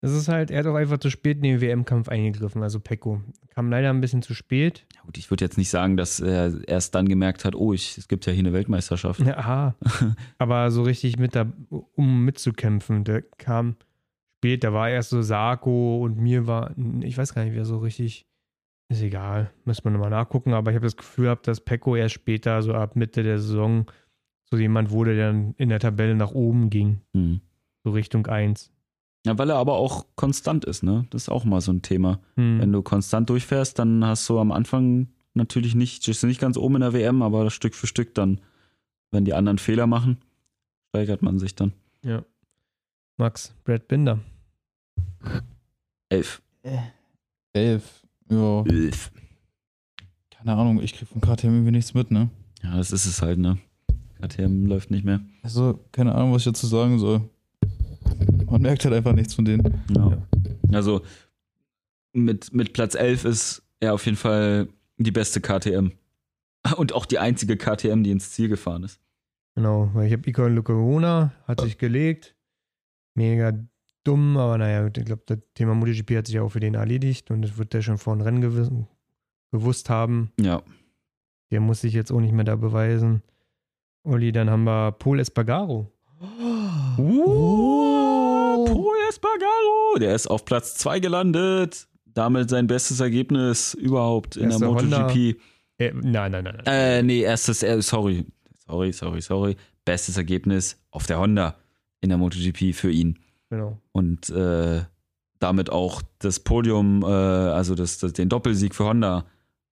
[0.06, 3.20] Es ist halt, er hat auch einfach zu spät in den WM-Kampf eingegriffen, also Pecco.
[3.54, 4.86] Kam leider ein bisschen zu spät.
[4.94, 7.98] Ja gut, ich würde jetzt nicht sagen, dass er erst dann gemerkt hat, oh, ich,
[7.98, 9.20] es gibt ja hier eine Weltmeisterschaft.
[9.20, 9.74] Ja, aha.
[10.38, 13.76] Aber so richtig mit da, um mitzukämpfen, der kam
[14.38, 17.78] spät, da war erst so Sarko und mir war, ich weiß gar nicht, wer so
[17.78, 18.26] richtig,
[18.88, 22.14] ist egal, müssen wir nochmal nachgucken, aber ich habe das Gefühl gehabt, dass Pecco erst
[22.14, 23.86] später, so ab Mitte der Saison,
[24.44, 27.40] so jemand wurde, der dann in der Tabelle nach oben ging, Hm.
[27.82, 28.70] so Richtung 1.
[29.26, 31.06] Ja, weil er aber auch konstant ist, ne?
[31.10, 32.20] Das ist auch mal so ein Thema.
[32.36, 32.60] Hm.
[32.60, 36.56] Wenn du konstant durchfährst, dann hast du am Anfang natürlich nicht, stehst du nicht ganz
[36.56, 38.40] oben in der WM, aber Stück für Stück dann,
[39.10, 40.18] wenn die anderen Fehler machen,
[40.90, 41.72] steigert man sich dann.
[42.02, 42.24] Ja.
[43.16, 44.20] Max, Brad Binder.
[46.08, 46.40] Elf.
[47.52, 48.06] Elf.
[48.30, 49.10] Ja, Elf.
[50.30, 52.30] keine Ahnung, ich krieg von KTM irgendwie nichts mit, ne?
[52.62, 53.58] Ja, das ist es halt, ne?
[54.20, 55.20] KTM läuft nicht mehr.
[55.42, 57.28] Also, keine Ahnung, was ich dazu sagen soll.
[58.50, 59.82] Man merkt halt einfach nichts von denen.
[59.94, 60.22] Ja.
[60.72, 61.02] Also
[62.12, 65.92] mit, mit Platz 11 ist er auf jeden Fall die beste KTM.
[66.76, 69.00] Und auch die einzige KTM, die ins Ziel gefahren ist.
[69.54, 72.34] Genau, weil ich habe Icon Corona, hat sich gelegt.
[73.14, 73.52] Mega
[74.04, 77.30] dumm, aber naja, ich glaube, das Thema MotoGP hat sich ja auch für den erledigt
[77.30, 78.70] und das wird der schon vor dem Rennen gewiss,
[79.50, 80.30] gewusst haben.
[80.38, 80.62] Ja.
[81.50, 83.22] Der muss sich jetzt auch nicht mehr da beweisen.
[84.04, 85.90] Olli, dann haben wir Paul Espargaro.
[86.98, 87.75] Uh, Paul
[89.08, 91.86] Espargaro, der ist auf Platz 2 gelandet.
[92.06, 94.70] Damit sein bestes Ergebnis überhaupt in Erste der.
[94.70, 95.36] MotoGP.
[95.78, 96.44] Äh, nein, nein, nein.
[96.44, 96.62] nein.
[96.66, 98.24] Äh, nee, erstes, äh, sorry.
[98.66, 99.56] Sorry, sorry, sorry.
[99.84, 101.56] Bestes Ergebnis auf der Honda
[102.00, 103.18] in der MotoGP für ihn.
[103.48, 103.80] Genau.
[103.92, 104.82] und äh,
[105.38, 109.24] damit auch das Podium, äh, also das, das, den Doppelsieg für Honda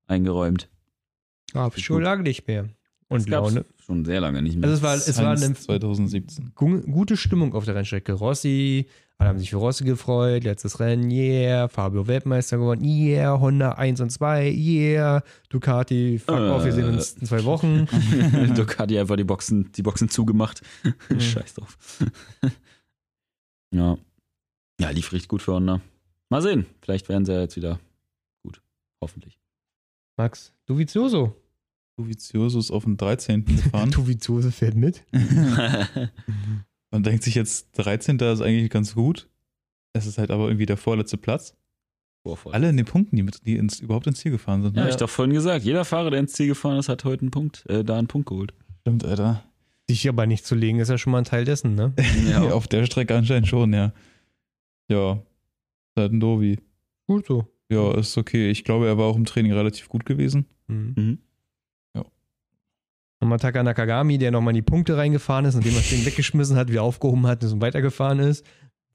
[0.07, 0.69] eingeräumt.
[1.53, 2.69] Gab schon lange nicht mehr.
[3.09, 3.65] Und Laune.
[3.85, 4.69] schon sehr lange nicht mehr.
[4.71, 6.53] Also es war, es war eine Sainz 2017.
[6.55, 8.13] gu- gute Stimmung auf der Rennstrecke.
[8.13, 8.87] Rossi,
[9.19, 14.01] alle haben sich für Rossi gefreut, letztes Rennen, yeah, Fabio Weltmeister geworden, yeah, Honda 1
[14.01, 16.49] und 2, yeah, Ducati, fuck Äh.
[16.51, 17.87] off, wir sehen uns in zwei Wochen.
[18.55, 20.63] Ducati einfach die Boxen, die Boxen zugemacht.
[21.17, 21.79] Scheiß drauf.
[23.75, 23.97] ja.
[24.81, 25.81] Ja, lief richtig gut für Honda.
[26.31, 26.67] Mal sehen.
[26.83, 27.79] Vielleicht werden sie ja jetzt wieder
[28.43, 28.61] gut.
[29.01, 29.39] Hoffentlich.
[30.17, 31.35] Max, Duvizioso.
[31.97, 33.45] Dovizioso ist auf den 13.
[33.45, 33.91] gefahren.
[33.93, 35.05] Duvizioso fährt mit.
[36.95, 38.21] Man denkt sich jetzt, 13.
[38.21, 39.29] ist eigentlich ganz gut.
[39.95, 41.57] Es ist halt aber irgendwie der vorletzte Platz.
[42.23, 42.53] Vorfall.
[42.55, 44.77] Alle in den Punkten, die, mit, die ins, überhaupt ins Ziel gefahren sind.
[44.77, 44.87] Ja, Ne?
[44.87, 45.65] hab ich doch vorhin gesagt.
[45.65, 48.29] Jeder Fahrer, der ins Ziel gefahren ist, hat heute einen Punkt, äh, da einen Punkt
[48.29, 48.55] geholt.
[48.83, 49.43] Stimmt, Alter.
[49.91, 51.95] Sich aber nicht zu legen, ist ja schon mal ein Teil dessen, ne?
[52.31, 52.43] Ja.
[52.53, 53.93] auf der Strecke anscheinend schon, ja.
[54.89, 55.15] Ja.
[55.15, 56.61] Ist halt ein Dovi.
[57.09, 57.49] Gut so.
[57.71, 58.53] Ja, ist okay.
[58.53, 60.47] Ich glaube, er war auch im Training relativ gut gewesen.
[60.69, 61.19] Mhm.
[63.25, 66.59] Nochmal Taka Nakagami, der nochmal in die Punkte reingefahren ist, nachdem er das Ding weggeschmissen
[66.59, 68.45] hat, wieder aufgehoben hat und weitergefahren ist.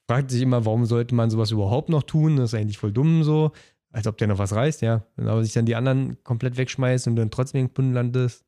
[0.07, 2.38] Fragt sich immer, warum sollte man sowas überhaupt noch tun?
[2.38, 3.53] Das ist eigentlich voll dumm so.
[3.91, 5.03] Als ob der noch was reißt, ja.
[5.18, 8.45] Aber sich dann die anderen komplett wegschmeißt und dann trotzdem in Punkten landest,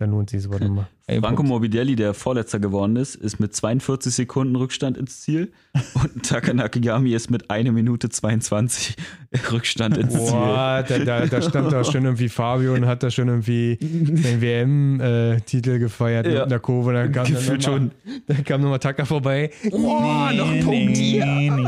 [0.00, 0.86] dann lohnt sich sowas nochmal.
[1.06, 5.52] Ey, Franco Morbidelli, der Vorletzter geworden ist, ist mit 42 Sekunden Rückstand ins Ziel.
[5.94, 8.96] Und Taka Nakagami ist mit 1 Minute 22
[9.52, 10.20] Rückstand ins Ziel.
[10.30, 14.40] Boah, da, da, da stand da schon irgendwie Fabio und hat da schon irgendwie den
[14.40, 16.32] WM-Titel gefeiert Ja.
[16.32, 16.94] mit einer Kurve.
[16.94, 17.90] Dann kam dann Gefühlt noch mal,
[18.26, 19.50] Dann kam nochmal Taka vorbei.
[19.70, 21.24] Boah, noch ein Punkt hier.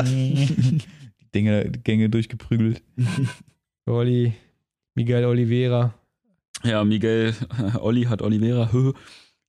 [0.07, 0.79] Die
[1.35, 2.83] Dinge, die Gänge durchgeprügelt.
[3.87, 4.33] Olli,
[4.95, 5.93] Miguel Oliveira.
[6.65, 7.35] Ja, Miguel,
[7.81, 8.71] Olli hat Oliveira.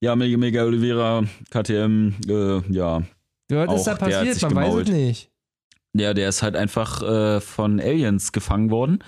[0.02, 3.04] Ja, Miguel Oliveira, KTM, äh, ja.
[3.48, 4.42] Was Auch ist da passiert?
[4.42, 4.90] Man weiß gemault.
[4.90, 5.32] es nicht.
[5.94, 9.00] Ja, der ist halt einfach äh, von Aliens gefangen worden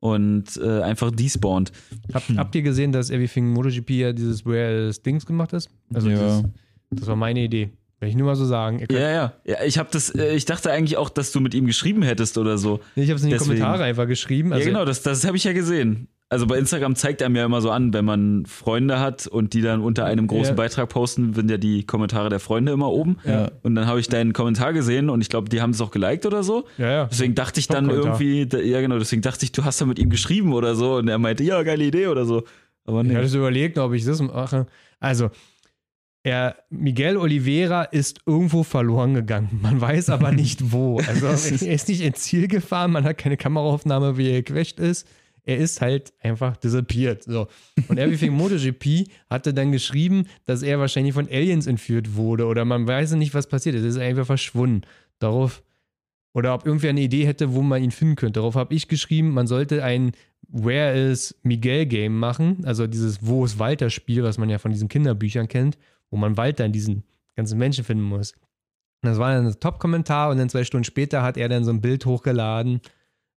[0.00, 1.72] und äh, einfach despawned.
[2.12, 5.70] Hab, Habt ihr gesehen, dass Everything MotoGP ja dieses Where is Dings gemacht ist?
[5.94, 6.18] Also Ja.
[6.20, 6.42] das,
[6.90, 7.70] das war meine Idee.
[8.00, 8.84] Will ich nur mal so sagen.
[8.90, 9.32] Ja, ja.
[9.46, 12.36] Ja, ich habe das, äh, ich dachte eigentlich auch, dass du mit ihm geschrieben hättest
[12.36, 12.80] oder so.
[12.94, 13.60] Ich habe es in die Deswegen.
[13.60, 14.52] Kommentare einfach geschrieben.
[14.52, 16.08] Also, ja, genau, das, das habe ich ja gesehen.
[16.32, 19.60] Also bei Instagram zeigt er mir immer so an, wenn man Freunde hat und die
[19.60, 20.54] dann unter einem großen Ja.
[20.54, 23.18] Beitrag posten, sind ja die Kommentare der Freunde immer oben.
[23.26, 23.50] Ja.
[23.62, 26.24] Und dann habe ich deinen Kommentar gesehen und ich glaube, die haben es auch geliked
[26.24, 26.64] oder so.
[26.78, 27.04] Ja, ja.
[27.04, 30.08] Deswegen dachte ich dann irgendwie, ja genau, deswegen dachte ich, du hast da mit ihm
[30.08, 32.44] geschrieben oder so und er meinte, ja, geile Idee oder so.
[32.86, 33.14] Aber Ich nee.
[33.16, 34.66] hatte so überlegt, ob ich das mache.
[35.00, 35.28] Also,
[36.22, 39.50] er, Miguel Oliveira ist irgendwo verloren gegangen.
[39.62, 40.98] Man weiß aber nicht wo.
[40.98, 41.34] Also, er
[41.74, 45.06] ist nicht ins Ziel gefahren, man hat keine Kameraaufnahme, wie er gecrasht ist.
[45.44, 47.24] Er ist halt einfach disappeared.
[47.24, 47.48] So.
[47.88, 52.86] Und Everything MotoGP hatte dann geschrieben, dass er wahrscheinlich von Aliens entführt wurde oder man
[52.86, 53.82] weiß nicht, was passiert ist.
[53.82, 54.82] Er ist einfach verschwunden.
[55.18, 55.62] Darauf,
[56.32, 58.40] oder ob irgendwer eine Idee hätte, wo man ihn finden könnte.
[58.40, 60.12] Darauf habe ich geschrieben, man sollte ein
[60.48, 64.70] Where is Miguel Game machen, also dieses Wo ist Walter Spiel, was man ja von
[64.70, 65.78] diesen Kinderbüchern kennt,
[66.10, 67.04] wo man Walter in diesen
[67.36, 68.34] ganzen Menschen finden muss.
[69.02, 71.80] Das war dann ein Top-Kommentar und dann zwei Stunden später hat er dann so ein
[71.80, 72.80] Bild hochgeladen,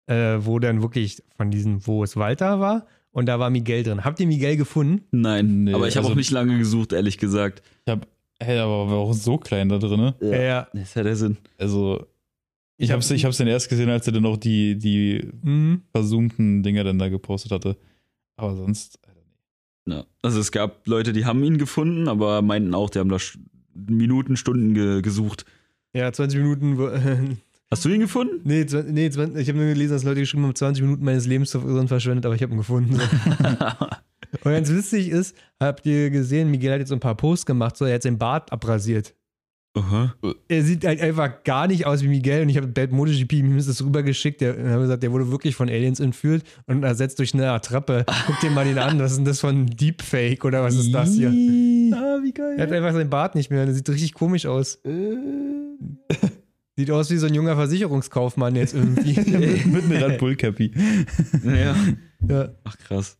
[0.07, 4.03] äh, wo dann wirklich von diesem Wo ist Walter war und da war Miguel drin.
[4.03, 5.03] Habt ihr Miguel gefunden?
[5.11, 7.61] Nein, Nee, aber ich habe also- auch nicht lange gesucht, ehrlich gesagt.
[7.86, 8.07] Ich hab,
[8.40, 9.99] hey, aber war auch so klein da drin.
[9.99, 10.15] ne?
[10.22, 10.41] Ja.
[10.41, 10.68] ja.
[10.73, 11.38] Das ist ja der Sinn.
[11.57, 12.06] Also,
[12.77, 15.82] ich hab's, ich hab's dann erst gesehen, als er dann auch die, die Mhm.
[15.94, 17.77] verzoomten Dinger dann da gepostet hatte.
[18.36, 18.99] Aber sonst.
[19.88, 20.03] Ja.
[20.23, 23.18] Also es gab Leute, die haben ihn gefunden, aber meinten auch, die haben da
[23.76, 25.45] Minuten, Stunden ge gesucht.
[25.94, 27.38] Ja, 20 Minuten.
[27.76, 28.39] Hast du ihn gefunden?
[28.45, 31.52] nee, nee 20, ich habe nur gelesen, dass Leute geschrieben haben, 20 Minuten meines Lebens
[31.52, 32.93] drin verschwendet, aber ich habe ihn gefunden.
[34.45, 37.76] Und ganz witzig ist, habt ihr gesehen, Miguel hat jetzt so ein paar Posts gemacht,
[37.76, 39.14] so er hat seinen Bart abrasiert.
[39.73, 40.15] Aha.
[40.47, 43.57] Er sieht halt einfach gar nicht aus wie Miguel und ich habe Bad MotoGP ihm
[43.57, 47.34] ist das rübergeschickt, der hat gesagt, der wurde wirklich von Aliens entführt und ersetzt durch
[47.34, 48.06] eine Attrappe.
[48.26, 51.11] Guck dir mal den an, was ist denn das ein Deepfake oder was ist das
[51.11, 51.27] hier?
[51.27, 52.56] Ah, wie geil.
[52.56, 54.80] Er hat einfach seinen Bart nicht mehr, der sieht richtig komisch aus.
[56.77, 59.14] Sieht aus wie so ein junger Versicherungskaufmann jetzt irgendwie.
[59.69, 60.72] Mit einer Red Bull Cappy.
[61.43, 61.76] Ja.
[62.27, 62.49] ja.
[62.65, 63.18] Ach krass.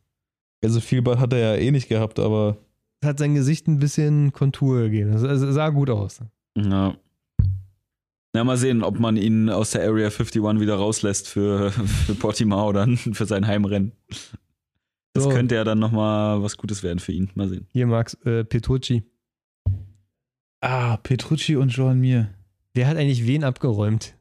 [0.64, 2.58] Also viel Bart hat er ja eh nicht gehabt, aber
[3.04, 5.12] Hat sein Gesicht ein bisschen Kontur gegeben.
[5.14, 6.20] Das das sah gut aus.
[6.58, 6.98] Ja.
[8.34, 12.74] Na, mal sehen, ob man ihn aus der Area 51 wieder rauslässt für, für Portimao
[12.74, 13.94] dann, für sein Heimrennen.
[15.14, 15.30] Das So.
[15.30, 17.30] könnte ja dann nochmal was Gutes werden für ihn.
[17.36, 17.68] Mal sehen.
[17.72, 19.04] Hier, Max, äh, Petrucci.
[20.60, 22.30] Ah, Petrucci und Joan Mir.
[22.76, 24.16] Wer hat eigentlich wen abgeräumt?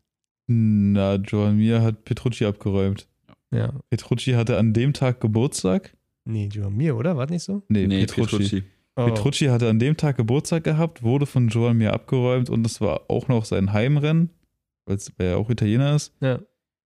[0.46, 3.08] Na, Joan Mir hat Petrucci abgeräumt.
[3.50, 3.72] Ja.
[3.90, 5.96] Petrucci hatte an dem Tag Geburtstag.
[6.24, 7.16] Nee, Joan Mir, oder?
[7.16, 7.62] War das nicht so?
[7.68, 8.36] Nee, Nee, Petrucci.
[8.38, 8.62] Petrucci.
[8.96, 9.06] Oh.
[9.06, 13.02] Petrucci hatte an dem Tag Geburtstag gehabt, wurde von Joan Mir abgeräumt und es war
[13.08, 14.30] auch noch sein Heimrennen,
[14.86, 16.12] weil er ja auch Italiener ist.
[16.20, 16.38] Ja.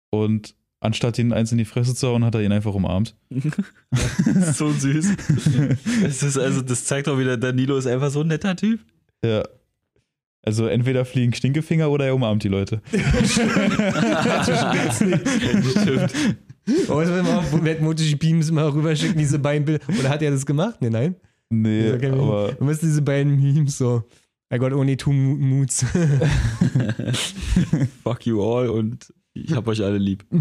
[0.08, 3.16] Und anstatt ihn eins in die Fresse zu hauen, hat er ihn einfach umarmt.
[4.54, 5.14] so süß.
[6.02, 8.80] Das ist also, das zeigt doch wieder, Danilo ist einfach so ein netter Typ.
[9.22, 9.42] Ja.
[10.42, 12.80] Also entweder fliegen Stinkefinger oder er umarmt die Leute.
[15.70, 16.12] Stimmt.
[16.88, 19.84] Oh, jetzt mal auf, müssen wir mal rüberschicken, diese beiden Bilder.
[19.98, 20.76] Oder hat er das gemacht?
[20.80, 21.16] Nee, nein.
[21.50, 24.04] Nee, Okay, aber Wir müssen diese beiden Memes so.
[24.52, 25.84] I got only two mo- moods.
[28.02, 30.24] Fuck you all und ich hab euch alle lieb.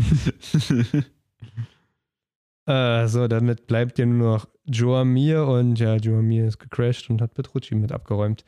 [2.65, 7.09] äh, so, damit bleibt ja nur noch Joa Mir und ja, Joa Mir ist gecrashed
[7.09, 8.43] und hat Petrucci mit abgeräumt.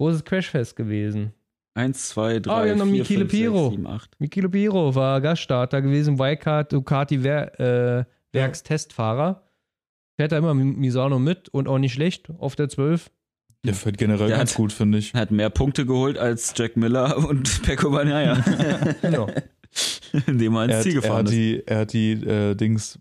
[0.00, 1.34] Großes Crashfest gewesen.
[1.74, 3.70] Eins, zwei, drei, Ah, wir haben noch vier, Michele fünf, sechs, Piro.
[3.70, 4.18] sieben, acht.
[4.18, 9.46] Mikilo Piro war Gaststarter gewesen, Wildcard Ducati Wer äh, Werkstestfahrer.
[10.18, 13.10] Fährt da immer mit Misano mit und auch nicht schlecht auf der 12.
[13.66, 15.12] der fährt generell Der ganz hat- gut, finde ich.
[15.14, 18.42] Er hat mehr Punkte geholt als Jack Miller und Pecco Bagnaia.
[19.02, 19.28] Genau.
[20.26, 21.32] Indem er ins Er hat, Ziel er gefahren hat ist.
[21.34, 22.98] die, er hat die äh, Dings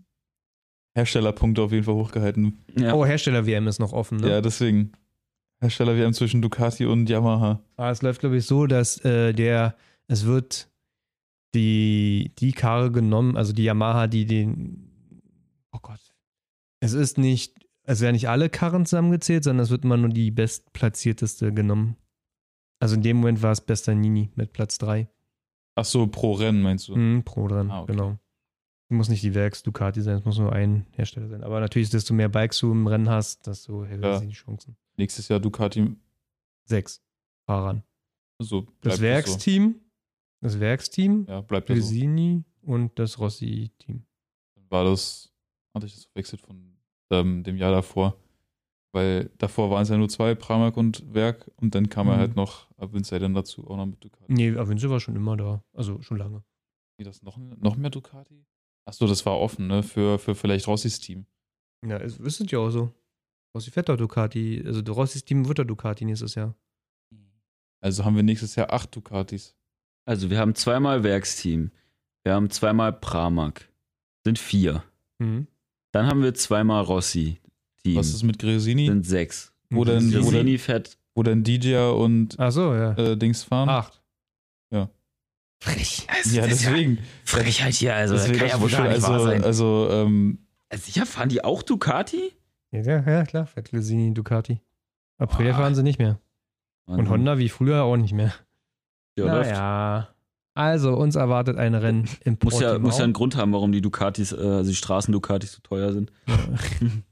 [0.95, 2.59] Herstellerpunkte auf jeden Fall hochgehalten.
[2.77, 2.93] Ja.
[2.93, 4.29] Oh, Hersteller-WM ist noch offen, ne?
[4.29, 4.91] Ja, deswegen.
[5.61, 7.61] Hersteller, wir haben zwischen Ducati und Yamaha.
[7.75, 9.75] Aber es läuft, glaube ich, so, dass äh, der,
[10.07, 10.69] es wird
[11.55, 15.21] die, die Karre genommen, also die Yamaha, die den,
[15.71, 15.99] oh Gott.
[16.79, 20.31] Es ist nicht, es werden nicht alle Karren zusammengezählt, sondern es wird immer nur die
[20.31, 21.97] bestplatzierteste genommen.
[22.79, 25.09] Also in dem Moment war es Bestanini mit Platz 3.
[25.75, 26.95] Ach so, pro Rennen meinst du?
[26.95, 27.91] Mhm, pro dran, Ah, okay.
[27.93, 28.17] genau.
[28.91, 31.43] Muss nicht die Werks Ducati sein, es muss nur ein Hersteller sein.
[31.43, 34.17] Aber natürlich, desto mehr Bikes du im Rennen hast, desto höher Ja.
[34.17, 34.75] sind die Chancen.
[34.99, 35.95] Nächstes Jahr Ducati.
[36.65, 37.01] Sechs
[37.47, 37.83] Fahrern.
[38.41, 39.75] So bleibt Das Werksteam,
[40.41, 41.31] das Werksteam, So.
[41.31, 41.83] Ja, bleibt das so.
[41.83, 44.05] Pesini und das Rossi-Team.
[44.69, 45.31] War das
[45.73, 46.77] hatte ich das verwechselt von
[47.11, 48.17] ähm, dem Jahr davor.
[48.91, 52.13] Weil davor waren es ja nur zwei, Pramac und Werk, und dann kam Mhm.
[52.13, 54.31] er halt noch Avinci dann dazu, auch noch mit Ducati.
[54.33, 55.63] Nee, Avinci war schon immer da.
[55.73, 56.43] Also schon lange.
[56.97, 58.45] Nee, das noch, noch mehr Ducati?
[58.85, 59.83] Achso, das war offen, ne?
[59.83, 61.25] Für, für vielleicht Rossis Team.
[61.85, 62.91] Ja, es ist ja auch so.
[63.55, 64.63] Rossi fährt doch Ducati.
[64.65, 66.55] Also der Rossis Team wird der Ducati nächstes Jahr.
[67.81, 69.55] Also haben wir nächstes Jahr acht Ducatis.
[70.05, 71.71] Also wir haben zweimal Werksteam.
[72.23, 73.69] Wir haben zweimal Pramac.
[74.25, 74.83] Sind vier.
[75.19, 75.47] Mhm.
[75.91, 77.39] Dann haben wir zweimal Rossi.
[77.83, 77.95] Team.
[77.95, 78.87] Was ist mit Gresini?
[78.87, 79.53] sind sechs.
[79.69, 80.97] Wo denn, Gresini fährt.
[81.15, 82.93] wo denn DJ und Ach so, ja.
[82.97, 83.69] äh, Dings fahren?
[83.69, 84.01] Acht.
[84.71, 84.89] Ja.
[85.61, 86.07] Frech.
[86.31, 86.99] ja, deswegen.
[87.23, 89.43] Frechheit hier, also deswegen das kann ja wohl gar ich nicht schon, wahr also, sein.
[89.43, 90.39] also ähm,
[90.73, 92.33] Sicher, fahren die auch Ducati?
[92.71, 93.45] Ja, ja, ja, klar.
[93.47, 94.61] Fährt Gresini Ducati.
[95.17, 95.59] Aprilia Boah.
[95.59, 96.19] fahren sie nicht mehr.
[96.85, 98.33] Und Honda wie früher auch nicht mehr.
[99.17, 99.51] Ja, läuft.
[99.51, 100.09] naja.
[100.55, 102.87] Also, uns erwartet ein Rennen im Muss ja, Portimao.
[102.87, 106.11] muss ja einen Grund haben, warum die Ducatis, äh, also die Straßen-Ducatis so teuer sind.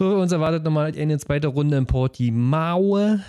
[0.00, 3.20] So, uns erwartet nochmal eine zweite Runde in Portimao.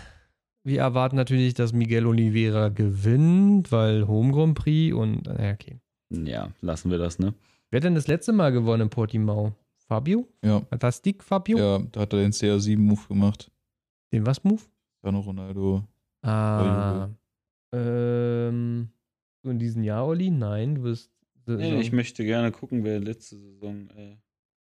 [0.64, 5.80] Wir erwarten natürlich, dass Miguel Oliveira gewinnt, weil Home Grand Prix und, naja, okay.
[6.10, 7.36] Ja, lassen wir das, ne?
[7.70, 9.54] Wer hat denn das letzte Mal gewonnen in Portimao?
[9.88, 10.28] Fabio?
[10.44, 11.58] ja, Fantastik Fabio?
[11.58, 13.52] ja, da hat er den CR7-Move gemacht.
[14.12, 14.62] Den was Move?
[15.02, 15.84] Cristiano Ronaldo.
[16.24, 17.10] Ah.
[17.74, 18.90] Ähm,
[19.44, 20.30] so in diesem Jahr, Olli?
[20.32, 21.12] Nein, du bist.
[21.48, 23.88] Nee, ich möchte gerne gucken, wer letzte Saison.
[23.96, 24.16] Äh,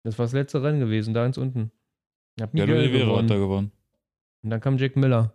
[0.02, 1.70] das war das letzte Rennen gewesen, da ganz unten.
[2.38, 3.28] Hat Ja, Miguel Oliveira hat gewonnen.
[3.28, 3.72] da gewonnen.
[4.42, 5.32] Und dann kam Jack Miller.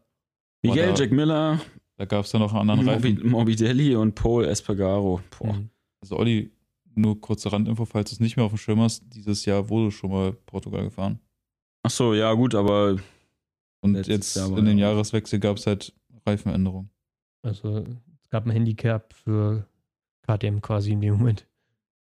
[0.61, 1.59] Miguel, da- Jack Miller,
[1.97, 3.27] Da gab es dann noch einen anderen Reifen.
[3.29, 5.21] Morbidelli und Paul Espargaro.
[5.39, 5.53] Boah.
[5.53, 5.69] Mhm.
[6.01, 6.51] Also Olli,
[6.95, 9.91] nur kurze Randinfo, falls du es nicht mehr auf dem Schirm hast, dieses Jahr wurde
[9.91, 11.19] schon mal Portugal gefahren.
[11.83, 12.97] Ach so, ja gut, aber
[13.81, 14.89] Und jetzt Jahr in den ja.
[14.91, 15.93] Jahreswechsel gab es halt
[16.25, 16.89] Reifenänderungen.
[17.43, 17.79] Also,
[18.23, 19.65] es gab ein Handicap für
[20.27, 21.47] KTM quasi in dem Moment.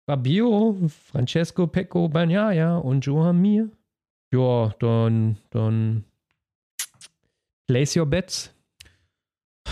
[0.08, 0.76] Fabio,
[1.12, 3.70] Francesco Pecco Bagnaia und Johan Mir.
[4.34, 6.04] Ja, dann, dann
[7.68, 8.52] place your bets.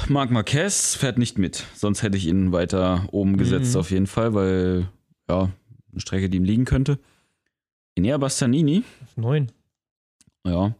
[0.10, 1.66] Marc Marquez fährt nicht mit.
[1.74, 3.80] Sonst hätte ich ihn weiter oben gesetzt Mhm.
[3.80, 4.90] auf jeden Fall, weil,
[5.30, 5.52] ja,
[5.91, 6.99] eine Strecke, die ihm liegen könnte.
[7.95, 9.52] Enea Bastianini, Auf neun.
[10.45, 10.76] ja.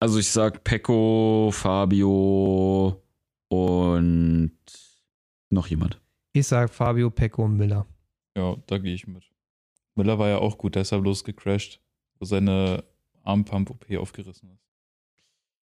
[0.00, 3.00] Also ich sag Pecco, Fabio
[3.48, 4.52] und
[5.50, 6.00] noch jemand.
[6.32, 7.86] Ich sag Fabio, Pecco und Miller.
[8.36, 9.30] Ja, da gehe ich mit.
[9.94, 11.80] Miller war ja auch gut, der ist ja bloß gecrashed,
[12.18, 12.82] wo seine
[13.22, 14.66] Armpump-OP aufgerissen ist.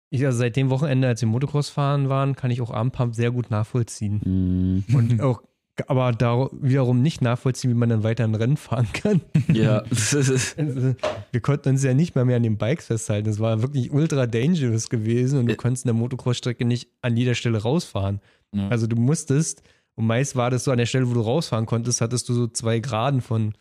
[0.09, 3.31] Ich, also seit dem Wochenende, als wir Motocross fahren waren, kann ich auch Armpump sehr
[3.31, 4.83] gut nachvollziehen.
[4.87, 5.41] Mm, Und auch,
[5.87, 9.21] aber da wiederum nicht nachvollziehen, wie man dann weiter ein Rennen fahren kann.
[9.53, 10.33] ja, Also,
[11.31, 13.27] Wir konnten uns ja nicht mal mehr an den Bikes festhalten.
[13.27, 17.61] Das war wirklich ultra dangerous gewesen und du konntest eine Motocross-Strecke nicht an jeder Stelle
[17.61, 18.19] rausfahren.
[18.53, 18.67] Ja.
[18.69, 19.63] Also du musstest,
[19.95, 22.47] und meist war das so an der Stelle, wo du rausfahren konntest, hattest du so
[22.47, 23.53] zwei Graden von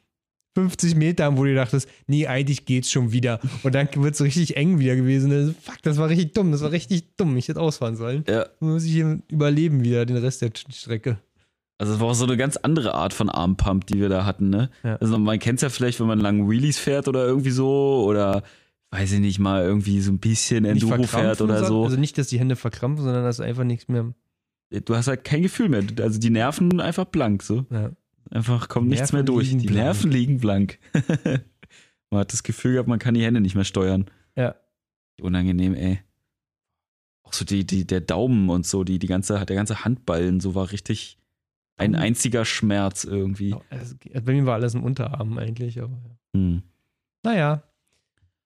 [0.54, 3.40] 50 Metern, wo du dachtest, nee, eigentlich geht's schon wieder.
[3.62, 5.54] Und dann wird es richtig eng wieder gewesen.
[5.62, 7.38] Fuck, das war richtig dumm, das war richtig dumm.
[7.38, 8.24] Ich hätte ausfahren sollen.
[8.28, 11.18] ja, Dann muss ich hier überleben wieder, den Rest der Strecke.
[11.82, 14.50] Also es war auch so eine ganz andere Art von Armpump, die wir da hatten,
[14.50, 14.70] ne?
[14.84, 14.98] Ja.
[14.98, 18.44] Also man kennt es ja vielleicht, wenn man lange Wheelies fährt oder irgendwie so oder
[18.92, 21.82] weiß ich nicht mal irgendwie so ein bisschen Nicht Enduro fährt oder so.
[21.82, 24.14] Also nicht, dass die Hände verkrampfen, sondern dass einfach nichts mehr.
[24.70, 25.82] du hast halt kein Gefühl mehr.
[25.98, 27.66] Also die Nerven einfach blank, so.
[27.68, 27.90] Ja.
[28.30, 29.50] Einfach kommt nichts mehr durch.
[29.50, 29.74] Die blank.
[29.74, 30.78] Nerven liegen blank.
[32.10, 34.04] man hat das Gefühl gehabt, man kann die Hände nicht mehr steuern.
[34.36, 34.54] Ja.
[35.20, 35.98] Unangenehm, ey.
[37.24, 40.54] Auch so die, die, der Daumen und so, die, die ganze, der ganze Handballen, so
[40.54, 41.18] war richtig
[41.76, 42.04] ein Daumen?
[42.04, 43.54] einziger Schmerz irgendwie.
[43.70, 43.94] Also,
[44.24, 46.16] bei mir war alles im Unterarm eigentlich, aber ja.
[46.40, 46.62] Hm.
[47.24, 47.62] Naja.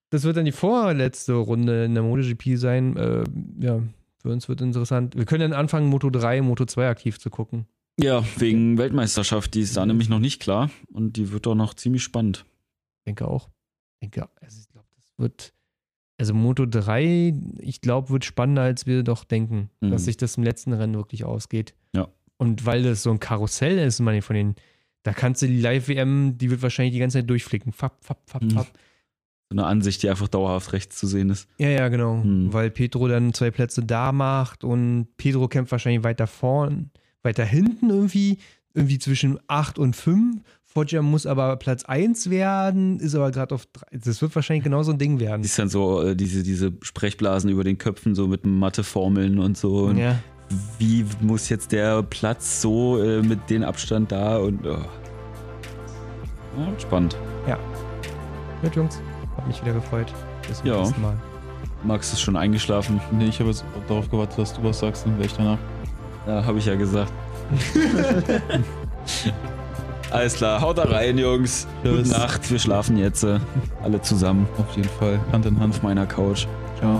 [0.09, 2.95] Das wird dann die vorletzte Runde in der MotoGP sein.
[2.95, 3.23] Äh,
[3.59, 3.81] ja,
[4.21, 5.15] für uns wird interessant.
[5.17, 7.65] Wir können dann anfangen, Moto 3, Moto 2 aktiv zu gucken.
[7.99, 11.73] Ja, wegen Weltmeisterschaft, die ist da nämlich noch nicht klar und die wird doch noch
[11.73, 12.45] ziemlich spannend.
[12.99, 13.49] Ich denke auch.
[13.99, 15.53] Ich denke, also ich glaube, das wird.
[16.19, 19.91] Also Moto 3, ich glaube, wird spannender, als wir doch denken, Mhm.
[19.91, 21.75] dass sich das im letzten Rennen wirklich ausgeht.
[22.37, 24.55] Und weil das so ein Karussell ist, meine von den,
[25.03, 27.71] da kannst du die Live-WM, die wird wahrscheinlich die ganze Zeit durchflicken.
[27.73, 28.51] Fapp, fapp, fapp, Mhm.
[28.51, 28.67] fapp.
[29.49, 31.47] So eine Ansicht, die einfach dauerhaft rechts zu sehen ist.
[31.57, 32.21] Ja, ja, genau.
[32.21, 32.51] Hm.
[32.51, 36.91] Weil Pedro dann zwei Plätze da macht und Pedro kämpft wahrscheinlich weiter vorn,
[37.23, 38.39] weiter hinten irgendwie,
[38.73, 40.41] irgendwie zwischen 8 und 5.
[40.65, 43.97] Foggia muss aber Platz 1 werden, ist aber gerade auf 3.
[43.99, 45.41] Das wird wahrscheinlich genau so ein Ding werden.
[45.43, 49.85] Siehst dann so äh, diese, diese Sprechblasen über den Köpfen, so mit Matheformeln und so.
[49.85, 50.19] Und Ja,
[50.79, 54.65] wie muss jetzt der Platz so äh, mit dem Abstand da und.
[54.65, 54.77] Oh.
[56.57, 57.15] Ja, spannend.
[58.61, 58.99] gut, Jungs.
[59.35, 60.11] Hab mich wieder gefreut.
[60.47, 60.77] Bis zum Ja.
[60.79, 61.17] nächsten Mal.
[61.83, 62.99] Max ist schon eingeschlafen.
[63.11, 65.59] Nee, ich habe jetzt darauf gewartet, dass du was sagst, dann wäre ich danach.
[66.25, 67.11] Ja, habe ich ja gesagt.
[70.11, 71.67] Alles klar, haut da rein, Jungs.
[71.83, 72.07] Tschüss.
[72.09, 73.23] Gute Nacht, wir schlafen jetzt.
[73.23, 73.39] äh,
[73.83, 75.19] Alle zusammen Auf jeden Fall.
[75.31, 75.75] Hand in Hand.
[75.75, 76.47] auf meiner Couch.
[76.79, 76.99] Ciao.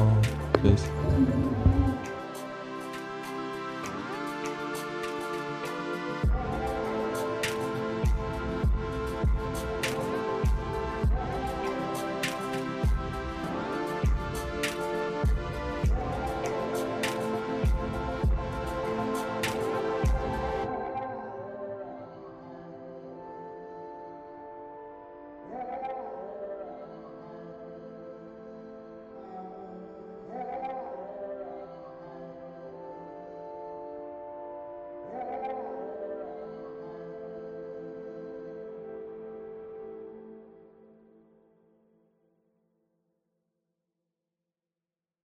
[0.62, 0.84] Tschüss.